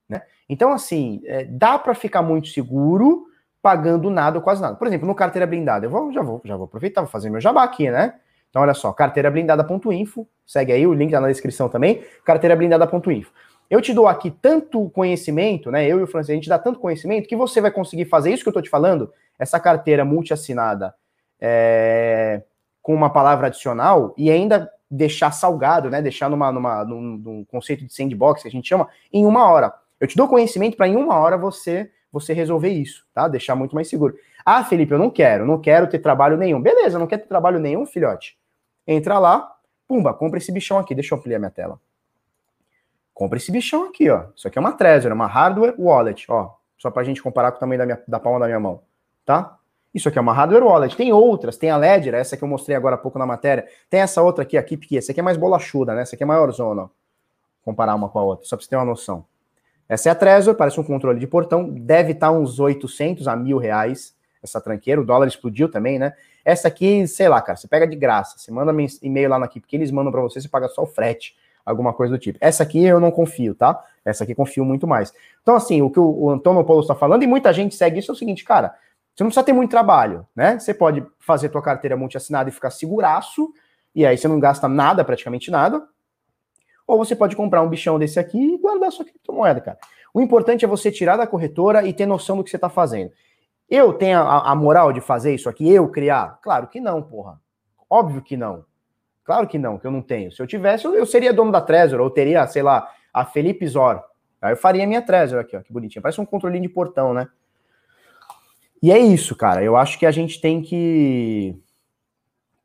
Né? 0.08 0.22
Então, 0.48 0.72
assim, 0.72 1.22
é, 1.24 1.44
dá 1.44 1.78
para 1.78 1.94
ficar 1.94 2.22
muito 2.22 2.48
seguro 2.48 3.26
pagando 3.64 4.10
nada 4.10 4.36
ou 4.36 4.42
quase 4.44 4.60
nada. 4.60 4.74
Por 4.74 4.86
exemplo, 4.86 5.06
no 5.06 5.14
carteira 5.14 5.46
blindada, 5.46 5.86
eu 5.86 5.90
vou, 5.90 6.12
já, 6.12 6.20
vou, 6.20 6.38
já 6.44 6.54
vou 6.54 6.66
aproveitar, 6.66 7.00
vou 7.00 7.08
fazer 7.08 7.30
meu 7.30 7.40
jabá 7.40 7.62
aqui, 7.62 7.90
né? 7.90 8.16
Então, 8.50 8.60
olha 8.60 8.74
só, 8.74 8.92
carteirablindada.info, 8.92 10.28
segue 10.44 10.70
aí, 10.70 10.86
o 10.86 10.92
link 10.92 11.10
tá 11.10 11.18
na 11.18 11.28
descrição 11.28 11.66
também, 11.66 12.04
carteirablindada.info. 12.26 13.32
Eu 13.70 13.80
te 13.80 13.94
dou 13.94 14.06
aqui 14.06 14.30
tanto 14.30 14.90
conhecimento, 14.90 15.70
né? 15.70 15.86
Eu 15.86 15.98
e 15.98 16.02
o 16.02 16.06
Francisco, 16.06 16.32
a 16.32 16.34
gente 16.34 16.48
dá 16.50 16.58
tanto 16.58 16.78
conhecimento 16.78 17.26
que 17.26 17.34
você 17.34 17.58
vai 17.58 17.70
conseguir 17.70 18.04
fazer 18.04 18.34
isso 18.34 18.42
que 18.42 18.50
eu 18.50 18.52
tô 18.52 18.60
te 18.60 18.68
falando, 18.68 19.10
essa 19.38 19.58
carteira 19.58 20.04
multiassinada 20.04 20.94
é, 21.40 22.42
com 22.82 22.94
uma 22.94 23.08
palavra 23.08 23.46
adicional 23.46 24.14
e 24.18 24.30
ainda 24.30 24.70
deixar 24.90 25.30
salgado, 25.30 25.88
né? 25.88 26.02
Deixar 26.02 26.28
numa, 26.28 26.52
numa, 26.52 26.84
num, 26.84 27.00
num 27.00 27.44
conceito 27.46 27.82
de 27.86 27.94
sandbox 27.94 28.42
que 28.42 28.48
a 28.48 28.50
gente 28.50 28.68
chama, 28.68 28.88
em 29.10 29.24
uma 29.24 29.48
hora. 29.48 29.72
Eu 29.98 30.06
te 30.06 30.18
dou 30.18 30.28
conhecimento 30.28 30.76
para 30.76 30.86
em 30.86 30.96
uma 30.96 31.16
hora 31.16 31.38
você 31.38 31.90
você 32.14 32.32
resolver 32.32 32.70
isso, 32.70 33.04
tá? 33.12 33.28
Deixar 33.28 33.54
muito 33.54 33.74
mais 33.74 33.88
seguro. 33.88 34.16
Ah, 34.44 34.64
Felipe, 34.64 34.92
eu 34.92 34.98
não 34.98 35.10
quero, 35.10 35.44
não 35.44 35.60
quero 35.60 35.88
ter 35.88 35.98
trabalho 35.98 36.36
nenhum. 36.36 36.60
Beleza, 36.60 36.98
não 36.98 37.06
quer 37.06 37.18
ter 37.18 37.26
trabalho 37.26 37.58
nenhum, 37.58 37.84
filhote. 37.84 38.38
Entra 38.86 39.18
lá, 39.18 39.54
pumba, 39.88 40.14
compra 40.14 40.38
esse 40.38 40.52
bichão 40.52 40.78
aqui. 40.78 40.94
Deixa 40.94 41.14
eu 41.14 41.18
ampliar 41.18 41.38
minha 41.38 41.50
tela. 41.50 41.80
Compra 43.12 43.38
esse 43.38 43.50
bichão 43.50 43.88
aqui, 43.88 44.08
ó. 44.10 44.26
Isso 44.34 44.48
aqui 44.48 44.58
é 44.58 44.60
uma 44.60 44.72
Trezor, 44.72 45.12
uma 45.12 45.26
hardware 45.26 45.74
wallet, 45.78 46.26
ó. 46.28 46.54
Só 46.78 46.90
pra 46.90 47.04
gente 47.04 47.22
comparar 47.22 47.52
com 47.52 47.56
o 47.56 47.60
tamanho 47.60 47.78
da, 47.78 47.86
minha, 47.86 48.02
da 48.06 48.20
palma 48.20 48.40
da 48.40 48.46
minha 48.46 48.60
mão, 48.60 48.82
tá? 49.24 49.58
Isso 49.94 50.08
aqui 50.08 50.18
é 50.18 50.20
uma 50.20 50.32
hardware 50.32 50.64
wallet. 50.64 50.96
Tem 50.96 51.12
outras, 51.12 51.56
tem 51.56 51.70
a 51.70 51.76
Ledger, 51.76 52.14
essa 52.14 52.36
que 52.36 52.42
eu 52.42 52.48
mostrei 52.48 52.76
agora 52.76 52.96
há 52.96 52.98
pouco 52.98 53.18
na 53.18 53.24
matéria. 53.24 53.66
Tem 53.88 54.00
essa 54.00 54.20
outra 54.20 54.42
aqui, 54.42 54.58
a 54.58 54.62
Keep 54.62 54.96
Essa 54.96 55.12
aqui 55.12 55.20
é 55.20 55.22
mais 55.22 55.36
bolachuda, 55.36 55.94
né? 55.94 56.02
Essa 56.02 56.16
aqui 56.16 56.24
é 56.24 56.26
maior 56.26 56.50
zona, 56.50 56.82
ó. 56.82 56.88
Comparar 57.64 57.94
uma 57.94 58.08
com 58.08 58.18
a 58.18 58.22
outra, 58.22 58.44
só 58.46 58.56
pra 58.56 58.64
você 58.64 58.68
ter 58.68 58.76
uma 58.76 58.84
noção. 58.84 59.24
Essa 59.88 60.08
é 60.08 60.12
a 60.12 60.14
Trezor, 60.14 60.54
parece 60.54 60.80
um 60.80 60.84
controle 60.84 61.18
de 61.18 61.26
portão, 61.26 61.68
deve 61.68 62.12
estar 62.12 62.30
uns 62.30 62.58
800 62.58 63.28
a 63.28 63.36
mil 63.36 63.58
reais 63.58 64.14
essa 64.42 64.60
tranqueira, 64.60 65.00
o 65.00 65.04
dólar 65.04 65.26
explodiu 65.26 65.70
também, 65.70 65.98
né? 65.98 66.12
Essa 66.44 66.68
aqui, 66.68 67.06
sei 67.08 67.28
lá, 67.28 67.40
cara, 67.40 67.56
você 67.56 67.66
pega 67.66 67.86
de 67.86 67.96
graça, 67.96 68.36
você 68.38 68.52
manda 68.52 68.72
e-mail 69.02 69.30
lá 69.30 69.38
na 69.38 69.48
Keep 69.48 69.66
que 69.66 69.76
eles 69.76 69.90
mandam 69.90 70.12
para 70.12 70.20
você, 70.20 70.40
você 70.40 70.48
paga 70.48 70.68
só 70.68 70.82
o 70.82 70.86
frete 70.86 71.34
alguma 71.64 71.94
coisa 71.94 72.12
do 72.12 72.18
tipo. 72.18 72.38
Essa 72.40 72.62
aqui 72.62 72.84
eu 72.84 73.00
não 73.00 73.10
confio, 73.10 73.54
tá? 73.54 73.82
Essa 74.04 74.24
aqui 74.24 74.34
confio 74.34 74.64
muito 74.64 74.86
mais. 74.86 75.14
Então, 75.42 75.56
assim, 75.56 75.80
o 75.80 75.90
que 75.90 75.98
o 75.98 76.28
Antônio 76.28 76.62
Paulo 76.62 76.82
está 76.82 76.94
falando, 76.94 77.22
e 77.22 77.26
muita 77.26 77.52
gente 77.54 77.74
segue 77.74 77.98
isso, 77.98 78.12
é 78.12 78.14
o 78.14 78.16
seguinte, 78.16 78.44
cara, 78.44 78.74
você 79.14 79.24
não 79.24 79.28
precisa 79.28 79.44
ter 79.44 79.54
muito 79.54 79.70
trabalho, 79.70 80.26
né? 80.36 80.58
Você 80.58 80.74
pode 80.74 81.02
fazer 81.18 81.48
tua 81.48 81.62
carteira 81.62 81.96
multi-assinada 81.96 82.50
e 82.50 82.52
ficar 82.52 82.70
seguraço, 82.70 83.50
e 83.94 84.04
aí 84.04 84.18
você 84.18 84.28
não 84.28 84.38
gasta 84.38 84.68
nada, 84.68 85.02
praticamente 85.04 85.50
nada. 85.50 85.82
Ou 86.86 86.98
você 86.98 87.16
pode 87.16 87.34
comprar 87.34 87.62
um 87.62 87.68
bichão 87.68 87.98
desse 87.98 88.18
aqui 88.18 88.38
e 88.38 88.58
guardar 88.58 88.92
sua 88.92 89.04
criptomoeda, 89.04 89.60
cara. 89.60 89.78
O 90.12 90.20
importante 90.20 90.64
é 90.64 90.68
você 90.68 90.92
tirar 90.92 91.16
da 91.16 91.26
corretora 91.26 91.86
e 91.86 91.92
ter 91.92 92.06
noção 92.06 92.36
do 92.36 92.44
que 92.44 92.50
você 92.50 92.56
está 92.56 92.68
fazendo. 92.68 93.10
Eu 93.68 93.92
tenho 93.94 94.18
a, 94.18 94.50
a 94.50 94.54
moral 94.54 94.92
de 94.92 95.00
fazer 95.00 95.34
isso 95.34 95.48
aqui, 95.48 95.68
eu 95.68 95.88
criar? 95.88 96.38
Claro 96.42 96.68
que 96.68 96.80
não, 96.80 97.02
porra. 97.02 97.40
Óbvio 97.88 98.22
que 98.22 98.36
não. 98.36 98.64
Claro 99.24 99.48
que 99.48 99.58
não, 99.58 99.78
que 99.78 99.86
eu 99.86 99.90
não 99.90 100.02
tenho. 100.02 100.30
Se 100.30 100.40
eu 100.40 100.46
tivesse, 100.46 100.84
eu, 100.84 100.94
eu 100.94 101.06
seria 101.06 101.32
dono 101.32 101.50
da 101.50 101.60
Trezor, 101.60 102.00
ou 102.00 102.10
teria, 102.10 102.46
sei 102.46 102.62
lá, 102.62 102.88
a 103.12 103.24
Felipe 103.24 103.66
Zor. 103.66 104.02
Aí 104.40 104.52
eu 104.52 104.56
faria 104.56 104.86
minha 104.86 105.00
Trezor 105.00 105.40
aqui, 105.40 105.56
ó, 105.56 105.62
que 105.62 105.72
bonitinha. 105.72 106.02
Parece 106.02 106.20
um 106.20 106.26
controlinho 106.26 106.62
de 106.62 106.68
portão, 106.68 107.14
né? 107.14 107.26
E 108.82 108.92
é 108.92 108.98
isso, 108.98 109.34
cara. 109.34 109.64
Eu 109.64 109.76
acho 109.76 109.98
que 109.98 110.04
a 110.04 110.10
gente 110.10 110.38
tem 110.40 110.60
que 110.60 111.58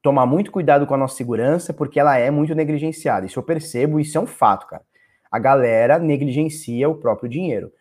tomar 0.02 0.26
muito 0.26 0.52
cuidado 0.52 0.86
com 0.88 0.94
a 0.94 0.98
nossa 0.98 1.16
segurança, 1.16 1.74
porque 1.74 2.00
ela 2.00 2.18
é 2.18 2.32
muito 2.32 2.56
negligenciada. 2.56 3.26
Isso 3.26 3.40
eu 3.40 3.44
percebo, 3.44 4.00
isso 4.00 4.18
é 4.18 4.22
um 4.22 4.28
fato, 4.28 4.68
cara. 4.68 4.84
A 5.32 5.38
galera 5.38 6.00
negligencia 6.00 6.90
o 6.90 6.96
próprio 6.96 7.30
dinheiro. 7.30 7.72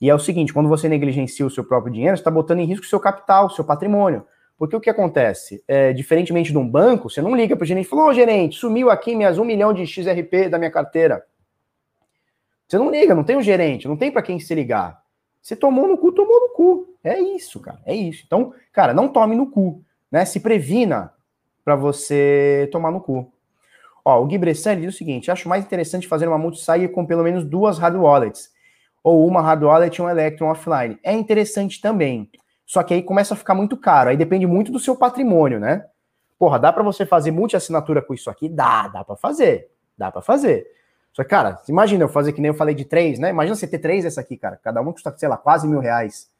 E 0.00 0.08
é 0.08 0.14
o 0.14 0.18
seguinte, 0.18 0.52
quando 0.52 0.68
você 0.68 0.88
negligencia 0.88 1.46
o 1.46 1.50
seu 1.50 1.64
próprio 1.64 1.92
dinheiro, 1.92 2.16
você 2.16 2.20
está 2.20 2.30
botando 2.30 2.60
em 2.60 2.64
risco 2.64 2.84
o 2.84 2.88
seu 2.88 2.98
capital, 2.98 3.46
o 3.46 3.50
seu 3.50 3.64
patrimônio. 3.64 4.26
Porque 4.58 4.76
o 4.76 4.80
que 4.80 4.90
acontece? 4.90 5.62
É, 5.66 5.92
diferentemente 5.92 6.52
de 6.52 6.58
um 6.58 6.68
banco, 6.68 7.08
você 7.08 7.22
não 7.22 7.34
liga 7.34 7.56
para 7.56 7.64
o 7.64 7.66
gerente 7.66 7.86
e 7.86 7.88
fala, 7.88 8.06
ô 8.06 8.12
gerente, 8.12 8.58
sumiu 8.58 8.90
aqui 8.90 9.14
minhas 9.14 9.38
um 9.38 9.44
milhão 9.44 9.72
de 9.72 9.86
XRP 9.86 10.48
da 10.50 10.58
minha 10.58 10.70
carteira. 10.70 11.24
Você 12.68 12.78
não 12.78 12.90
liga, 12.90 13.14
não 13.14 13.24
tem 13.24 13.36
um 13.36 13.42
gerente, 13.42 13.88
não 13.88 13.96
tem 13.96 14.12
para 14.12 14.22
quem 14.22 14.38
se 14.38 14.54
ligar. 14.54 15.02
Você 15.40 15.56
tomou 15.56 15.88
no 15.88 15.96
cu, 15.96 16.12
tomou 16.12 16.40
no 16.40 16.48
cu. 16.50 16.94
É 17.02 17.18
isso, 17.18 17.58
cara, 17.60 17.80
é 17.86 17.94
isso. 17.94 18.22
Então, 18.26 18.52
cara, 18.72 18.92
não 18.92 19.08
tome 19.08 19.34
no 19.34 19.50
cu, 19.50 19.82
né? 20.10 20.24
Se 20.24 20.40
previna 20.40 21.12
para 21.70 21.76
você 21.76 22.68
tomar 22.72 22.90
no 22.90 23.00
cu. 23.00 23.32
Ó, 24.04 24.20
o 24.20 24.26
Gui 24.26 24.38
Bressan 24.38 24.80
diz 24.80 24.92
o 24.92 24.98
seguinte: 24.98 25.30
acho 25.30 25.48
mais 25.48 25.64
interessante 25.64 26.08
fazer 26.08 26.26
uma 26.26 26.38
multisite 26.38 26.88
com 26.88 27.06
pelo 27.06 27.22
menos 27.22 27.44
duas 27.44 27.78
hard 27.78 27.94
wallets, 27.94 28.50
ou 29.04 29.24
uma 29.24 29.40
hard 29.40 29.62
wallet 29.62 29.96
e 29.96 30.02
um 30.02 30.10
Electron 30.10 30.50
offline. 30.50 30.98
É 31.04 31.12
interessante 31.12 31.80
também. 31.80 32.28
Só 32.66 32.82
que 32.82 32.94
aí 32.94 33.02
começa 33.02 33.34
a 33.34 33.36
ficar 33.36 33.54
muito 33.54 33.76
caro. 33.76 34.10
Aí 34.10 34.16
depende 34.16 34.46
muito 34.46 34.72
do 34.72 34.80
seu 34.80 34.96
patrimônio, 34.96 35.60
né? 35.60 35.84
Porra, 36.38 36.58
dá 36.58 36.72
para 36.72 36.82
você 36.82 37.06
fazer 37.06 37.30
multi-assinatura 37.30 38.02
com 38.02 38.14
isso 38.14 38.30
aqui? 38.30 38.48
Dá, 38.48 38.88
dá 38.88 39.04
para 39.04 39.16
fazer. 39.16 39.70
Dá 39.96 40.10
para 40.10 40.22
fazer. 40.22 40.66
Só 41.12 41.22
que, 41.22 41.28
cara, 41.28 41.60
imagina 41.68 42.04
eu 42.04 42.08
fazer 42.08 42.32
que 42.32 42.40
nem 42.40 42.48
eu 42.48 42.54
falei 42.54 42.74
de 42.74 42.84
três, 42.84 43.18
né? 43.18 43.30
Imagina 43.30 43.54
você 43.54 43.66
ter 43.66 43.78
três 43.78 44.04
dessa 44.04 44.20
aqui, 44.20 44.36
cara. 44.36 44.56
Cada 44.56 44.80
uma 44.80 44.92
custa, 44.92 45.14
sei 45.16 45.28
lá, 45.28 45.36
quase 45.36 45.68
mil 45.68 45.80
reais. 45.80 46.30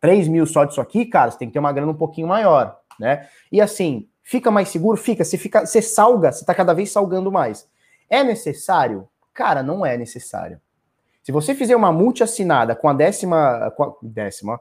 Três 0.00 0.26
mil 0.28 0.46
só 0.46 0.64
disso 0.64 0.80
aqui, 0.80 1.04
cara, 1.04 1.30
você 1.30 1.38
tem 1.38 1.48
que 1.48 1.52
ter 1.52 1.58
uma 1.58 1.72
grana 1.72 1.92
um 1.92 1.96
pouquinho 1.96 2.26
maior, 2.26 2.78
né? 2.98 3.28
E 3.50 3.60
assim, 3.60 4.08
fica 4.30 4.48
mais 4.48 4.68
seguro? 4.68 4.96
Fica. 4.96 5.24
Você, 5.24 5.36
fica, 5.36 5.66
você 5.66 5.82
salga, 5.82 6.30
você 6.30 6.44
tá 6.44 6.54
cada 6.54 6.72
vez 6.72 6.92
salgando 6.92 7.32
mais. 7.32 7.68
É 8.08 8.22
necessário? 8.22 9.08
Cara, 9.34 9.60
não 9.60 9.84
é 9.84 9.96
necessário. 9.96 10.60
Se 11.20 11.32
você 11.32 11.52
fizer 11.52 11.74
uma 11.74 11.90
multi 11.92 12.22
assinada 12.22 12.76
com 12.76 12.88
a 12.88 12.92
décima, 12.92 13.72
com 13.76 13.82
a, 13.82 13.92
décima, 14.00 14.60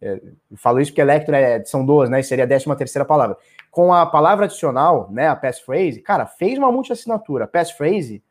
é, 0.00 0.18
falo 0.56 0.80
isso 0.80 0.90
porque 0.90 1.02
Electro 1.02 1.34
é, 1.34 1.62
são 1.66 1.84
duas, 1.84 2.08
né? 2.08 2.22
Seria 2.22 2.44
a 2.44 2.48
décima 2.48 2.74
terceira 2.74 3.04
palavra. 3.04 3.36
Com 3.70 3.92
a 3.92 4.06
palavra 4.06 4.46
adicional, 4.46 5.10
né? 5.10 5.28
A 5.28 5.36
passphrase, 5.36 6.00
cara, 6.00 6.24
fez 6.24 6.58
uma 6.58 6.72
multi-assinatura. 6.72 7.46
Passphrase 7.46 8.22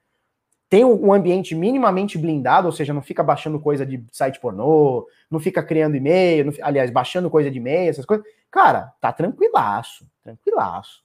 tem 0.69 0.85
um 0.85 1.11
ambiente 1.11 1.55
minimamente 1.55 2.17
blindado, 2.17 2.67
ou 2.67 2.71
seja, 2.71 2.93
não 2.93 3.01
fica 3.01 3.23
baixando 3.23 3.59
coisa 3.59 3.83
de 3.83 4.03
site 4.11 4.39
pornô, 4.39 5.07
não 5.29 5.39
fica 5.39 5.63
criando 5.63 5.95
e-mail, 5.95 6.45
não, 6.45 6.53
aliás, 6.61 6.91
baixando 6.91 7.29
coisa 7.29 7.49
de 7.49 7.57
e-mail, 7.57 7.89
essas 7.89 8.05
coisas. 8.05 8.25
Cara, 8.51 8.93
tá 9.01 9.11
tranquilaço, 9.11 10.05
tranquilaço. 10.23 11.03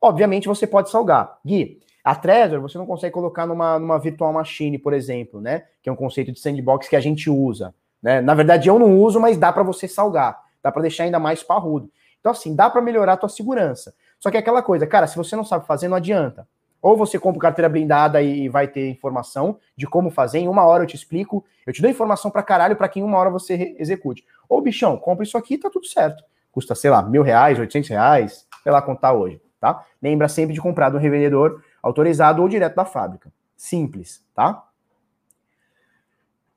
Obviamente 0.00 0.48
você 0.48 0.66
pode 0.66 0.90
salgar. 0.90 1.38
Gui, 1.46 1.80
a 2.02 2.14
Trezor 2.16 2.60
você 2.60 2.76
não 2.76 2.86
consegue 2.86 3.14
colocar 3.14 3.46
numa, 3.46 3.78
numa 3.78 3.98
virtual 4.00 4.32
machine, 4.32 4.78
por 4.78 4.92
exemplo, 4.92 5.40
né? 5.40 5.62
Que 5.80 5.88
é 5.88 5.92
um 5.92 5.96
conceito 5.96 6.32
de 6.32 6.40
sandbox 6.40 6.88
que 6.88 6.96
a 6.96 7.00
gente 7.00 7.30
usa. 7.30 7.72
Né? 8.02 8.20
Na 8.20 8.34
verdade, 8.34 8.68
eu 8.68 8.78
não 8.78 8.98
uso, 8.98 9.20
mas 9.20 9.38
dá 9.38 9.52
para 9.52 9.62
você 9.62 9.86
salgar, 9.86 10.38
dá 10.62 10.72
para 10.72 10.82
deixar 10.82 11.04
ainda 11.04 11.20
mais 11.20 11.42
parrudo. 11.42 11.88
Então, 12.18 12.32
assim, 12.32 12.54
dá 12.54 12.68
para 12.68 12.82
melhorar 12.82 13.12
a 13.12 13.16
tua 13.16 13.28
segurança. 13.28 13.94
Só 14.18 14.30
que 14.30 14.36
é 14.36 14.40
aquela 14.40 14.62
coisa, 14.62 14.86
cara, 14.86 15.06
se 15.06 15.16
você 15.16 15.36
não 15.36 15.44
sabe 15.44 15.66
fazer, 15.66 15.86
não 15.86 15.96
adianta. 15.96 16.48
Ou 16.84 16.98
você 16.98 17.18
compra 17.18 17.40
carteira 17.40 17.66
blindada 17.66 18.20
e 18.20 18.46
vai 18.46 18.68
ter 18.68 18.90
informação 18.90 19.58
de 19.74 19.86
como 19.86 20.10
fazer. 20.10 20.40
Em 20.40 20.48
uma 20.48 20.66
hora 20.66 20.82
eu 20.82 20.86
te 20.86 20.94
explico, 20.94 21.42
eu 21.66 21.72
te 21.72 21.80
dou 21.80 21.90
informação 21.90 22.30
para 22.30 22.42
caralho 22.42 22.76
para 22.76 22.86
que 22.90 23.00
em 23.00 23.02
uma 23.02 23.16
hora 23.16 23.30
você 23.30 23.74
execute. 23.78 24.22
Ou, 24.46 24.60
bichão, 24.60 24.98
compra 24.98 25.24
isso 25.24 25.38
aqui 25.38 25.54
e 25.54 25.58
tá 25.58 25.70
tudo 25.70 25.86
certo. 25.86 26.22
Custa, 26.52 26.74
sei 26.74 26.90
lá, 26.90 27.02
mil 27.02 27.22
reais, 27.22 27.58
oitocentos 27.58 27.88
reais, 27.88 28.46
sei 28.62 28.70
lá 28.70 28.82
quanto 28.82 29.00
tá 29.00 29.14
hoje, 29.14 29.40
tá? 29.58 29.82
Lembra 30.02 30.28
sempre 30.28 30.52
de 30.52 30.60
comprar 30.60 30.94
um 30.94 30.98
revendedor 30.98 31.62
autorizado 31.82 32.42
ou 32.42 32.48
direto 32.50 32.74
da 32.74 32.84
fábrica. 32.84 33.32
Simples, 33.56 34.22
tá? 34.34 34.68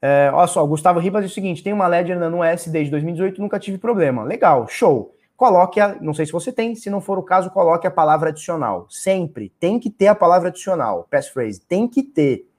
É, 0.02 0.30
olha 0.34 0.48
só, 0.48 0.62
o 0.62 0.68
Gustavo 0.68 1.00
Ribas 1.00 1.24
diz 1.24 1.32
o 1.32 1.36
seguinte: 1.36 1.63
tem 1.63 1.72
uma 1.72 1.88
Ledger 1.88 2.20
Nano 2.20 2.44
S 2.44 2.70
desde 2.70 2.92
2018, 2.92 3.40
nunca 3.40 3.58
tive 3.58 3.78
problema. 3.78 4.26
Legal, 4.26 4.68
show. 4.68 5.16
Coloque 5.38 5.80
a, 5.80 5.95
não 6.02 6.15
sei 6.15 6.26
se 6.26 6.32
você 6.32 6.52
tem, 6.52 6.73
se 6.73 6.89
não 6.89 7.00
for 7.00 7.19
o 7.19 7.23
caso, 7.23 7.52
coloque 7.52 7.86
a 7.86 7.91
palavra 7.91 8.30
adicional. 8.30 8.88
Sempre 8.89 9.54
tem 9.60 9.80
que 9.80 9.88
ter 9.88 10.08
a 10.08 10.15
palavra 10.15 10.50
adicional. 10.50 11.08
Passphrase, 11.12 11.62
tem 11.62 11.88
que 11.88 12.02
ter. 12.02 12.50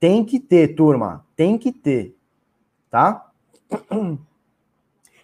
Tem 0.00 0.24
que 0.24 0.40
ter, 0.40 0.74
turma. 0.74 1.24
Tem 1.36 1.56
que 1.56 1.70
ter. 1.70 2.16
Tá? 2.90 3.30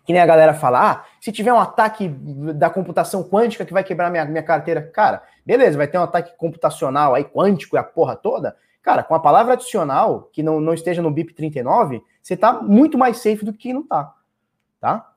Que 0.04 0.12
nem 0.14 0.22
a 0.22 0.26
galera 0.26 0.54
fala, 0.54 0.90
ah, 0.90 1.04
se 1.20 1.30
tiver 1.30 1.52
um 1.52 1.60
ataque 1.60 2.08
da 2.08 2.70
computação 2.70 3.22
quântica 3.22 3.66
que 3.66 3.74
vai 3.74 3.84
quebrar 3.84 4.10
minha, 4.10 4.24
minha 4.24 4.42
carteira. 4.42 4.80
Cara, 4.80 5.22
beleza, 5.44 5.76
vai 5.76 5.86
ter 5.86 5.98
um 5.98 6.02
ataque 6.02 6.34
computacional 6.38 7.14
aí, 7.14 7.24
quântico 7.24 7.76
e 7.76 7.78
a 7.78 7.82
porra 7.82 8.16
toda. 8.16 8.56
Cara, 8.80 9.02
com 9.02 9.14
a 9.14 9.20
palavra 9.20 9.52
adicional, 9.52 10.30
que 10.32 10.42
não, 10.42 10.62
não 10.62 10.72
esteja 10.72 11.02
no 11.02 11.10
BIP 11.10 11.34
39, 11.34 12.02
você 12.22 12.38
tá 12.38 12.54
muito 12.54 12.96
mais 12.96 13.18
safe 13.18 13.44
do 13.44 13.52
que 13.52 13.70
não 13.70 13.86
tá. 13.86 14.14
Tá? 14.80 15.07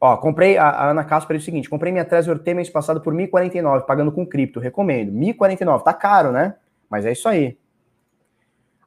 Ó, 0.00 0.16
comprei, 0.16 0.56
a, 0.56 0.66
a 0.66 0.90
Ana 0.90 1.04
Casper 1.04 1.36
é 1.36 1.38
o 1.38 1.42
seguinte, 1.42 1.68
comprei 1.68 1.92
minha 1.92 2.06
Trezor 2.06 2.38
T 2.38 2.54
mês 2.54 2.70
passado 2.70 3.02
por 3.02 3.12
1.049, 3.12 3.84
pagando 3.84 4.10
com 4.10 4.26
cripto, 4.26 4.58
recomendo. 4.58 5.12
1.049, 5.12 5.82
tá 5.82 5.92
caro, 5.92 6.32
né? 6.32 6.54
Mas 6.88 7.04
é 7.04 7.12
isso 7.12 7.28
aí. 7.28 7.58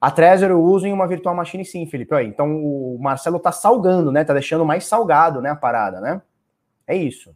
A 0.01 0.09
Trezor 0.09 0.49
eu 0.49 0.61
uso 0.61 0.87
em 0.87 0.91
uma 0.91 1.07
virtual 1.07 1.35
machine 1.35 1.63
sim, 1.63 1.85
Felipe. 1.85 2.15
Aí, 2.15 2.27
então 2.27 2.57
o 2.57 2.97
Marcelo 2.99 3.39
tá 3.39 3.51
salgando, 3.51 4.11
né? 4.11 4.23
Tá 4.23 4.33
deixando 4.33 4.65
mais 4.65 4.85
salgado, 4.85 5.39
né, 5.39 5.51
a 5.51 5.55
parada, 5.55 6.01
né? 6.01 6.21
É 6.87 6.95
isso. 6.95 7.33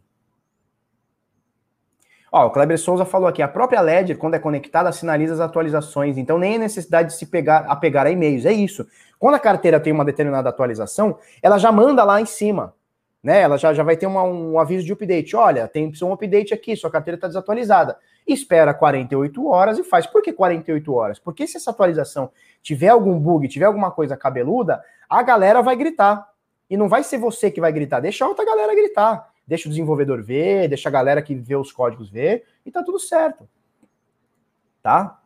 Ó, 2.30 2.46
o 2.46 2.50
Kleber 2.50 2.78
Souza 2.78 3.04
falou 3.04 3.26
aqui, 3.26 3.40
a 3.40 3.48
própria 3.48 3.80
Ledger, 3.80 4.18
quando 4.18 4.34
é 4.34 4.38
conectada, 4.38 4.92
sinaliza 4.92 5.34
as 5.34 5.40
atualizações, 5.40 6.18
então 6.18 6.38
nem 6.38 6.56
é 6.56 6.58
necessidade 6.58 7.08
de 7.08 7.14
se 7.14 7.26
pegar, 7.26 7.60
apegar 7.60 8.06
a 8.06 8.10
e-mails, 8.10 8.44
é 8.44 8.52
isso. 8.52 8.86
Quando 9.18 9.36
a 9.36 9.38
carteira 9.38 9.80
tem 9.80 9.92
uma 9.92 10.04
determinada 10.04 10.48
atualização, 10.48 11.18
ela 11.42 11.58
já 11.58 11.72
manda 11.72 12.04
lá 12.04 12.20
em 12.20 12.26
cima, 12.26 12.74
né? 13.28 13.42
Ela 13.42 13.58
já, 13.58 13.74
já 13.74 13.82
vai 13.82 13.94
ter 13.94 14.06
uma, 14.06 14.22
um 14.22 14.58
aviso 14.58 14.86
de 14.86 14.92
update. 14.94 15.36
Olha, 15.36 15.68
tem 15.68 15.92
um 16.02 16.12
update 16.14 16.54
aqui, 16.54 16.74
sua 16.74 16.90
carteira 16.90 17.16
está 17.16 17.26
desatualizada. 17.26 17.98
Espera 18.26 18.72
48 18.72 19.46
horas 19.46 19.78
e 19.78 19.84
faz. 19.84 20.06
Por 20.06 20.22
que 20.22 20.32
48 20.32 20.94
horas? 20.94 21.18
Porque 21.18 21.46
se 21.46 21.58
essa 21.58 21.70
atualização 21.70 22.30
tiver 22.62 22.88
algum 22.88 23.20
bug, 23.20 23.46
tiver 23.46 23.66
alguma 23.66 23.90
coisa 23.90 24.16
cabeluda, 24.16 24.82
a 25.06 25.22
galera 25.22 25.60
vai 25.60 25.76
gritar. 25.76 26.26
E 26.70 26.76
não 26.76 26.88
vai 26.88 27.02
ser 27.02 27.18
você 27.18 27.50
que 27.50 27.60
vai 27.60 27.70
gritar, 27.70 28.00
deixa 28.00 28.24
a 28.24 28.28
outra 28.28 28.46
galera 28.46 28.74
gritar. 28.74 29.30
deixa 29.46 29.68
o 29.68 29.70
desenvolvedor 29.70 30.22
ver, 30.22 30.66
deixa 30.66 30.88
a 30.88 30.92
galera 30.92 31.20
que 31.20 31.34
vê 31.34 31.54
os 31.54 31.70
códigos 31.70 32.08
ver, 32.08 32.46
e 32.64 32.70
tá 32.70 32.82
tudo 32.82 32.98
certo. 32.98 33.46
Tá? 34.82 35.20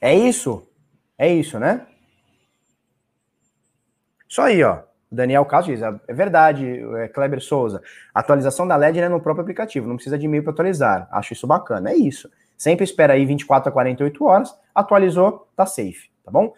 É 0.00 0.12
isso? 0.12 0.66
É 1.16 1.32
isso, 1.32 1.60
né? 1.60 1.86
Isso 4.34 4.42
aí, 4.42 4.64
ó. 4.64 4.78
Daniel 5.12 5.44
Castro 5.44 5.72
diz, 5.72 5.80
é 5.80 6.12
verdade, 6.12 6.66
é 6.96 7.06
Kleber 7.06 7.40
Souza. 7.40 7.80
atualização 8.12 8.66
da 8.66 8.74
LED 8.74 8.98
é 8.98 9.08
no 9.08 9.20
próprio 9.20 9.42
aplicativo, 9.42 9.86
não 9.86 9.94
precisa 9.94 10.18
de 10.18 10.26
e-mail 10.26 10.42
para 10.42 10.52
atualizar. 10.52 11.06
Acho 11.12 11.34
isso 11.34 11.46
bacana. 11.46 11.92
É 11.92 11.94
isso. 11.94 12.28
Sempre 12.58 12.82
espera 12.82 13.12
aí 13.12 13.24
24 13.24 13.68
a 13.68 13.72
48 13.72 14.24
horas, 14.24 14.52
atualizou, 14.74 15.46
tá 15.54 15.64
safe, 15.64 16.10
tá 16.24 16.32
bom? 16.32 16.52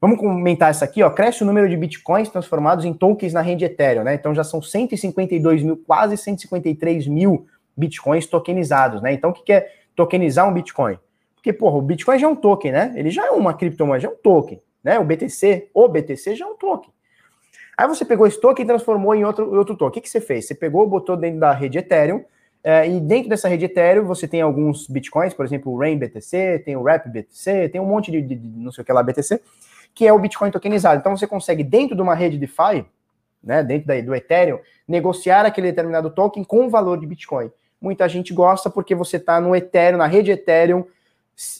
Vamos 0.00 0.16
comentar 0.16 0.70
isso 0.70 0.84
aqui, 0.84 1.02
ó. 1.02 1.10
Cresce 1.10 1.42
o 1.42 1.46
número 1.46 1.68
de 1.68 1.76
bitcoins 1.76 2.28
transformados 2.28 2.84
em 2.84 2.94
tokens 2.94 3.32
na 3.32 3.40
rede 3.40 3.64
Ethereum, 3.64 4.04
né? 4.04 4.14
Então 4.14 4.32
já 4.32 4.44
são 4.44 4.62
152 4.62 5.64
mil, 5.64 5.76
quase 5.76 6.16
153 6.16 7.08
mil 7.08 7.48
bitcoins 7.76 8.26
tokenizados, 8.26 9.02
né? 9.02 9.12
Então 9.12 9.30
o 9.30 9.32
que 9.32 9.52
é 9.52 9.72
tokenizar 9.96 10.48
um 10.48 10.54
bitcoin? 10.54 10.96
Porque, 11.34 11.52
porra, 11.52 11.78
o 11.78 11.82
bitcoin 11.82 12.16
já 12.16 12.28
é 12.28 12.30
um 12.30 12.36
token, 12.36 12.70
né? 12.70 12.92
Ele 12.94 13.10
já 13.10 13.26
é 13.26 13.30
uma 13.32 13.54
criptomoeda, 13.54 14.02
já 14.02 14.08
é 14.08 14.12
um 14.12 14.16
token, 14.16 14.62
né? 14.84 15.00
O 15.00 15.04
BTC, 15.04 15.68
o 15.74 15.88
BTC 15.88 16.36
já 16.36 16.44
é 16.44 16.48
um 16.48 16.56
token. 16.56 16.92
Aí 17.78 17.86
você 17.86 18.04
pegou 18.04 18.26
esse 18.26 18.40
token 18.40 18.64
e 18.64 18.66
transformou 18.66 19.14
em 19.14 19.24
outro, 19.24 19.54
outro 19.54 19.76
token. 19.76 19.88
O 19.88 19.92
que, 19.92 20.00
que 20.00 20.10
você 20.10 20.20
fez? 20.20 20.48
Você 20.48 20.54
pegou, 20.56 20.84
botou 20.84 21.16
dentro 21.16 21.38
da 21.38 21.52
rede 21.52 21.78
Ethereum, 21.78 22.24
é, 22.64 22.88
e 22.88 22.98
dentro 22.98 23.28
dessa 23.28 23.46
rede 23.46 23.66
Ethereum 23.66 24.04
você 24.04 24.26
tem 24.26 24.40
alguns 24.40 24.88
bitcoins, 24.88 25.32
por 25.32 25.44
exemplo, 25.44 25.72
o 25.72 25.78
Rain 25.78 25.96
BTC, 25.96 26.58
tem 26.64 26.74
o 26.74 26.82
Rap 26.82 27.08
BTC, 27.08 27.68
tem 27.68 27.80
um 27.80 27.86
monte 27.86 28.10
de, 28.10 28.20
de, 28.20 28.34
de, 28.34 28.48
não 28.48 28.72
sei 28.72 28.82
o 28.82 28.84
que 28.84 28.92
lá 28.92 29.00
BTC, 29.00 29.40
que 29.94 30.04
é 30.04 30.12
o 30.12 30.18
Bitcoin 30.18 30.50
tokenizado. 30.50 30.98
Então 30.98 31.16
você 31.16 31.24
consegue, 31.24 31.62
dentro 31.62 31.94
de 31.94 32.02
uma 32.02 32.16
rede 32.16 32.36
DeFi, 32.36 32.84
né, 33.40 33.62
dentro 33.62 33.86
da, 33.86 34.00
do 34.00 34.12
Ethereum, 34.12 34.58
negociar 34.86 35.46
aquele 35.46 35.68
determinado 35.68 36.10
token 36.10 36.42
com 36.42 36.66
o 36.66 36.68
valor 36.68 36.98
de 36.98 37.06
Bitcoin. 37.06 37.48
Muita 37.80 38.08
gente 38.08 38.34
gosta 38.34 38.68
porque 38.68 38.92
você 38.92 39.18
está 39.18 39.40
no 39.40 39.54
Ethereum, 39.54 39.98
na 39.98 40.06
rede 40.08 40.32
Ethereum, 40.32 40.84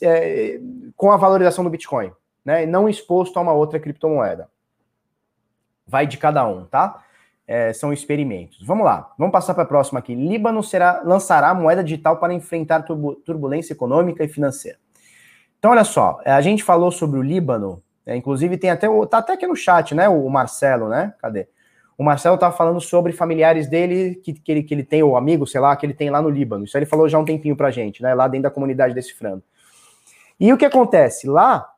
é, 0.03 0.59
com 0.97 1.13
a 1.13 1.17
valorização 1.17 1.63
do 1.63 1.71
Bitcoin, 1.71 2.11
né, 2.45 2.67
não 2.67 2.89
exposto 2.89 3.37
a 3.39 3.41
uma 3.41 3.53
outra 3.53 3.79
criptomoeda. 3.79 4.49
Vai 5.89 6.07
de 6.07 6.19
cada 6.19 6.47
um, 6.47 6.67
tá? 6.67 7.03
É, 7.47 7.73
são 7.73 7.93
experimentos. 7.93 8.63
Vamos 8.65 8.85
lá, 8.85 9.11
vamos 9.19 9.33
passar 9.33 9.55
para 9.55 9.63
a 9.63 9.67
próxima 9.67 9.99
aqui. 9.99 10.15
Líbano 10.15 10.63
será, 10.63 11.01
lançará 11.03 11.55
moeda 11.55 11.83
digital 11.83 12.19
para 12.19 12.35
enfrentar 12.35 12.83
turbulência 12.83 13.73
econômica 13.73 14.23
e 14.23 14.29
financeira. 14.29 14.79
Então, 15.59 15.71
olha 15.71 15.83
só, 15.83 16.21
a 16.25 16.41
gente 16.41 16.63
falou 16.63 16.93
sobre 16.93 17.19
o 17.19 17.23
Líbano, 17.23 17.83
é, 18.07 18.15
inclusive 18.15 18.57
tem 18.59 18.71
até, 18.71 18.87
tá 19.07 19.19
até 19.19 19.33
aqui 19.33 19.47
no 19.47 19.57
chat, 19.57 19.95
né, 19.95 20.09
o 20.09 20.29
Marcelo, 20.29 20.89
né, 20.89 21.15
cadê? 21.19 21.49
O 21.97 22.05
Marcelo 22.05 22.37
estava 22.37 22.55
falando 22.57 22.81
sobre 22.81 23.13
familiares 23.13 23.67
dele, 23.67 24.15
que, 24.23 24.33
que, 24.35 24.53
ele, 24.53 24.63
que 24.63 24.73
ele 24.73 24.85
tem, 24.85 25.03
ou 25.03 25.17
amigo, 25.17 25.45
sei 25.49 25.61
lá, 25.61 25.75
que 25.75 25.85
ele 25.85 25.95
tem 25.95 26.11
lá 26.11 26.23
no 26.23 26.31
Líbano. 26.31 26.65
Isso 26.65 26.77
ele 26.79 26.87
falou 26.87 27.09
já 27.09 27.19
um 27.19 27.25
tempinho 27.25 27.57
pra 27.57 27.73
gente, 27.73 28.03
né, 28.03 28.15
lá 28.15 28.29
dentro 28.29 28.45
da 28.45 28.51
comunidade 28.51 28.95
Decifrando. 28.95 29.43
E 30.39 30.53
o 30.53 30.57
que 30.57 30.65
acontece? 30.65 31.27
Lá, 31.27 31.69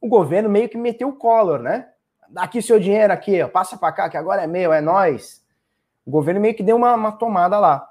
o 0.00 0.08
governo 0.08 0.48
meio 0.48 0.68
que 0.68 0.76
meteu 0.76 1.08
o 1.08 1.12
Collor, 1.12 1.60
né? 1.60 1.86
Aqui 2.34 2.62
seu 2.62 2.80
dinheiro 2.80 3.12
aqui, 3.12 3.42
ó, 3.42 3.48
passa 3.48 3.76
para 3.76 3.92
cá, 3.92 4.08
que 4.08 4.16
agora 4.16 4.42
é 4.42 4.46
meu, 4.46 4.72
é 4.72 4.80
nós. 4.80 5.44
O 6.04 6.10
governo 6.10 6.40
meio 6.40 6.54
que 6.54 6.62
deu 6.62 6.76
uma, 6.76 6.94
uma 6.94 7.12
tomada 7.12 7.58
lá. 7.58 7.88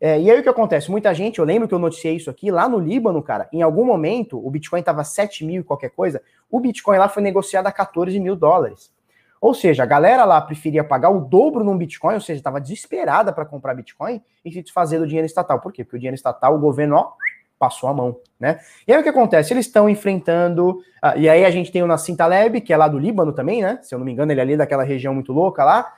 É, 0.00 0.20
e 0.20 0.30
aí 0.30 0.38
o 0.38 0.42
que 0.42 0.48
acontece? 0.48 0.90
Muita 0.90 1.14
gente, 1.14 1.38
eu 1.38 1.44
lembro 1.44 1.66
que 1.66 1.74
eu 1.74 1.78
noticiei 1.78 2.16
isso 2.16 2.28
aqui, 2.28 2.50
lá 2.50 2.68
no 2.68 2.78
Líbano, 2.78 3.22
cara, 3.22 3.48
em 3.52 3.62
algum 3.62 3.84
momento 3.84 4.44
o 4.44 4.50
Bitcoin 4.50 4.80
estava 4.80 5.02
7 5.02 5.44
mil 5.44 5.62
e 5.62 5.64
qualquer 5.64 5.90
coisa, 5.90 6.20
o 6.50 6.60
Bitcoin 6.60 6.98
lá 6.98 7.08
foi 7.08 7.22
negociado 7.22 7.66
a 7.66 7.72
14 7.72 8.18
mil 8.20 8.36
dólares. 8.36 8.92
Ou 9.40 9.54
seja, 9.54 9.82
a 9.82 9.86
galera 9.86 10.24
lá 10.24 10.40
preferia 10.40 10.82
pagar 10.82 11.10
o 11.10 11.20
dobro 11.20 11.62
num 11.62 11.76
Bitcoin, 11.76 12.14
ou 12.14 12.20
seja, 12.20 12.38
estava 12.38 12.60
desesperada 12.60 13.32
para 13.32 13.44
comprar 13.44 13.74
Bitcoin 13.74 14.22
e 14.44 14.50
se 14.50 14.62
desfazer 14.62 14.98
do 14.98 15.06
dinheiro 15.06 15.26
estatal. 15.26 15.60
Por 15.60 15.72
quê? 15.72 15.84
Porque 15.84 15.96
o 15.96 15.98
dinheiro 15.98 16.14
estatal, 16.14 16.54
o 16.54 16.58
governo, 16.58 16.96
ó, 16.96 17.12
passou 17.58 17.88
a 17.88 17.94
mão, 17.94 18.16
né? 18.38 18.60
E 18.86 18.92
aí 18.92 19.00
o 19.00 19.02
que 19.02 19.08
acontece? 19.08 19.52
Eles 19.52 19.66
estão 19.66 19.88
enfrentando. 19.88 20.70
Uh, 21.02 21.18
e 21.18 21.28
aí 21.28 21.44
a 21.44 21.50
gente 21.50 21.72
tem 21.72 21.82
o 21.82 21.86
Nassim 21.86 22.16
Taleb, 22.16 22.60
que 22.60 22.72
é 22.72 22.76
lá 22.76 22.88
do 22.88 22.98
Líbano 22.98 23.32
também, 23.32 23.62
né? 23.62 23.78
Se 23.82 23.94
eu 23.94 23.98
não 23.98 24.06
me 24.06 24.12
engano, 24.12 24.32
ele 24.32 24.40
é 24.40 24.42
ali 24.42 24.56
daquela 24.56 24.82
região 24.82 25.14
muito 25.14 25.32
louca 25.32 25.64
lá. 25.64 25.92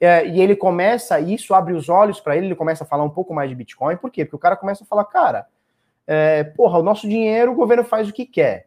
É, 0.00 0.26
e 0.26 0.40
ele 0.40 0.56
começa, 0.56 1.20
e 1.20 1.34
isso 1.34 1.54
abre 1.54 1.74
os 1.74 1.88
olhos 1.88 2.20
para 2.20 2.36
ele, 2.36 2.46
ele 2.46 2.56
começa 2.56 2.82
a 2.82 2.86
falar 2.86 3.04
um 3.04 3.10
pouco 3.10 3.32
mais 3.32 3.48
de 3.48 3.54
Bitcoin. 3.54 3.96
Por 3.96 4.10
quê? 4.10 4.24
Porque 4.24 4.34
o 4.34 4.38
cara 4.38 4.56
começa 4.56 4.82
a 4.82 4.86
falar, 4.86 5.04
cara, 5.04 5.46
é, 6.08 6.42
porra, 6.42 6.80
o 6.80 6.82
nosso 6.82 7.08
dinheiro, 7.08 7.52
o 7.52 7.54
governo 7.54 7.84
faz 7.84 8.08
o 8.08 8.12
que 8.12 8.26
quer. 8.26 8.66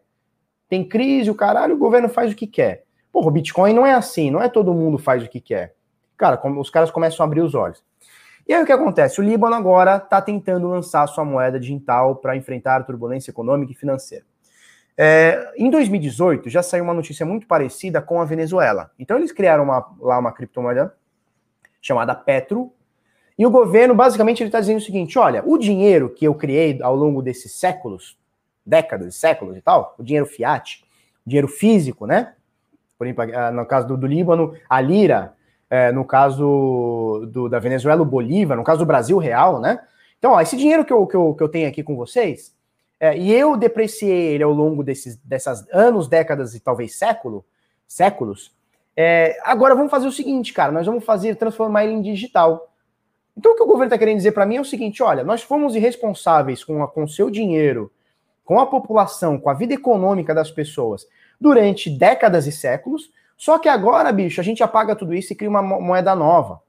Tem 0.70 0.88
crise, 0.88 1.30
o 1.30 1.36
caralho, 1.36 1.76
o 1.76 1.78
governo 1.78 2.08
faz 2.08 2.32
o 2.32 2.36
que 2.36 2.48
quer. 2.48 2.86
Porra, 3.12 3.28
o 3.28 3.32
Bitcoin 3.32 3.74
não 3.74 3.86
é 3.86 3.94
assim, 3.94 4.32
não 4.32 4.42
é 4.42 4.48
todo 4.48 4.74
mundo 4.74 4.98
faz 4.98 5.24
o 5.24 5.30
que 5.30 5.42
quer. 5.42 5.76
Cara, 6.18 6.40
os 6.58 6.70
caras 6.70 6.90
começam 6.90 7.24
a 7.24 7.28
abrir 7.28 7.42
os 7.42 7.54
olhos. 7.54 7.84
E 8.48 8.54
aí 8.54 8.62
o 8.62 8.66
que 8.66 8.72
acontece? 8.72 9.20
O 9.20 9.24
Líbano 9.24 9.56
agora 9.56 9.98
está 9.98 10.22
tentando 10.22 10.68
lançar 10.68 11.08
sua 11.08 11.26
moeda 11.26 11.60
digital 11.60 12.16
para 12.16 12.36
enfrentar 12.36 12.78
a 12.78 12.84
turbulência 12.84 13.32
econômica 13.32 13.72
e 13.72 13.76
financeira. 13.76 14.24
É, 14.98 15.52
em 15.58 15.70
2018 15.70 16.50
já 16.50 16.64
saiu 16.64 16.84
uma 16.84 16.94
notícia 16.94 17.26
muito 17.26 17.48
parecida 17.48 18.02
com 18.02 18.22
a 18.22 18.26
Venezuela. 18.26 18.92
Então 19.00 19.18
eles 19.18 19.32
criaram 19.32 19.64
uma, 19.64 19.86
lá 20.00 20.20
uma 20.20 20.32
criptomoeda 20.32 20.94
chamada 21.82 22.16
Petro. 22.16 22.72
E 23.38 23.46
o 23.46 23.50
governo 23.50 23.94
basicamente 23.94 24.42
ele 24.42 24.48
está 24.48 24.60
dizendo 24.60 24.78
o 24.78 24.82
seguinte: 24.82 25.18
olha, 25.18 25.44
o 25.46 25.58
dinheiro 25.58 26.10
que 26.10 26.26
eu 26.26 26.36
criei 26.36 26.80
ao 26.82 26.96
longo 26.96 27.22
desses 27.22 27.60
séculos, 27.60 28.18
décadas, 28.66 29.16
séculos 29.16 29.58
e 29.58 29.62
tal, 29.62 29.96
o 29.98 30.04
dinheiro 30.04 30.26
fiat, 30.26 30.86
dinheiro 31.26 31.48
físico, 31.48 32.06
né? 32.06 32.34
Por 32.98 33.06
exemplo, 33.06 33.26
no 33.52 33.66
caso 33.66 33.88
do, 33.88 33.98
do 33.98 34.08
Líbano, 34.08 34.56
a 34.70 34.80
lira, 34.80 35.34
é, 35.70 35.92
no 35.92 36.06
caso 36.06 37.28
do, 37.32 37.50
da 37.50 37.60
Venezuela, 37.60 38.02
o 38.02 38.06
Bolívar, 38.06 38.58
no 38.58 38.64
caso 38.64 38.80
do 38.80 38.86
Brasil 38.86 39.18
real, 39.18 39.60
né? 39.60 39.80
Então, 40.18 40.32
ó, 40.32 40.42
esse 40.42 40.56
dinheiro 40.56 40.86
que 40.86 40.94
eu, 40.94 41.06
que, 41.06 41.16
eu, 41.16 41.34
que 41.34 41.44
eu 41.44 41.50
tenho 41.50 41.68
aqui 41.68 41.84
com 41.84 41.96
vocês, 41.96 42.56
é, 43.00 43.18
e 43.18 43.32
eu 43.34 43.58
depreciei 43.58 44.34
ele 44.34 44.44
ao 44.44 44.52
longo 44.52 44.84
desses 44.84 45.18
dessas 45.18 45.68
anos, 45.72 46.08
décadas 46.08 46.56
e 46.56 46.60
talvez 46.60 46.96
século, 46.96 47.46
séculos, 47.88 48.54
é, 48.96 49.38
agora 49.44 49.76
vamos 49.76 49.92
fazer 49.92 50.08
o 50.08 50.12
seguinte, 50.12 50.54
cara, 50.54 50.72
nós 50.72 50.86
vamos 50.86 51.04
fazer, 51.04 51.36
transformar 51.36 51.84
ele 51.84 51.94
em 51.94 52.02
digital. 52.02 52.72
Então, 53.38 53.52
o 53.52 53.56
que 53.56 53.64
o 53.64 53.66
governo 53.66 53.86
está 53.86 53.98
querendo 53.98 54.18
dizer 54.18 54.32
para 54.32 54.46
mim 54.46 54.56
é 54.56 54.62
o 54.62 54.66
seguinte: 54.66 55.04
olha, 55.04 55.24
nós 55.24 55.42
fomos 55.44 55.76
irresponsáveis 55.76 56.64
com 56.64 57.04
o 57.04 57.08
seu 57.08 57.30
dinheiro, 57.30 57.92
com 58.46 58.60
a 58.60 58.66
população, 58.66 59.38
com 59.38 59.50
a 59.50 59.54
vida 59.54 59.74
econômica 59.74 60.34
das 60.34 60.50
pessoas 60.50 61.06
durante 61.40 61.90
décadas 61.90 62.48
e 62.48 62.52
séculos. 62.52 63.12
Só 63.38 63.60
que 63.60 63.68
agora, 63.68 64.12
bicho, 64.12 64.40
a 64.40 64.44
gente 64.44 64.64
apaga 64.64 64.96
tudo 64.96 65.14
isso 65.14 65.34
e 65.34 65.36
cria 65.36 65.50
uma 65.50 65.62
moeda 65.62 66.16
nova. 66.16 66.62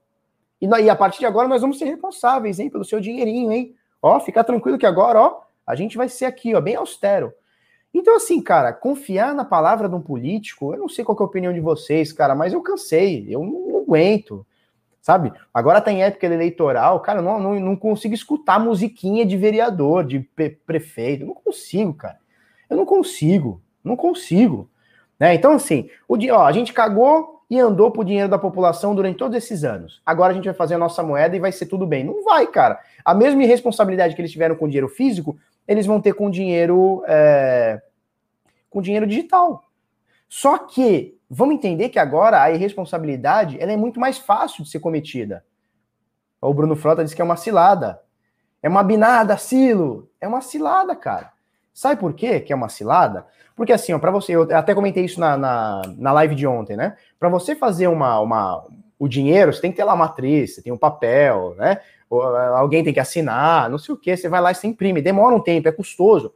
E, 0.61 0.67
e 0.67 0.89
a 0.89 0.95
partir 0.95 1.19
de 1.19 1.25
agora 1.25 1.47
nós 1.47 1.61
vamos 1.61 1.77
ser 1.77 1.85
responsáveis, 1.85 2.59
hein, 2.59 2.69
pelo 2.69 2.83
seu 2.83 2.99
dinheirinho, 2.99 3.51
hein? 3.51 3.75
Ó, 4.01 4.19
fica 4.19 4.43
tranquilo 4.43 4.77
que 4.77 4.85
agora, 4.85 5.19
ó, 5.19 5.41
a 5.65 5.75
gente 5.75 5.97
vai 5.97 6.09
ser 6.09 6.25
aqui, 6.25 6.53
ó, 6.55 6.61
bem 6.61 6.75
austero. 6.75 7.33
Então, 7.93 8.15
assim, 8.15 8.41
cara, 8.41 8.73
confiar 8.73 9.33
na 9.33 9.45
palavra 9.45 9.87
de 9.87 9.95
um 9.95 10.01
político, 10.01 10.73
eu 10.73 10.79
não 10.79 10.89
sei 10.89 11.03
qual 11.03 11.17
é 11.17 11.21
a 11.21 11.25
opinião 11.25 11.53
de 11.53 11.59
vocês, 11.59 12.11
cara, 12.11 12.35
mas 12.35 12.53
eu 12.53 12.61
cansei, 12.61 13.25
eu 13.29 13.43
não, 13.43 13.67
aguento, 13.87 14.45
sabe? 15.01 15.31
Agora 15.53 15.79
tá 15.79 15.91
em 15.91 16.03
época 16.03 16.25
eleitoral, 16.25 16.99
cara, 16.99 17.19
eu 17.19 17.23
não, 17.23 17.39
não, 17.39 17.59
não 17.59 17.75
consigo 17.75 18.13
escutar 18.13 18.59
musiquinha 18.59 19.25
de 19.25 19.37
vereador, 19.37 20.03
de 20.03 20.19
prefeito, 20.65 21.23
eu 21.23 21.27
não 21.27 21.35
consigo, 21.35 21.93
cara. 21.93 22.19
Eu 22.69 22.75
não 22.75 22.85
consigo, 22.85 23.61
não 23.81 23.95
consigo. 23.95 24.69
Né? 25.19 25.33
Então, 25.33 25.53
assim, 25.53 25.89
o, 26.07 26.17
ó, 26.31 26.45
a 26.45 26.51
gente 26.51 26.73
cagou 26.73 27.37
e 27.49 27.59
andou 27.59 27.91
pro 27.91 28.03
dinheiro 28.03 28.29
da 28.29 28.37
população 28.37 28.93
durante 28.93 29.17
todos 29.17 29.35
esses 29.35 29.63
anos. 29.63 30.01
Agora 30.05 30.31
a 30.31 30.35
gente 30.35 30.45
vai 30.45 30.53
fazer 30.53 30.75
a 30.75 30.77
nossa 30.77 31.01
moeda 31.01 31.35
e 31.35 31.39
vai 31.39 31.51
ser 31.51 31.65
tudo 31.65 31.87
bem. 31.87 32.03
Não 32.03 32.23
vai, 32.23 32.45
cara. 32.45 32.79
A 33.03 33.13
mesma 33.13 33.43
irresponsabilidade 33.43 34.15
que 34.15 34.21
eles 34.21 34.31
tiveram 34.31 34.55
com 34.55 34.67
dinheiro 34.67 34.89
físico, 34.89 35.37
eles 35.67 35.85
vão 35.85 36.01
ter 36.01 36.13
com 36.13 36.29
dinheiro 36.29 37.03
é, 37.07 37.81
com 38.69 38.81
dinheiro 38.81 39.07
digital. 39.07 39.63
Só 40.27 40.57
que 40.57 41.17
vamos 41.29 41.55
entender 41.55 41.89
que 41.89 41.99
agora 41.99 42.41
a 42.41 42.51
irresponsabilidade 42.51 43.57
ela 43.61 43.71
é 43.71 43.77
muito 43.77 43.99
mais 43.99 44.17
fácil 44.17 44.63
de 44.63 44.69
ser 44.69 44.79
cometida. 44.79 45.43
O 46.41 46.53
Bruno 46.53 46.75
Frota 46.75 47.03
disse 47.03 47.15
que 47.15 47.21
é 47.21 47.25
uma 47.25 47.37
cilada. 47.37 48.01
É 48.61 48.67
uma 48.67 48.83
binada, 48.83 49.37
Silo. 49.37 50.09
É 50.19 50.27
uma 50.27 50.41
cilada, 50.41 50.95
cara. 50.95 51.31
Sabe 51.77 52.01
por 52.01 52.11
quê 52.15 52.39
que 52.39 52.51
é 52.51 52.55
uma 52.55 52.69
cilada? 52.69 53.27
Porque 53.55 53.71
assim, 53.71 53.93
ó, 53.93 53.99
para 53.99 54.09
você, 54.09 54.35
eu 54.35 54.47
até 54.51 54.73
comentei 54.73 55.05
isso 55.05 55.19
na, 55.19 55.37
na, 55.37 55.83
na 55.95 56.11
live 56.11 56.33
de 56.33 56.47
ontem, 56.47 56.75
né? 56.75 56.97
Para 57.19 57.29
você 57.29 57.55
fazer 57.55 57.87
uma, 57.87 58.19
uma, 58.19 58.65
o 58.97 59.07
dinheiro, 59.07 59.53
você 59.53 59.61
tem 59.61 59.69
que 59.69 59.77
ter 59.77 59.83
lá 59.83 59.93
a 59.93 59.95
matriz, 59.95 60.55
você 60.55 60.63
tem 60.63 60.73
um 60.73 60.77
papel, 60.77 61.53
né? 61.55 61.79
alguém 62.55 62.83
tem 62.83 62.91
que 62.91 62.99
assinar, 62.99 63.69
não 63.69 63.77
sei 63.77 63.93
o 63.93 63.97
que, 63.97 64.17
você 64.17 64.27
vai 64.27 64.41
lá 64.41 64.51
e 64.51 64.55
se 64.55 64.65
imprime, 64.65 65.03
demora 65.03 65.35
um 65.35 65.39
tempo, 65.39 65.67
é 65.67 65.71
custoso. 65.71 66.33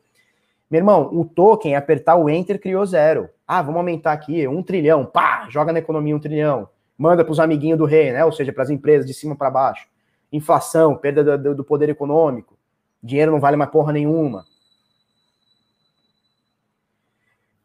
Meu 0.70 0.78
irmão, 0.78 1.10
o 1.12 1.26
token, 1.26 1.76
apertar 1.76 2.18
o 2.18 2.30
Enter, 2.30 2.62
criou 2.62 2.86
zero. 2.86 3.28
Ah, 3.48 3.64
vamos 3.64 3.78
aumentar 3.78 4.12
aqui, 4.12 4.48
um 4.48 4.62
trilhão, 4.62 5.08
pá, 5.08 5.48
joga 5.50 5.74
na 5.74 5.80
economia 5.80 6.16
um 6.16 6.20
trilhão, 6.20 6.70
manda 6.96 7.24
para 7.24 7.32
os 7.32 7.40
amiguinhos 7.40 7.80
do 7.80 7.86
rei, 7.86 8.12
né? 8.12 8.24
Ou 8.24 8.32
seja, 8.32 8.54
para 8.54 8.62
as 8.62 8.70
empresas 8.70 9.08
de 9.08 9.14
cima 9.16 9.36
para 9.36 9.50
baixo. 9.50 9.88
Inflação, 10.32 10.96
perda 10.96 11.36
do, 11.36 11.56
do 11.56 11.64
poder 11.64 11.90
econômico, 11.90 12.56
dinheiro 13.02 13.32
não 13.32 13.40
vale 13.40 13.58
mais 13.58 13.72
porra 13.72 13.92
nenhuma. 13.92 14.46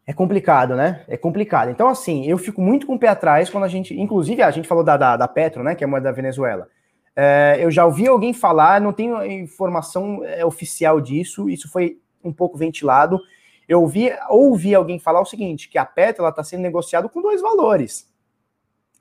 É 0.06 0.12
complicado, 0.12 0.76
né? 0.76 1.04
É 1.08 1.16
complicado. 1.16 1.68
Então, 1.68 1.88
assim, 1.88 2.24
eu 2.26 2.38
fico 2.38 2.60
muito 2.60 2.86
com 2.86 2.94
o 2.94 2.98
pé 2.98 3.08
atrás 3.08 3.50
quando 3.50 3.64
a 3.64 3.68
gente. 3.68 3.98
Inclusive, 3.98 4.40
a 4.40 4.50
gente 4.52 4.68
falou 4.68 4.84
da, 4.84 4.96
da, 4.96 5.16
da 5.16 5.26
Petro, 5.26 5.64
né? 5.64 5.74
Que 5.74 5.82
é 5.82 5.86
a 5.86 5.90
moeda 5.90 6.04
da 6.04 6.12
Venezuela. 6.12 6.68
É, 7.16 7.56
eu 7.58 7.70
já 7.72 7.84
ouvi 7.84 8.06
alguém 8.06 8.32
falar, 8.32 8.80
não 8.80 8.92
tenho 8.92 9.24
informação 9.24 10.22
é, 10.24 10.44
oficial 10.44 11.00
disso, 11.00 11.50
isso 11.50 11.68
foi 11.68 11.98
um 12.22 12.32
pouco 12.32 12.56
ventilado. 12.56 13.18
Eu 13.66 13.80
ouvi, 13.80 14.12
ouvi 14.28 14.74
alguém 14.76 15.00
falar 15.00 15.20
o 15.20 15.24
seguinte: 15.24 15.68
que 15.68 15.76
a 15.76 15.84
Petro 15.84 16.28
está 16.28 16.44
sendo 16.44 16.60
negociada 16.60 17.08
com 17.08 17.20
dois 17.20 17.42
valores. 17.42 18.08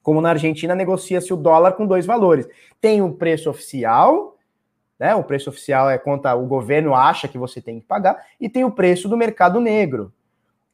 Como 0.02 0.22
na 0.22 0.30
Argentina 0.30 0.74
negocia-se 0.74 1.32
o 1.32 1.38
dólar 1.38 1.74
com 1.74 1.86
dois 1.86 2.06
valores. 2.06 2.48
Tem 2.82 3.04
o 3.04 3.14
preço 3.14 3.48
oficial, 3.48 4.38
né? 4.98 5.14
O 5.14 5.24
preço 5.24 5.52
oficial 5.52 5.88
é 5.88 6.00
quanto 6.00 6.28
o 6.30 6.48
governo 6.48 6.96
acha 6.96 7.28
que 7.28 7.38
você 7.38 7.62
tem 7.62 7.80
que 7.80 7.86
pagar, 7.86 8.26
e 8.42 8.50
tem 8.50 8.64
o 8.64 8.72
preço 8.72 9.08
do 9.08 9.16
mercado 9.16 9.62
negro 9.62 10.12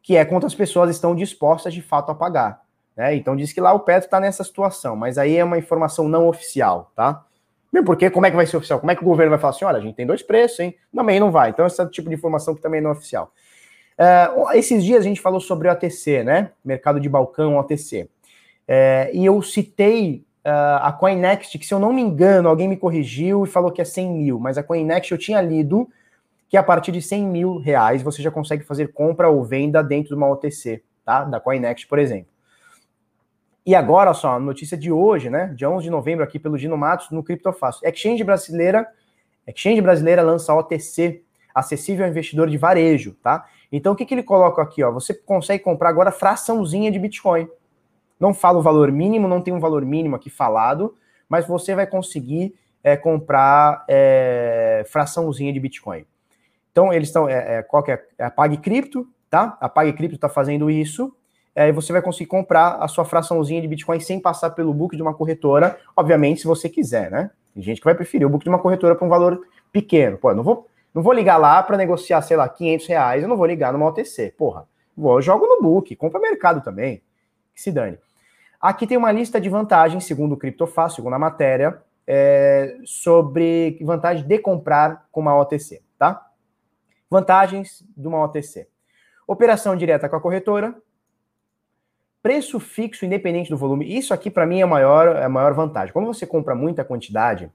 que 0.02 0.16
é 0.16 0.26
quanto 0.26 0.46
as 0.46 0.56
pessoas 0.56 0.90
estão 0.90 1.16
dispostas 1.16 1.74
de 1.74 1.82
fato 1.82 2.12
a 2.12 2.16
pagar. 2.16 2.62
Né? 2.96 3.16
Então 3.16 3.36
diz 3.36 3.54
que 3.54 3.62
lá 3.62 3.74
o 3.74 3.80
Petro 3.80 4.06
está 4.08 4.20
nessa 4.20 4.44
situação, 4.44 4.96
mas 4.96 5.18
aí 5.18 5.38
é 5.38 5.44
uma 5.44 5.58
informação 5.58 6.08
não 6.08 6.28
oficial, 6.28 6.92
tá? 6.96 7.24
Mesmo 7.72 7.86
porque 7.86 8.10
como 8.10 8.26
é 8.26 8.30
que 8.30 8.36
vai 8.36 8.46
ser 8.46 8.58
oficial? 8.58 8.80
Como 8.80 8.92
é 8.92 8.96
que 8.96 9.02
o 9.02 9.06
governo 9.06 9.30
vai 9.30 9.40
falar 9.40 9.52
assim, 9.52 9.64
olha, 9.64 9.78
a 9.78 9.82
gente 9.82 9.96
tem 9.96 10.06
dois 10.06 10.22
preços, 10.22 10.60
hein? 10.60 10.76
Também 10.94 11.20
não 11.20 11.32
vai. 11.32 11.52
Então 11.52 11.66
esse 11.66 11.86
tipo 11.90 12.10
de 12.10 12.16
informação 12.16 12.54
que 12.54 12.62
também 12.62 12.82
não 12.82 12.90
é 12.90 12.94
oficial. 12.94 13.32
Uh, 13.98 14.52
esses 14.54 14.84
dias 14.84 15.02
a 15.02 15.08
gente 15.08 15.22
falou 15.22 15.40
sobre 15.40 15.68
o 15.68 15.72
ATC, 15.72 16.24
né? 16.24 16.52
Mercado 16.66 17.00
de 17.00 17.08
balcão, 17.08 17.58
OTC. 17.58 18.10
Uh, 18.68 19.14
e 19.14 19.26
eu 19.26 19.42
citei 19.42 20.26
uh, 20.46 20.82
a 20.82 20.92
CoinNext, 20.92 21.58
que 21.58 21.66
se 21.66 21.74
eu 21.74 21.80
não 21.80 21.94
me 21.94 22.02
engano, 22.02 22.50
alguém 22.50 22.68
me 22.68 22.76
corrigiu 22.76 23.46
e 23.46 23.48
falou 23.48 23.72
que 23.72 23.82
é 23.82 23.86
100 23.86 24.12
mil, 24.12 24.40
mas 24.40 24.58
a 24.58 24.64
CoinNext 24.64 25.12
eu 25.12 25.18
tinha 25.18 25.42
lido 25.42 25.88
que 26.52 26.58
a 26.58 26.64
partir 26.64 26.92
de 26.92 27.02
100 27.02 27.26
mil 27.28 27.58
reais 27.60 28.04
você 28.04 28.22
já 28.22 28.30
consegue 28.30 28.66
fazer 28.66 28.92
compra 28.92 29.30
ou 29.30 29.42
venda 29.42 29.82
dentro 29.82 30.10
de 30.10 30.16
uma 30.16 30.30
OTC, 30.30 30.84
tá? 31.06 31.24
Da 31.24 31.40
CoinNext, 31.40 31.88
por 31.88 31.98
exemplo. 31.98 32.30
E 33.66 33.74
agora, 33.74 34.14
só, 34.14 34.34
a 34.34 34.40
notícia 34.40 34.78
de 34.78 34.92
hoje, 34.92 35.30
né? 35.30 35.54
Dia 35.56 35.70
11 35.70 35.86
de 35.86 35.90
novembro, 35.90 36.26
aqui 36.26 36.38
pelo 36.38 36.58
Dino 36.58 36.78
Matos, 36.78 37.10
no 37.10 37.24
Criptofácil. 37.24 37.88
Exchange 37.88 38.22
brasileira, 38.26 38.86
Exchange 39.48 39.80
brasileira 39.80 40.22
lança 40.22 40.54
OTC, 40.54 41.24
acessível 41.56 42.04
ao 42.04 42.12
investidor 42.12 42.50
de 42.50 42.58
varejo, 42.58 43.16
tá? 43.24 43.46
Então, 43.72 43.94
o 43.94 43.96
que, 43.96 44.06
que 44.06 44.14
ele 44.14 44.24
coloca 44.24 44.62
aqui, 44.62 44.84
ó? 44.84 44.92
Você 44.92 45.14
consegue 45.14 45.64
comprar 45.64 45.88
agora 45.88 46.12
fraçãozinha 46.12 46.92
de 46.92 47.00
Bitcoin. 47.00 47.48
Não 48.20 48.34
fala 48.34 48.60
o 48.60 48.62
valor 48.62 48.92
mínimo, 48.92 49.26
não 49.26 49.42
tem 49.42 49.54
um 49.54 49.60
valor 49.62 49.86
mínimo 49.86 50.18
aqui 50.18 50.30
falado, 50.30 50.98
mas 51.30 51.48
você 51.48 51.74
vai 51.74 51.88
conseguir 51.88 52.54
é, 52.84 52.98
comprar 52.98 53.86
é, 53.88 54.84
fraçãozinha 54.90 55.54
de 55.54 55.60
Bitcoin. 55.62 56.06
Então, 56.72 56.92
eles 56.94 57.10
estão. 57.10 57.28
É, 57.28 57.58
é, 57.58 57.64
qual 57.64 57.84
que 57.84 57.92
é? 57.92 58.04
é 58.18 58.26
a 58.26 58.32
tá? 59.30 59.58
A 59.60 59.70
Pag 59.70 59.94
Cripto 59.94 60.16
está 60.16 60.30
fazendo 60.30 60.70
isso. 60.70 61.14
É, 61.54 61.68
e 61.68 61.72
você 61.72 61.92
vai 61.92 62.02
conseguir 62.02 62.28
comprar 62.28 62.78
a 62.78 62.88
sua 62.88 63.04
fraçãozinha 63.04 63.62
de 63.62 63.68
Bitcoin 63.68 64.00
sem 64.00 64.20
passar 64.20 64.52
pelo 64.52 64.74
book 64.74 64.96
de 64.96 65.02
uma 65.02 65.14
corretora, 65.14 65.78
obviamente, 65.98 66.42
se 66.42 66.48
você 66.48 66.70
quiser, 66.70 67.12
né? 67.12 67.30
Tem 67.54 67.62
gente 67.62 67.82
que 67.82 67.86
vai 67.86 67.94
preferir 67.94 68.26
o 68.26 68.30
book 68.30 68.44
de 68.44 68.50
uma 68.50 68.60
corretora 68.60 68.96
para 68.96 69.06
um 69.06 69.10
valor 69.10 69.42
pequeno. 69.72 70.18
Pô, 70.18 70.34
não 70.34 70.44
vou, 70.44 70.68
não 70.94 71.04
vou 71.04 71.12
ligar 71.12 71.38
lá 71.38 71.62
para 71.62 71.76
negociar, 71.76 72.22
sei 72.22 72.38
lá, 72.38 72.48
500 72.48 72.88
reais, 72.88 73.24
eu 73.24 73.28
não 73.28 73.36
vou 73.36 73.46
ligar 73.46 73.74
numa 73.74 73.86
OTC. 73.88 74.34
Porra, 74.38 74.66
vou, 74.96 75.18
eu 75.18 75.22
jogo 75.22 75.46
no 75.46 75.62
book, 75.62 75.94
compra 75.98 76.22
mercado 76.22 76.62
também, 76.62 77.02
que 77.54 77.62
se 77.62 77.70
dane. 77.70 77.98
Aqui 78.62 78.88
tem 78.88 78.98
uma 78.98 79.12
lista 79.12 79.42
de 79.42 79.50
vantagens, 79.50 80.06
segundo 80.06 80.34
o 80.34 80.38
Criptofácil, 80.38 80.98
segundo 80.98 81.16
a 81.16 81.20
matéria, 81.20 81.82
é, 82.08 82.78
sobre 82.86 83.78
vantagem 83.82 84.26
de 84.26 84.40
comprar 84.40 85.06
com 85.12 85.20
uma 85.20 85.38
OTC, 85.38 85.82
tá? 85.98 86.28
Vantagens 87.12 87.84
de 87.98 88.08
uma 88.08 88.24
OTC: 88.24 88.70
operação 89.28 89.76
direta 89.76 90.08
com 90.08 90.16
a 90.16 90.22
corretora, 90.22 90.74
preço 92.24 92.58
fixo 92.58 93.06
independente 93.06 93.50
do 93.50 93.58
volume. 93.58 93.86
Isso 93.98 94.14
aqui 94.14 94.32
para 94.32 94.46
mim 94.46 94.62
é 94.62 94.64
a 94.64 94.68
maior, 94.68 95.18
é 95.18 95.26
a 95.26 95.30
maior 95.30 95.54
vantagem. 95.54 95.92
Quando 95.92 96.06
você 96.06 96.26
compra 96.26 96.56
muita 96.56 96.86
quantidade 96.86 97.52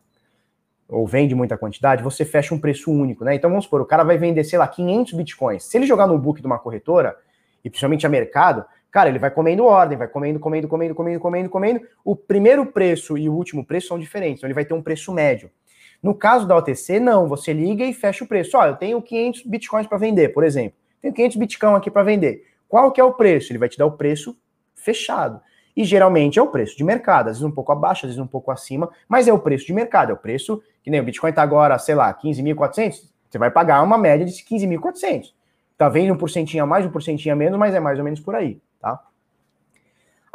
ou 0.87 1.07
vende 1.07 1.35
muita 1.35 1.57
quantidade, 1.57 2.03
você 2.03 2.23
fecha 2.23 2.55
um 2.55 2.61
preço 2.61 2.93
único, 2.93 3.25
né? 3.25 3.35
Então 3.35 3.49
vamos 3.49 3.65
supor, 3.65 3.81
o 3.81 3.87
cara 3.87 4.05
vai 4.05 4.19
vender, 4.19 4.45
sei 4.45 4.59
lá, 4.59 4.69
500 4.69 5.15
bitcoins. 5.15 5.65
Se 5.65 5.79
ele 5.79 5.87
jogar 5.87 6.07
no 6.07 6.19
book 6.19 6.39
de 6.39 6.47
uma 6.47 6.59
corretora, 6.59 7.17
e 7.65 7.71
principalmente 7.71 8.07
a 8.07 8.11
mercado, 8.11 8.63
cara, 8.91 9.09
ele 9.09 9.19
vai 9.19 9.31
comendo 9.31 9.65
ordem, 9.65 9.97
vai 9.97 10.07
comendo, 10.07 10.39
comendo, 10.39 10.69
comendo, 10.69 10.95
comendo, 10.95 11.19
comendo, 11.19 11.49
comendo. 11.49 11.81
O 12.05 12.15
primeiro 12.15 12.67
preço 12.67 13.17
e 13.17 13.27
o 13.27 13.33
último 13.33 13.65
preço 13.65 13.89
são 13.89 13.99
diferentes, 13.99 14.41
então 14.41 14.49
ele 14.49 14.55
vai 14.55 14.67
ter 14.67 14.75
um 14.75 14.83
preço 14.83 15.13
médio. 15.15 15.51
No 16.03 16.15
caso 16.15 16.47
da 16.47 16.57
OTC, 16.57 17.01
não, 17.01 17.29
você 17.29 17.53
liga 17.53 17.85
e 17.85 17.93
fecha 17.93 18.25
o 18.25 18.27
preço. 18.27 18.57
Olha, 18.57 18.71
eu 18.71 18.77
tenho 18.77 19.03
500 19.03 19.43
bitcoins 19.45 19.87
para 19.87 19.99
vender, 19.99 20.31
por 20.31 20.45
exemplo. 20.45 20.79
Tenho 21.03 21.15
500 21.15 21.37
bitcoins 21.37 21.77
aqui 21.77 21.91
para 21.91 22.03
vender. 22.03 22.45
Qual 22.69 22.91
que 22.93 23.01
é 23.01 23.05
o 23.05 23.13
preço? 23.13 23.53
Ele 23.53 23.59
vai 23.59 23.69
te 23.69 23.79
dar 23.79 23.87
o 23.87 23.93
preço 23.93 24.37
fechado. 24.75 25.41
E 25.77 25.85
geralmente 25.85 26.39
é 26.39 26.43
o 26.43 26.47
preço 26.47 26.77
de 26.77 26.83
mercado, 26.83 27.29
às 27.29 27.37
vezes 27.37 27.43
um 27.43 27.51
pouco 27.51 27.71
abaixo, 27.71 28.07
às 28.07 28.13
vezes 28.13 28.19
um 28.19 28.27
pouco 28.27 28.51
acima, 28.51 28.91
mas 29.07 29.29
é 29.29 29.33
o 29.33 29.39
preço 29.39 29.67
de 29.67 29.75
mercado, 29.75 30.11
é 30.11 30.15
o 30.15 30.17
preço 30.17 30.63
que 30.83 30.91
nem 30.91 31.01
o 31.01 31.05
Bitcoin 31.05 31.31
está 31.31 31.43
agora, 31.43 31.79
sei 31.79 31.95
lá, 31.95 32.15
15.400, 32.15 33.03
você 33.29 33.39
vai 33.39 33.51
pagar 33.51 33.83
uma 33.83 33.99
média 33.99 34.25
de 34.25 34.33
15.400. 34.33 35.35
Tá 35.77 35.89
vendo 35.89 36.15
um 36.15 36.17
porcentinho 36.17 36.63
a 36.63 36.67
mais, 36.67 36.87
um 36.87 36.91
porcentinho 36.91 37.35
a 37.35 37.37
menos, 37.37 37.59
mas 37.59 37.75
é 37.75 37.81
mais 37.81 37.99
ou 37.99 38.05
menos 38.05 38.21
por 38.21 38.35
aí, 38.35 38.59
tá? 38.81 38.99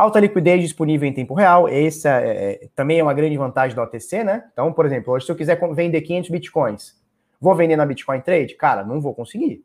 Alta 0.01 0.19
liquidez 0.19 0.59
disponível 0.59 1.07
em 1.07 1.13
tempo 1.13 1.35
real, 1.35 1.67
essa 1.67 2.09
é, 2.09 2.53
é, 2.63 2.67
também 2.75 2.97
é 2.97 3.03
uma 3.03 3.13
grande 3.13 3.37
vantagem 3.37 3.75
da 3.75 3.83
OTC, 3.83 4.23
né? 4.23 4.45
Então, 4.51 4.73
por 4.73 4.83
exemplo, 4.83 5.13
hoje 5.13 5.27
se 5.27 5.31
eu 5.31 5.35
quiser 5.35 5.59
vender 5.75 6.01
500 6.01 6.31
bitcoins, 6.31 6.99
vou 7.39 7.53
vender 7.53 7.75
na 7.75 7.85
Bitcoin 7.85 8.19
Trade? 8.19 8.55
Cara, 8.55 8.83
não 8.83 8.99
vou 8.99 9.13
conseguir. 9.13 9.63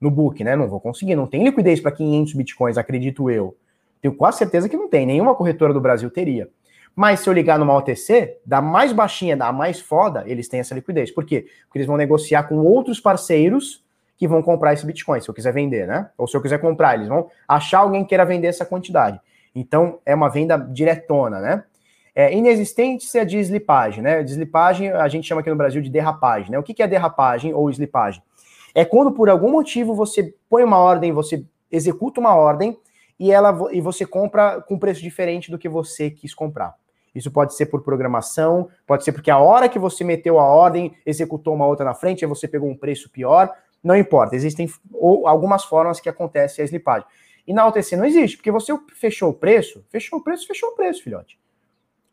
No 0.00 0.10
book, 0.10 0.42
né? 0.42 0.56
Não 0.56 0.68
vou 0.68 0.80
conseguir. 0.80 1.14
Não 1.14 1.28
tem 1.28 1.44
liquidez 1.44 1.78
para 1.78 1.92
500 1.92 2.32
bitcoins, 2.32 2.76
acredito 2.76 3.30
eu. 3.30 3.56
Tenho 4.02 4.12
quase 4.16 4.38
certeza 4.38 4.68
que 4.68 4.76
não 4.76 4.88
tem. 4.88 5.06
Nenhuma 5.06 5.36
corretora 5.36 5.72
do 5.72 5.80
Brasil 5.80 6.10
teria. 6.10 6.48
Mas 6.92 7.20
se 7.20 7.30
eu 7.30 7.32
ligar 7.32 7.56
numa 7.56 7.76
OTC, 7.76 8.38
da 8.44 8.60
mais 8.60 8.92
baixinha, 8.92 9.36
da 9.36 9.52
mais 9.52 9.78
foda, 9.78 10.24
eles 10.26 10.48
têm 10.48 10.58
essa 10.58 10.74
liquidez. 10.74 11.12
Por 11.12 11.24
quê? 11.24 11.46
Porque 11.66 11.78
eles 11.78 11.86
vão 11.86 11.96
negociar 11.96 12.42
com 12.48 12.56
outros 12.56 12.98
parceiros 12.98 13.84
que 14.18 14.26
vão 14.26 14.42
comprar 14.42 14.72
esse 14.72 14.84
Bitcoin, 14.84 15.20
se 15.20 15.28
eu 15.28 15.34
quiser 15.34 15.52
vender, 15.52 15.86
né? 15.86 16.10
Ou 16.18 16.26
se 16.26 16.36
eu 16.36 16.42
quiser 16.42 16.58
comprar, 16.58 16.96
eles 16.96 17.06
vão 17.06 17.30
achar 17.46 17.78
alguém 17.78 18.02
que 18.02 18.08
queira 18.08 18.24
vender 18.24 18.48
essa 18.48 18.66
quantidade. 18.66 19.20
Então, 19.58 20.00
é 20.04 20.14
uma 20.14 20.28
venda 20.28 20.58
diretona, 20.58 21.40
né? 21.40 21.64
É, 22.14 22.32
inexistência 22.34 23.24
de 23.24 23.38
slipagem, 23.38 24.02
né? 24.02 24.22
Deslipagem 24.22 24.90
a 24.90 25.08
gente 25.08 25.26
chama 25.26 25.40
aqui 25.40 25.48
no 25.48 25.56
Brasil 25.56 25.80
de 25.80 25.88
derrapagem, 25.88 26.50
né? 26.50 26.58
O 26.58 26.62
que 26.62 26.82
é 26.82 26.86
derrapagem 26.86 27.54
ou 27.54 27.70
slipagem? 27.70 28.22
É 28.74 28.84
quando 28.84 29.12
por 29.12 29.30
algum 29.30 29.50
motivo 29.50 29.94
você 29.94 30.34
põe 30.50 30.62
uma 30.62 30.78
ordem, 30.78 31.10
você 31.10 31.42
executa 31.72 32.20
uma 32.20 32.34
ordem 32.34 32.78
e 33.18 33.32
ela 33.32 33.58
e 33.72 33.80
você 33.80 34.04
compra 34.04 34.60
com 34.60 34.78
preço 34.78 35.00
diferente 35.00 35.50
do 35.50 35.58
que 35.58 35.70
você 35.70 36.10
quis 36.10 36.34
comprar. 36.34 36.74
Isso 37.14 37.30
pode 37.30 37.54
ser 37.54 37.66
por 37.66 37.82
programação, 37.82 38.68
pode 38.86 39.04
ser 39.04 39.12
porque 39.12 39.30
a 39.30 39.38
hora 39.38 39.70
que 39.70 39.78
você 39.78 40.04
meteu 40.04 40.38
a 40.38 40.44
ordem, 40.44 40.94
executou 41.06 41.54
uma 41.54 41.66
outra 41.66 41.86
na 41.86 41.94
frente, 41.94 42.22
e 42.22 42.26
você 42.26 42.46
pegou 42.46 42.68
um 42.68 42.76
preço 42.76 43.10
pior, 43.10 43.50
não 43.82 43.96
importa. 43.96 44.36
Existem 44.36 44.68
ou, 44.92 45.26
algumas 45.26 45.64
formas 45.64 45.98
que 45.98 46.10
acontece 46.10 46.60
a 46.60 46.64
slipagem. 46.64 47.08
E 47.46 47.52
na 47.52 47.66
OTC 47.66 47.96
não 47.96 48.04
existe, 48.04 48.36
porque 48.36 48.50
você 48.50 48.76
fechou 48.94 49.30
o 49.30 49.34
preço, 49.34 49.84
fechou 49.88 50.18
o 50.18 50.22
preço, 50.22 50.46
fechou 50.46 50.70
o 50.70 50.74
preço, 50.74 51.02
filhote. 51.02 51.38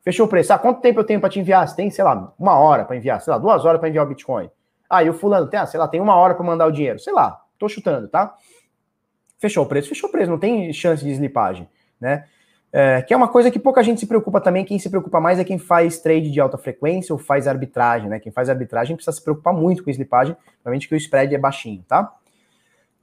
Fechou 0.03 0.25
o 0.25 0.29
preço. 0.29 0.53
Ah, 0.53 0.59
quanto 0.59 0.81
tempo 0.81 0.99
eu 0.99 1.03
tenho 1.03 1.19
para 1.19 1.29
te 1.29 1.39
enviar? 1.39 1.67
Você 1.67 1.75
tem, 1.75 1.89
sei 1.89 2.03
lá, 2.03 2.33
uma 2.37 2.57
hora 2.59 2.83
para 2.83 2.95
enviar, 2.95 3.21
sei 3.21 3.31
lá, 3.31 3.39
duas 3.39 3.63
horas 3.65 3.79
para 3.79 3.89
enviar 3.89 4.05
o 4.05 4.09
Bitcoin. 4.09 4.49
Ah, 4.89 5.03
e 5.03 5.09
o 5.09 5.13
fulano 5.13 5.47
tem, 5.47 5.59
ah, 5.59 5.65
sei 5.65 5.79
lá, 5.79 5.87
tem 5.87 6.01
uma 6.01 6.15
hora 6.15 6.35
para 6.35 6.45
mandar 6.45 6.67
o 6.67 6.71
dinheiro. 6.71 6.99
Sei 6.99 7.13
lá, 7.13 7.41
tô 7.57 7.69
chutando, 7.69 8.07
tá? 8.07 8.35
Fechou 9.39 9.63
o 9.63 9.67
preço, 9.67 9.89
fechou 9.89 10.09
o 10.09 10.11
preço, 10.11 10.29
não 10.29 10.37
tem 10.37 10.71
chance 10.73 11.03
de 11.03 11.11
slipagem, 11.11 11.67
né? 11.99 12.25
É, 12.71 13.01
que 13.03 13.13
é 13.13 13.17
uma 13.17 13.27
coisa 13.27 13.51
que 13.51 13.59
pouca 13.59 13.83
gente 13.83 13.99
se 13.99 14.07
preocupa 14.07 14.41
também. 14.41 14.65
Quem 14.65 14.77
se 14.77 14.89
preocupa 14.89 15.19
mais 15.21 15.39
é 15.39 15.43
quem 15.43 15.57
faz 15.57 15.99
trade 15.99 16.29
de 16.31 16.39
alta 16.39 16.57
frequência 16.57 17.13
ou 17.13 17.19
faz 17.19 17.47
arbitragem, 17.47 18.09
né? 18.09 18.19
Quem 18.19 18.31
faz 18.31 18.49
arbitragem 18.49 18.95
precisa 18.95 19.15
se 19.15 19.23
preocupar 19.23 19.53
muito 19.53 19.83
com 19.83 19.89
slipagem, 19.89 20.35
realmente 20.63 20.87
que 20.87 20.95
o 20.95 20.97
spread 20.97 21.33
é 21.33 21.37
baixinho, 21.37 21.83
tá? 21.87 22.13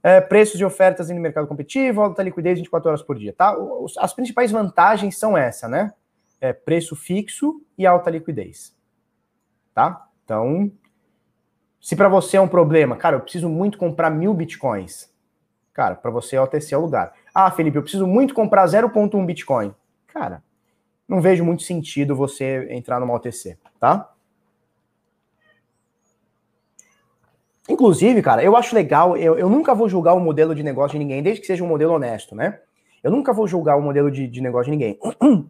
É, 0.03 0.19
preços 0.19 0.57
de 0.57 0.65
ofertas 0.65 1.09
no 1.09 1.19
mercado 1.19 1.47
competitivo, 1.47 2.01
alta 2.01 2.23
liquidez 2.23 2.57
24 2.57 2.89
horas 2.89 3.01
por 3.03 3.17
dia, 3.17 3.33
tá? 3.33 3.55
As 3.99 4.13
principais 4.13 4.51
vantagens 4.51 5.17
são 5.17 5.37
essa, 5.37 5.67
né? 5.67 5.93
É 6.39 6.51
preço 6.51 6.95
fixo 6.95 7.61
e 7.77 7.85
alta 7.85 8.09
liquidez, 8.09 8.75
tá? 9.75 10.07
Então, 10.23 10.71
se 11.79 11.95
para 11.95 12.09
você 12.09 12.37
é 12.37 12.41
um 12.41 12.47
problema, 12.47 12.95
cara, 12.95 13.15
eu 13.15 13.21
preciso 13.21 13.47
muito 13.47 13.77
comprar 13.77 14.09
mil 14.09 14.33
bitcoins, 14.33 15.07
cara, 15.71 15.95
para 15.95 16.09
você 16.09 16.35
é 16.35 16.41
OTC 16.41 16.73
é 16.73 16.77
o 16.77 16.81
lugar. 16.81 17.13
Ah, 17.33 17.51
Felipe, 17.51 17.77
eu 17.77 17.83
preciso 17.83 18.07
muito 18.07 18.33
comprar 18.33 18.65
0.1 18.65 19.23
bitcoin, 19.25 19.73
cara, 20.07 20.43
não 21.07 21.21
vejo 21.21 21.43
muito 21.43 21.61
sentido 21.61 22.15
você 22.15 22.67
entrar 22.71 22.99
numa 22.99 23.13
OTC, 23.13 23.57
tá? 23.79 24.11
Inclusive, 27.69 28.21
cara, 28.21 28.43
eu 28.43 28.55
acho 28.55 28.75
legal, 28.75 29.15
eu, 29.15 29.37
eu 29.37 29.49
nunca 29.49 29.73
vou 29.75 29.87
julgar 29.87 30.13
o 30.13 30.19
modelo 30.19 30.55
de 30.55 30.63
negócio 30.63 30.97
de 30.97 30.99
ninguém, 30.99 31.21
desde 31.21 31.41
que 31.41 31.47
seja 31.47 31.63
um 31.63 31.67
modelo 31.67 31.93
honesto, 31.93 32.35
né? 32.35 32.59
Eu 33.03 33.11
nunca 33.11 33.33
vou 33.33 33.47
julgar 33.47 33.77
o 33.77 33.81
modelo 33.81 34.11
de, 34.11 34.27
de 34.27 34.41
negócio 34.41 34.65
de 34.65 34.71
ninguém. 34.71 34.99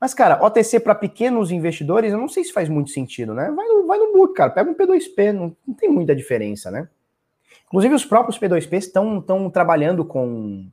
Mas, 0.00 0.14
cara, 0.14 0.44
OTC 0.44 0.80
para 0.80 0.94
pequenos 0.94 1.52
investidores, 1.52 2.12
eu 2.12 2.18
não 2.18 2.28
sei 2.28 2.42
se 2.42 2.52
faz 2.52 2.68
muito 2.68 2.90
sentido, 2.90 3.34
né? 3.34 3.52
Vai 3.54 3.68
no, 3.68 3.86
vai 3.86 3.98
no 3.98 4.12
book, 4.12 4.34
cara, 4.34 4.50
pega 4.50 4.68
um 4.68 4.74
P2P, 4.74 5.32
não, 5.32 5.56
não 5.66 5.74
tem 5.74 5.88
muita 5.88 6.14
diferença, 6.14 6.70
né? 6.70 6.88
Inclusive, 7.66 7.94
os 7.94 8.04
próprios 8.04 8.38
P2Ps 8.38 8.78
estão 8.78 9.50
trabalhando 9.50 10.04
com, 10.04 10.66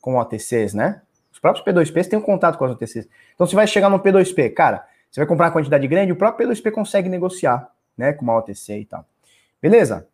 com 0.00 0.16
OTCs, 0.16 0.72
né? 0.72 1.02
Os 1.32 1.38
próprios 1.38 1.64
P2Ps 1.64 2.08
têm 2.08 2.18
um 2.18 2.22
contato 2.22 2.56
com 2.56 2.64
as 2.64 2.72
OTCs. 2.72 3.08
Então, 3.34 3.46
você 3.46 3.56
vai 3.56 3.66
chegar 3.66 3.90
no 3.90 3.98
P2P, 3.98 4.54
cara, 4.54 4.86
você 5.10 5.20
vai 5.20 5.26
comprar 5.26 5.46
uma 5.46 5.52
quantidade 5.52 5.86
grande, 5.88 6.12
o 6.12 6.16
próprio 6.16 6.48
P2P 6.48 6.70
consegue 6.70 7.08
negociar, 7.08 7.68
né, 7.98 8.12
com 8.12 8.22
uma 8.22 8.38
OTC 8.38 8.78
e 8.78 8.84
tal. 8.84 9.04
Beleza? 9.60 10.08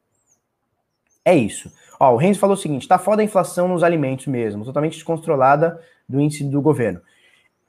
É 1.24 1.34
isso. 1.34 1.72
Ó, 1.98 2.14
o 2.14 2.16
Renzo 2.16 2.38
falou 2.38 2.54
o 2.54 2.58
seguinte: 2.58 2.88
tá 2.88 2.98
foda 2.98 3.22
a 3.22 3.24
inflação 3.24 3.68
nos 3.68 3.82
alimentos 3.82 4.26
mesmo, 4.26 4.64
totalmente 4.64 4.94
descontrolada 4.94 5.80
do 6.08 6.20
índice 6.20 6.44
do 6.44 6.60
governo. 6.60 7.00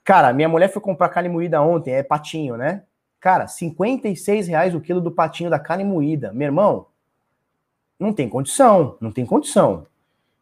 Cara, 0.04 0.32
minha 0.32 0.48
mulher 0.48 0.72
foi 0.72 0.82
comprar 0.82 1.10
carne 1.10 1.30
moída 1.30 1.62
ontem, 1.62 1.94
é 1.94 2.04
patinho, 2.04 2.56
né? 2.56 2.84
Cara, 3.20 3.48
56 3.48 4.48
reais 4.48 4.76
o 4.76 4.80
quilo 4.80 5.02
do 5.02 5.12
patinho 5.12 5.50
da 5.50 5.60
carne 5.60 5.84
moída. 5.84 6.32
Meu 6.32 6.46
irmão, 6.46 6.88
não 8.00 8.14
tem 8.14 8.30
condição, 8.30 8.96
não 9.02 9.12
tem 9.12 9.26
condição. 9.26 9.86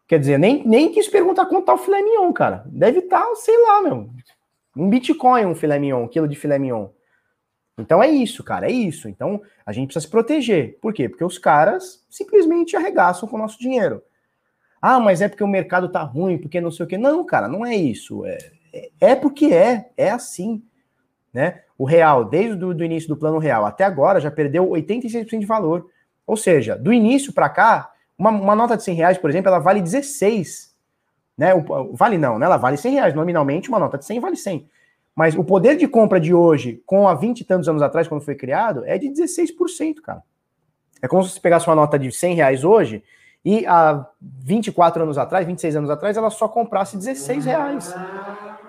Quer 0.08 0.20
dizer, 0.20 0.38
nem, 0.38 0.66
nem 0.68 0.92
quis 0.92 1.08
perguntar 1.08 1.46
quanto 1.48 1.66
tá 1.66 1.74
o 1.74 1.78
filé 1.78 2.02
mignon, 2.02 2.32
cara. 2.32 2.64
Deve 2.68 3.00
estar, 3.00 3.24
tá, 3.24 3.36
sei 3.36 3.60
lá, 3.64 3.82
meu. 3.82 4.10
Um 4.76 4.90
Bitcoin, 4.90 5.46
um 5.46 5.56
filé 5.56 5.80
mignon, 5.80 6.04
um 6.04 6.08
quilo 6.08 6.28
de 6.28 6.36
filé 6.36 6.60
mignon. 6.60 6.90
Então 7.78 8.02
é 8.02 8.08
isso, 8.08 8.44
cara, 8.44 8.68
é 8.68 8.72
isso. 8.72 9.10
Então 9.10 9.42
a 9.66 9.72
gente 9.72 9.88
precisa 9.88 10.06
se 10.06 10.12
proteger. 10.12 10.78
Por 10.82 10.94
quê? 10.94 11.10
Porque 11.10 11.24
os 11.24 11.38
caras 11.38 12.06
simplesmente 12.10 12.76
arregaçam 12.76 13.28
com 13.28 13.36
o 13.36 13.40
nosso 13.40 13.60
dinheiro. 13.60 14.02
Ah, 14.82 15.00
mas 15.00 15.22
é 15.22 15.28
porque 15.28 15.44
o 15.44 15.48
mercado 15.48 15.90
tá 15.90 16.02
ruim, 16.02 16.38
porque 16.38 16.62
não 16.62 16.72
sei 16.72 16.86
o 16.86 16.88
quê. 16.88 16.98
Não, 16.98 17.26
cara, 17.26 17.48
não 17.48 17.66
é 17.66 17.76
isso. 17.76 18.26
É, 18.26 18.38
é, 18.72 18.90
é 19.02 19.16
porque 19.16 19.48
é, 19.48 19.90
é 19.98 20.10
assim. 20.10 20.64
Né? 21.34 21.62
O 21.78 21.84
real, 21.84 22.24
desde 22.24 22.64
o 22.64 22.84
início 22.84 23.10
do 23.10 23.18
plano 23.18 23.38
real 23.40 23.66
até 23.66 23.84
agora, 23.84 24.22
já 24.22 24.32
perdeu 24.32 24.70
86% 24.70 25.40
de 25.40 25.46
valor. 25.46 25.90
Ou 26.26 26.38
seja, 26.38 26.78
do 26.78 26.94
início 26.94 27.34
para 27.34 27.50
cá, 27.50 27.92
uma, 28.18 28.30
uma, 28.30 28.56
nota 28.56 28.78
de 28.78 28.84
100 28.84 28.96
reais, 28.96 29.18
por 29.18 29.30
exemplo, 29.30 29.50
ela 29.50 29.60
vale 29.60 29.82
16. 29.82 30.74
Né? 31.38 31.54
O, 31.54 31.94
vale 31.94 32.18
não, 32.18 32.40
né? 32.40 32.46
Ela 32.46 32.58
vale 32.58 32.78
100 32.78 32.94
reais. 32.94 33.14
Nominalmente, 33.14 33.68
uma 33.68 33.80
nota 33.80 33.98
de 33.98 34.06
100 34.06 34.20
vale 34.22 34.38
100. 34.38 34.70
Mas 35.16 35.36
o 35.36 35.44
poder 35.44 35.78
de 35.78 35.88
compra 35.88 36.20
de 36.20 36.34
hoje, 36.34 36.84
com 36.86 37.08
há 37.08 37.14
20 37.14 37.40
e 37.40 37.44
tantos 37.46 37.70
anos 37.70 37.82
atrás, 37.82 38.08
quando 38.08 38.22
foi 38.22 38.36
criado, 38.36 38.84
é 38.86 38.98
de 38.98 39.08
16%, 39.08 40.02
cara. 40.02 40.22
É 41.02 41.08
como 41.08 41.24
se 41.24 41.32
você 41.32 41.40
pegasse 41.40 41.68
uma 41.68 41.76
nota 41.76 41.98
de 41.98 42.12
100 42.12 42.36
reais 42.36 42.64
hoje 42.64 43.02
e 43.44 43.66
há 43.66 44.06
24 44.20 45.04
anos 45.04 45.18
atrás, 45.18 45.46
26 45.46 45.76
anos 45.78 45.90
atrás, 45.90 46.18
ela 46.18 46.30
só 46.30 46.48
comprasse 46.48 46.98
16 46.98 47.46
reais. 47.46 47.96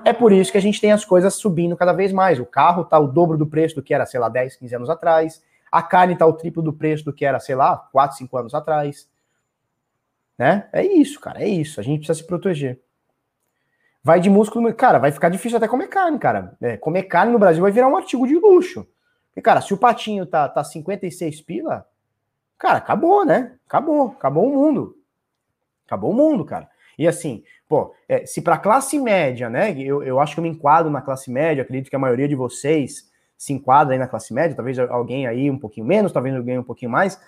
É 0.04 0.12
por 0.12 0.30
isso 0.30 0.52
que 0.52 0.58
a 0.58 0.62
gente 0.62 0.80
tem 0.80 0.92
as 0.92 1.04
coisas 1.04 1.34
subindo 1.34 1.76
cada 1.76 1.92
vez 1.92 2.12
mais. 2.12 2.38
O 2.38 2.46
carro 2.46 2.82
está 2.82 2.98
o 2.98 3.08
dobro 3.08 3.36
do 3.36 3.46
preço 3.46 3.74
do 3.74 3.82
que 3.82 3.92
era, 3.92 4.06
sei 4.06 4.20
lá, 4.20 4.28
10, 4.28 4.56
15 4.56 4.76
anos 4.76 4.90
atrás. 4.90 5.42
A 5.72 5.82
carne 5.82 6.12
está 6.12 6.26
o 6.26 6.32
triplo 6.32 6.62
do 6.62 6.72
preço 6.72 7.04
do 7.04 7.12
que 7.12 7.24
era, 7.24 7.40
sei 7.40 7.56
lá, 7.56 7.76
4, 7.90 8.18
5 8.18 8.36
anos 8.36 8.54
atrás. 8.54 9.08
Né? 10.38 10.68
É 10.72 10.84
isso, 10.84 11.18
cara, 11.18 11.42
é 11.42 11.48
isso. 11.48 11.80
A 11.80 11.82
gente 11.82 12.00
precisa 12.00 12.18
se 12.18 12.26
proteger. 12.26 12.78
Vai 14.06 14.20
de 14.20 14.30
músculo, 14.30 14.72
cara, 14.72 15.00
vai 15.00 15.10
ficar 15.10 15.28
difícil 15.28 15.58
até 15.58 15.66
comer 15.66 15.88
carne, 15.88 16.16
cara. 16.16 16.56
É, 16.62 16.76
comer 16.76 17.02
carne 17.02 17.32
no 17.32 17.40
Brasil 17.40 17.60
vai 17.60 17.72
virar 17.72 17.88
um 17.88 17.96
artigo 17.96 18.24
de 18.24 18.36
luxo. 18.36 18.86
E, 19.34 19.42
cara, 19.42 19.60
se 19.60 19.74
o 19.74 19.76
patinho 19.76 20.24
tá, 20.24 20.48
tá 20.48 20.62
56 20.62 21.40
pila, 21.40 21.84
cara, 22.56 22.78
acabou, 22.78 23.24
né? 23.24 23.54
Acabou, 23.66 24.14
acabou 24.16 24.46
o 24.46 24.54
mundo. 24.54 24.96
Acabou 25.84 26.12
o 26.12 26.14
mundo, 26.14 26.44
cara. 26.44 26.68
E 26.96 27.08
assim, 27.08 27.42
pô, 27.68 27.92
é, 28.08 28.24
se 28.24 28.42
para 28.42 28.56
classe 28.58 28.96
média, 28.96 29.50
né? 29.50 29.76
Eu, 29.76 30.04
eu 30.04 30.20
acho 30.20 30.34
que 30.34 30.38
eu 30.38 30.44
me 30.44 30.50
enquadro 30.50 30.88
na 30.88 31.02
classe 31.02 31.28
média, 31.28 31.64
acredito 31.64 31.90
que 31.90 31.96
a 31.96 31.98
maioria 31.98 32.28
de 32.28 32.36
vocês 32.36 33.10
se 33.36 33.52
enquadra 33.52 33.92
aí 33.92 33.98
na 33.98 34.06
classe 34.06 34.32
média, 34.32 34.54
talvez 34.54 34.78
alguém 34.78 35.26
aí 35.26 35.50
um 35.50 35.58
pouquinho 35.58 35.84
menos, 35.84 36.12
talvez 36.12 36.32
alguém 36.36 36.56
um 36.56 36.62
pouquinho 36.62 36.92
mais. 36.92 37.20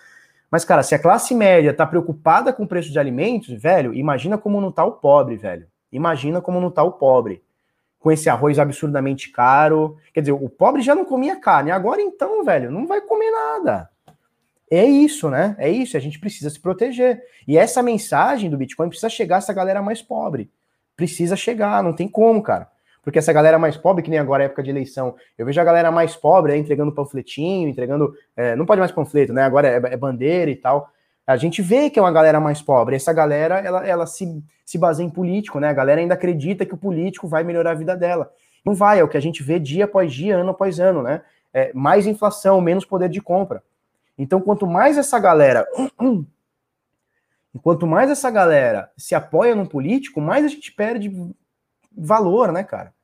Mas, 0.49 0.65
cara, 0.65 0.85
se 0.85 0.95
a 0.95 0.99
classe 1.01 1.35
média 1.35 1.75
tá 1.75 1.85
preocupada 1.85 2.53
com 2.53 2.63
o 2.63 2.69
preço 2.69 2.93
de 2.93 3.01
alimentos, 3.01 3.61
velho, 3.61 3.93
imagina 3.93 4.39
como 4.39 4.61
não 4.61 4.71
tá 4.71 4.85
o 4.85 4.93
pobre, 4.93 5.37
velho. 5.37 5.67
Imagina 5.93 6.41
como 6.41 6.61
não 6.61 6.71
tá 6.71 6.83
o 6.83 6.93
pobre. 6.93 7.43
Com 7.99 8.13
esse 8.13 8.29
arroz 8.29 8.59
absurdamente 8.59 9.31
caro. 9.31 9.97
Quer 10.13 10.21
dizer, 10.21 10.33
o 10.33 10.49
pobre 10.49 10.83
já 10.83 10.95
não 10.95 11.05
comia 11.05 11.37
carne. 11.37 11.71
Agora 11.71 12.01
então, 12.01 12.45
velho, 12.45 12.71
não 12.71 12.87
vai 12.87 13.01
comer 13.01 13.31
nada. 13.31 13.91
É 14.71 14.85
isso, 14.85 15.31
né? 15.31 15.57
É 15.59 15.71
isso, 15.71 15.97
a 15.97 16.01
gente 16.01 16.19
precisa 16.19 16.51
se 16.51 16.61
proteger. 16.61 17.23
E 17.47 17.57
essa 17.57 17.83
mensagem 17.83 18.51
do 18.51 18.59
Bitcoin 18.59 18.89
precisa 18.89 19.09
chegar 19.09 19.37
a 19.37 19.39
essa 19.39 19.53
galera 19.53 19.81
mais 19.81 20.03
pobre. 20.03 20.51
Precisa 20.95 21.37
chegar, 21.37 21.83
não 21.83 21.93
tem 21.93 22.07
como, 22.07 22.43
cara. 22.43 22.69
Porque 23.03 23.19
essa 23.19 23.33
galera 23.33 23.59
mais 23.59 23.77
pobre, 23.77 24.03
que 24.03 24.11
nem 24.11 24.19
agora 24.19 24.43
é 24.43 24.47
época 24.47 24.63
de 24.63 24.69
eleição, 24.69 25.15
eu 25.39 25.47
vejo 25.47 25.59
a 25.59 25.65
galera 25.65 25.91
mais 25.91 26.15
pobre 26.15 26.53
aí, 26.53 26.61
entregando 26.61 26.93
panfletinho, 26.93 27.69
entregando. 27.69 28.15
É, 28.37 28.55
não 28.55 28.67
pode 28.67 28.81
mais 28.81 28.93
panfleto, 28.93 29.33
né? 29.33 29.45
Agora 29.45 29.67
é, 29.67 29.77
é, 29.77 29.97
bandeira 29.97 30.51
e 30.51 30.57
tal. 30.57 30.91
A 31.29 31.37
gente 31.37 31.61
vê 31.61 31.91
que 31.91 31.99
é 31.99 32.03
uma 32.03 32.11
galera 32.11 32.41
mais 32.41 32.63
pobre. 32.63 32.97
Essa 32.97 33.13
galera, 33.13 33.59
ela, 33.59 33.87
ela 33.87 34.07
se, 34.07 34.43
se 34.65 34.79
baseia 34.79 35.07
em 35.07 35.11
político, 35.11 35.61
né? 35.61 35.69
A 35.69 35.75
galera 35.75 36.01
ainda 36.01 36.15
acredita 36.15 36.65
que 36.65 36.73
o 36.73 36.79
político 36.79 37.29
vai 37.29 37.45
melhorar 37.45 37.73
a 37.73 37.75
vida 37.75 37.95
dela. 37.95 38.33
Não 38.65 38.75
vai, 38.75 38.99
é 38.99 39.05
o 39.05 39.09
que 39.09 39.17
a 39.19 39.21
gente 39.21 39.43
vê 39.43 39.59
dia 39.59 39.85
após 39.85 40.11
dia, 40.11 40.39
ano 40.39 40.53
após 40.53 40.81
ano, 40.81 41.03
né? 41.03 41.21
É, 41.53 41.71
mais 41.75 42.07
inflação, 42.07 42.63
menos 42.63 42.87
poder 42.87 43.11
de 43.11 43.21
compra. 43.21 43.63
Então, 44.17 44.41
quanto 44.41 44.67
mais 44.67 44.97
essa 44.97 45.19
galera. 45.19 45.67
Quanto 47.63 47.89
mais 47.89 48.09
essa 48.09 48.31
galera 48.31 48.91
se 48.97 49.17
apoia 49.17 49.55
no 49.55 49.69
político, 49.69 50.21
mais 50.21 50.45
a 50.45 50.49
gente 50.49 50.71
perde 50.71 51.11
valor, 51.93 52.53
né, 52.53 52.63
cara? 52.63 52.95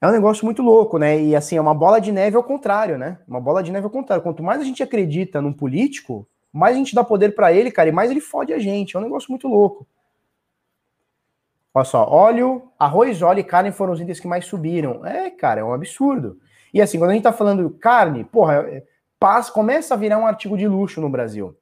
É 0.00 0.08
um 0.08 0.12
negócio 0.12 0.46
muito 0.46 0.62
louco, 0.62 0.98
né? 0.98 1.20
E 1.20 1.36
assim, 1.36 1.56
é 1.56 1.60
uma 1.60 1.74
bola 1.74 2.00
de 2.00 2.10
neve 2.10 2.36
ao 2.36 2.42
contrário, 2.42 2.96
né? 2.96 3.18
Uma 3.28 3.40
bola 3.40 3.62
de 3.62 3.70
neve 3.70 3.84
ao 3.84 3.90
contrário. 3.90 4.22
Quanto 4.22 4.42
mais 4.42 4.62
a 4.62 4.64
gente 4.64 4.82
acredita 4.82 5.42
num 5.42 5.52
político, 5.52 6.26
mais 6.54 6.76
a 6.76 6.78
gente 6.78 6.94
dá 6.94 7.02
poder 7.02 7.34
para 7.34 7.52
ele, 7.52 7.72
cara, 7.72 7.88
e 7.88 7.92
mais 7.92 8.12
ele 8.12 8.20
fode 8.20 8.52
a 8.52 8.58
gente. 8.60 8.94
É 8.94 8.98
um 9.00 9.02
negócio 9.02 9.28
muito 9.28 9.48
louco. 9.48 9.84
Olha 11.74 11.84
só, 11.84 12.08
óleo, 12.08 12.70
arroz, 12.78 13.20
óleo 13.20 13.40
e 13.40 13.44
carne 13.44 13.72
foram 13.72 13.92
os 13.92 14.00
itens 14.00 14.20
que 14.20 14.28
mais 14.28 14.44
subiram. 14.44 15.04
É, 15.04 15.28
cara, 15.30 15.60
é 15.60 15.64
um 15.64 15.72
absurdo. 15.72 16.38
E 16.72 16.80
assim, 16.80 16.96
quando 16.96 17.10
a 17.10 17.14
gente 17.14 17.24
tá 17.24 17.32
falando 17.32 17.68
carne, 17.70 18.22
porra, 18.22 18.54
é, 18.68 18.84
passa, 19.18 19.50
começa 19.50 19.94
a 19.94 19.96
virar 19.96 20.18
um 20.18 20.26
artigo 20.26 20.56
de 20.56 20.68
luxo 20.68 21.00
no 21.00 21.10
Brasil. 21.10 21.58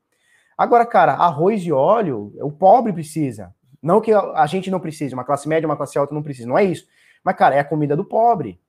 Agora, 0.58 0.84
cara, 0.84 1.14
arroz 1.14 1.62
e 1.62 1.72
óleo, 1.72 2.30
o 2.42 2.52
pobre 2.52 2.92
precisa. 2.92 3.54
Não 3.82 3.98
que 3.98 4.12
a 4.12 4.46
gente 4.46 4.70
não 4.70 4.78
precise, 4.78 5.14
uma 5.14 5.24
classe 5.24 5.48
média, 5.48 5.66
uma 5.66 5.76
classe 5.76 5.96
alta 5.96 6.14
não 6.14 6.22
precisa, 6.22 6.46
não 6.46 6.58
é 6.58 6.64
isso. 6.64 6.86
Mas, 7.24 7.34
cara, 7.34 7.54
é 7.54 7.60
a 7.60 7.64
comida 7.64 7.96
do 7.96 8.04
pobre. 8.04 8.60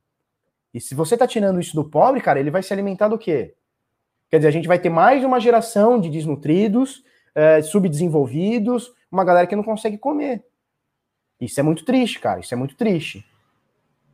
E 0.73 0.79
se 0.79 0.95
você 0.95 1.17
tá 1.17 1.27
tirando 1.27 1.59
isso 1.59 1.75
do 1.75 1.83
pobre, 1.83 2.21
cara, 2.21 2.39
ele 2.39 2.49
vai 2.49 2.63
se 2.63 2.71
alimentar 2.71 3.09
do 3.09 3.17
quê? 3.17 3.53
Quer 4.29 4.37
dizer, 4.37 4.47
a 4.47 4.51
gente 4.51 4.67
vai 4.67 4.79
ter 4.79 4.89
mais 4.89 5.23
uma 5.23 5.39
geração 5.39 5.99
de 5.99 6.09
desnutridos, 6.09 7.03
é, 7.35 7.61
subdesenvolvidos, 7.61 8.91
uma 9.11 9.23
galera 9.23 9.47
que 9.47 9.55
não 9.55 9.63
consegue 9.63 9.97
comer. 9.97 10.43
Isso 11.39 11.59
é 11.59 11.63
muito 11.63 11.83
triste, 11.85 12.19
cara. 12.19 12.39
Isso 12.39 12.53
é 12.53 12.57
muito 12.57 12.75
triste. 12.75 13.25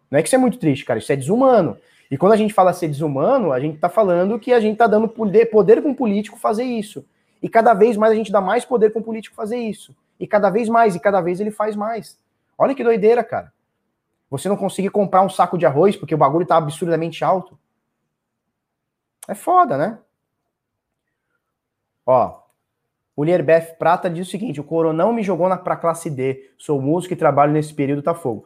Não 0.09 0.19
é 0.19 0.21
que 0.21 0.27
isso 0.27 0.35
é 0.35 0.39
muito 0.39 0.57
triste, 0.57 0.83
cara. 0.83 0.99
Isso 0.99 1.11
é 1.11 1.15
desumano. 1.15 1.77
E 2.09 2.17
quando 2.17 2.33
a 2.33 2.37
gente 2.37 2.53
fala 2.53 2.73
ser 2.73 2.87
desumano, 2.87 3.51
a 3.51 3.59
gente 3.59 3.77
tá 3.77 3.87
falando 3.87 4.39
que 4.39 4.51
a 4.51 4.59
gente 4.59 4.77
tá 4.77 4.87
dando 4.87 5.07
poder, 5.07 5.45
poder 5.45 5.81
com 5.81 5.91
o 5.91 5.95
político 5.95 6.39
fazer 6.39 6.63
isso. 6.63 7.05
E 7.41 7.47
cada 7.47 7.73
vez 7.73 7.95
mais 7.95 8.11
a 8.11 8.15
gente 8.15 8.31
dá 8.31 8.41
mais 8.41 8.65
poder 8.65 8.91
com 8.91 8.99
o 8.99 9.03
político 9.03 9.35
fazer 9.35 9.57
isso. 9.57 9.95
E 10.19 10.25
cada 10.25 10.49
vez 10.49 10.67
mais, 10.67 10.95
e 10.95 10.99
cada 10.99 11.21
vez 11.21 11.39
ele 11.39 11.51
faz 11.51 11.75
mais. 11.75 12.17
Olha 12.57 12.73
que 12.73 12.83
doideira, 12.83 13.23
cara. 13.23 13.53
Você 14.29 14.49
não 14.49 14.57
conseguir 14.57 14.89
comprar 14.89 15.21
um 15.21 15.29
saco 15.29 15.57
de 15.57 15.65
arroz 15.65 15.95
porque 15.95 16.15
o 16.15 16.17
bagulho 16.17 16.45
tá 16.45 16.57
absurdamente 16.57 17.23
alto. 17.23 17.57
É 19.29 19.35
foda, 19.35 19.77
né? 19.77 19.99
Ó, 22.03 22.39
o 23.15 23.23
Lierbeth 23.23 23.75
Prata 23.77 24.09
diz 24.09 24.27
o 24.27 24.31
seguinte: 24.31 24.59
o 24.59 24.63
Coronão 24.63 25.13
me 25.13 25.21
jogou 25.21 25.47
na, 25.47 25.55
pra 25.55 25.75
classe 25.75 26.09
D. 26.09 26.51
Sou 26.57 26.81
músico 26.81 27.13
e 27.13 27.17
trabalho 27.17 27.53
nesse 27.53 27.71
período, 27.71 28.01
tá 28.01 28.15
fogo. 28.15 28.45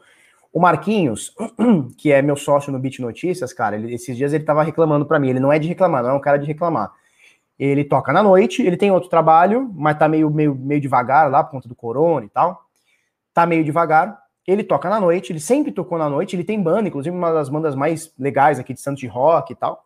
O 0.51 0.59
Marquinhos, 0.59 1.33
que 1.97 2.11
é 2.11 2.21
meu 2.21 2.35
sócio 2.35 2.69
no 2.69 2.79
Bit 2.79 3.01
Notícias, 3.01 3.53
cara, 3.53 3.77
ele, 3.77 3.93
esses 3.93 4.17
dias 4.17 4.33
ele 4.33 4.43
tava 4.43 4.61
reclamando 4.61 5.05
para 5.05 5.19
mim. 5.19 5.29
Ele 5.29 5.39
não 5.39 5.53
é 5.53 5.57
de 5.57 5.69
reclamar, 5.69 6.03
não 6.03 6.09
é 6.09 6.13
um 6.13 6.19
cara 6.19 6.37
de 6.37 6.45
reclamar. 6.45 6.91
Ele 7.57 7.85
toca 7.85 8.11
na 8.11 8.21
noite, 8.21 8.61
ele 8.61 8.75
tem 8.75 8.91
outro 8.91 9.09
trabalho, 9.09 9.71
mas 9.73 9.97
tá 9.97 10.09
meio, 10.09 10.29
meio, 10.29 10.53
meio 10.53 10.81
devagar 10.81 11.31
lá 11.31 11.45
por 11.45 11.51
conta 11.51 11.69
do 11.69 11.75
corona 11.75 12.25
e 12.25 12.29
tal. 12.29 12.65
Tá 13.33 13.45
meio 13.45 13.63
devagar. 13.63 14.21
Ele 14.45 14.65
toca 14.65 14.89
na 14.89 14.99
noite, 14.99 15.31
ele 15.31 15.39
sempre 15.39 15.71
tocou 15.71 15.97
na 15.97 16.09
noite, 16.09 16.35
ele 16.35 16.43
tem 16.43 16.61
banda, 16.61 16.89
inclusive 16.89 17.15
uma 17.15 17.31
das 17.31 17.47
bandas 17.47 17.73
mais 17.73 18.13
legais 18.19 18.59
aqui 18.59 18.73
de 18.73 18.81
Santos 18.81 18.99
de 18.99 19.07
Rock 19.07 19.53
e 19.53 19.55
tal. 19.55 19.85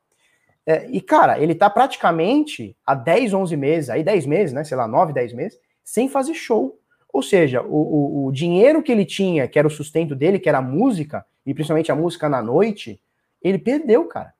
É, 0.68 0.86
e, 0.92 1.00
cara, 1.00 1.40
ele 1.40 1.56
tá 1.56 1.70
praticamente 1.70 2.76
há 2.86 2.94
10, 2.94 3.34
11 3.34 3.56
meses, 3.56 3.90
aí 3.90 4.04
10 4.04 4.26
meses, 4.26 4.54
né? 4.54 4.66
Sei 4.66 4.76
lá, 4.76 4.86
9, 4.86 5.14
10 5.14 5.32
meses, 5.32 5.58
sem 5.82 6.10
fazer 6.10 6.34
show. 6.34 6.78
Ou 7.14 7.24
seja, 7.24 7.62
o, 7.62 7.68
o, 7.68 8.26
o 8.26 8.32
dinheiro 8.34 8.84
que 8.84 8.92
ele 8.92 9.06
tinha, 9.06 9.48
que 9.48 9.58
era 9.58 9.66
o 9.66 9.72
sustento 9.72 10.14
dele, 10.14 10.40
que 10.40 10.50
era 10.50 10.58
a 10.58 10.62
música, 10.62 11.26
e 11.46 11.54
principalmente 11.54 11.90
a 11.90 11.96
música 11.96 12.28
na 12.28 12.42
noite, 12.42 13.02
ele 13.42 13.58
perdeu, 13.58 14.04
cara. 14.06 14.34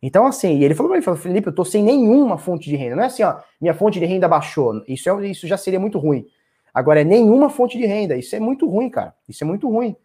Então, 0.00 0.26
assim, 0.26 0.62
ele 0.62 0.76
falou 0.76 0.90
pra 0.90 0.98
mim, 0.98 1.04
falou, 1.04 1.18
Felipe, 1.18 1.48
eu 1.48 1.54
tô 1.54 1.64
sem 1.64 1.82
nenhuma 1.82 2.38
fonte 2.38 2.70
de 2.70 2.76
renda. 2.76 2.94
Não 2.94 3.02
é 3.02 3.06
assim, 3.06 3.24
ó, 3.24 3.40
minha 3.60 3.74
fonte 3.74 3.98
de 3.98 4.04
renda 4.04 4.28
baixou. 4.28 4.84
Isso, 4.86 5.10
é, 5.10 5.26
isso 5.26 5.48
já 5.48 5.56
seria 5.56 5.80
muito 5.80 5.98
ruim. 5.98 6.24
Agora, 6.72 7.00
é 7.00 7.04
nenhuma 7.04 7.50
fonte 7.50 7.76
de 7.76 7.84
renda. 7.84 8.16
Isso 8.16 8.36
é 8.36 8.38
muito 8.38 8.68
ruim, 8.68 8.88
cara. 8.88 9.12
Isso 9.28 9.42
é 9.42 9.46
muito 9.46 9.68
ruim. 9.68 9.96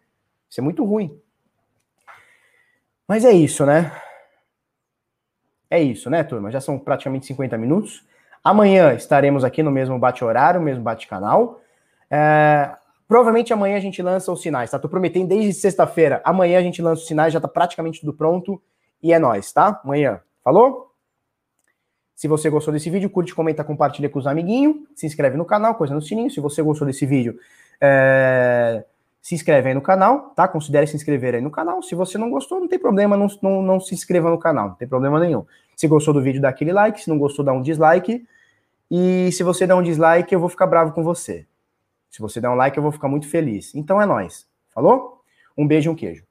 Isso 0.48 0.60
é 0.60 0.64
muito 0.64 0.84
ruim. 0.84 1.16
Mas 3.06 3.24
é 3.24 3.30
isso, 3.30 3.64
né? 3.64 3.92
É 5.70 5.80
isso, 5.80 6.10
né, 6.10 6.24
turma? 6.24 6.50
Já 6.50 6.60
são 6.60 6.78
praticamente 6.78 7.26
50 7.26 7.56
minutos. 7.56 8.04
Amanhã 8.42 8.92
estaremos 8.94 9.44
aqui 9.44 9.62
no 9.62 9.70
mesmo 9.70 9.98
bate-horário, 9.98 10.60
mesmo 10.60 10.82
bate-canal. 10.82 11.60
É, 12.10 12.70
provavelmente 13.06 13.52
amanhã 13.52 13.76
a 13.76 13.80
gente 13.80 14.02
lança 14.02 14.32
os 14.32 14.42
sinais, 14.42 14.70
tá? 14.70 14.78
Tô 14.78 14.88
prometendo 14.88 15.28
desde 15.28 15.52
sexta-feira. 15.52 16.20
Amanhã 16.24 16.58
a 16.58 16.62
gente 16.62 16.82
lança 16.82 17.02
os 17.02 17.06
sinais, 17.06 17.32
já 17.32 17.40
tá 17.40 17.46
praticamente 17.46 18.00
tudo 18.00 18.12
pronto. 18.12 18.60
E 19.00 19.12
é 19.12 19.18
nós, 19.18 19.52
tá? 19.52 19.80
Amanhã. 19.84 20.20
Falou? 20.42 20.90
Se 22.16 22.26
você 22.26 22.50
gostou 22.50 22.72
desse 22.74 22.90
vídeo, 22.90 23.08
curte, 23.08 23.34
comenta, 23.34 23.62
compartilha 23.62 24.08
com 24.08 24.18
os 24.18 24.26
amiguinhos. 24.26 24.76
Se 24.94 25.06
inscreve 25.06 25.36
no 25.36 25.44
canal, 25.44 25.76
coisa 25.76 25.94
no 25.94 26.02
sininho. 26.02 26.30
Se 26.30 26.40
você 26.40 26.60
gostou 26.62 26.86
desse 26.86 27.06
vídeo, 27.06 27.38
é... 27.80 28.84
se 29.20 29.34
inscreve 29.34 29.68
aí 29.68 29.74
no 29.74 29.82
canal, 29.82 30.30
tá? 30.30 30.48
Considere 30.48 30.86
se 30.86 30.96
inscrever 30.96 31.34
aí 31.34 31.40
no 31.40 31.50
canal. 31.50 31.82
Se 31.82 31.94
você 31.94 32.16
não 32.16 32.30
gostou, 32.30 32.60
não 32.60 32.68
tem 32.68 32.78
problema, 32.78 33.16
não, 33.16 33.26
não, 33.42 33.62
não 33.62 33.80
se 33.80 33.94
inscreva 33.94 34.30
no 34.30 34.38
canal, 34.38 34.68
não 34.68 34.74
tem 34.74 34.88
problema 34.88 35.20
nenhum. 35.20 35.44
Se 35.76 35.86
gostou 35.86 36.14
do 36.14 36.22
vídeo, 36.22 36.40
dá 36.40 36.48
aquele 36.48 36.72
like. 36.72 37.00
Se 37.00 37.08
não 37.08 37.18
gostou, 37.18 37.44
dá 37.44 37.52
um 37.52 37.62
dislike. 37.62 38.26
E 38.90 39.30
se 39.32 39.42
você 39.42 39.66
der 39.66 39.74
um 39.74 39.82
dislike, 39.82 40.32
eu 40.34 40.40
vou 40.40 40.48
ficar 40.48 40.66
bravo 40.66 40.92
com 40.92 41.02
você. 41.02 41.46
Se 42.10 42.20
você 42.20 42.40
der 42.40 42.48
um 42.48 42.54
like, 42.54 42.76
eu 42.76 42.82
vou 42.82 42.92
ficar 42.92 43.08
muito 43.08 43.28
feliz. 43.28 43.74
Então 43.74 44.00
é 44.00 44.06
nós. 44.06 44.48
Falou? 44.74 45.22
Um 45.56 45.66
beijo 45.66 45.90
e 45.90 45.92
um 45.92 45.94
queijo. 45.94 46.24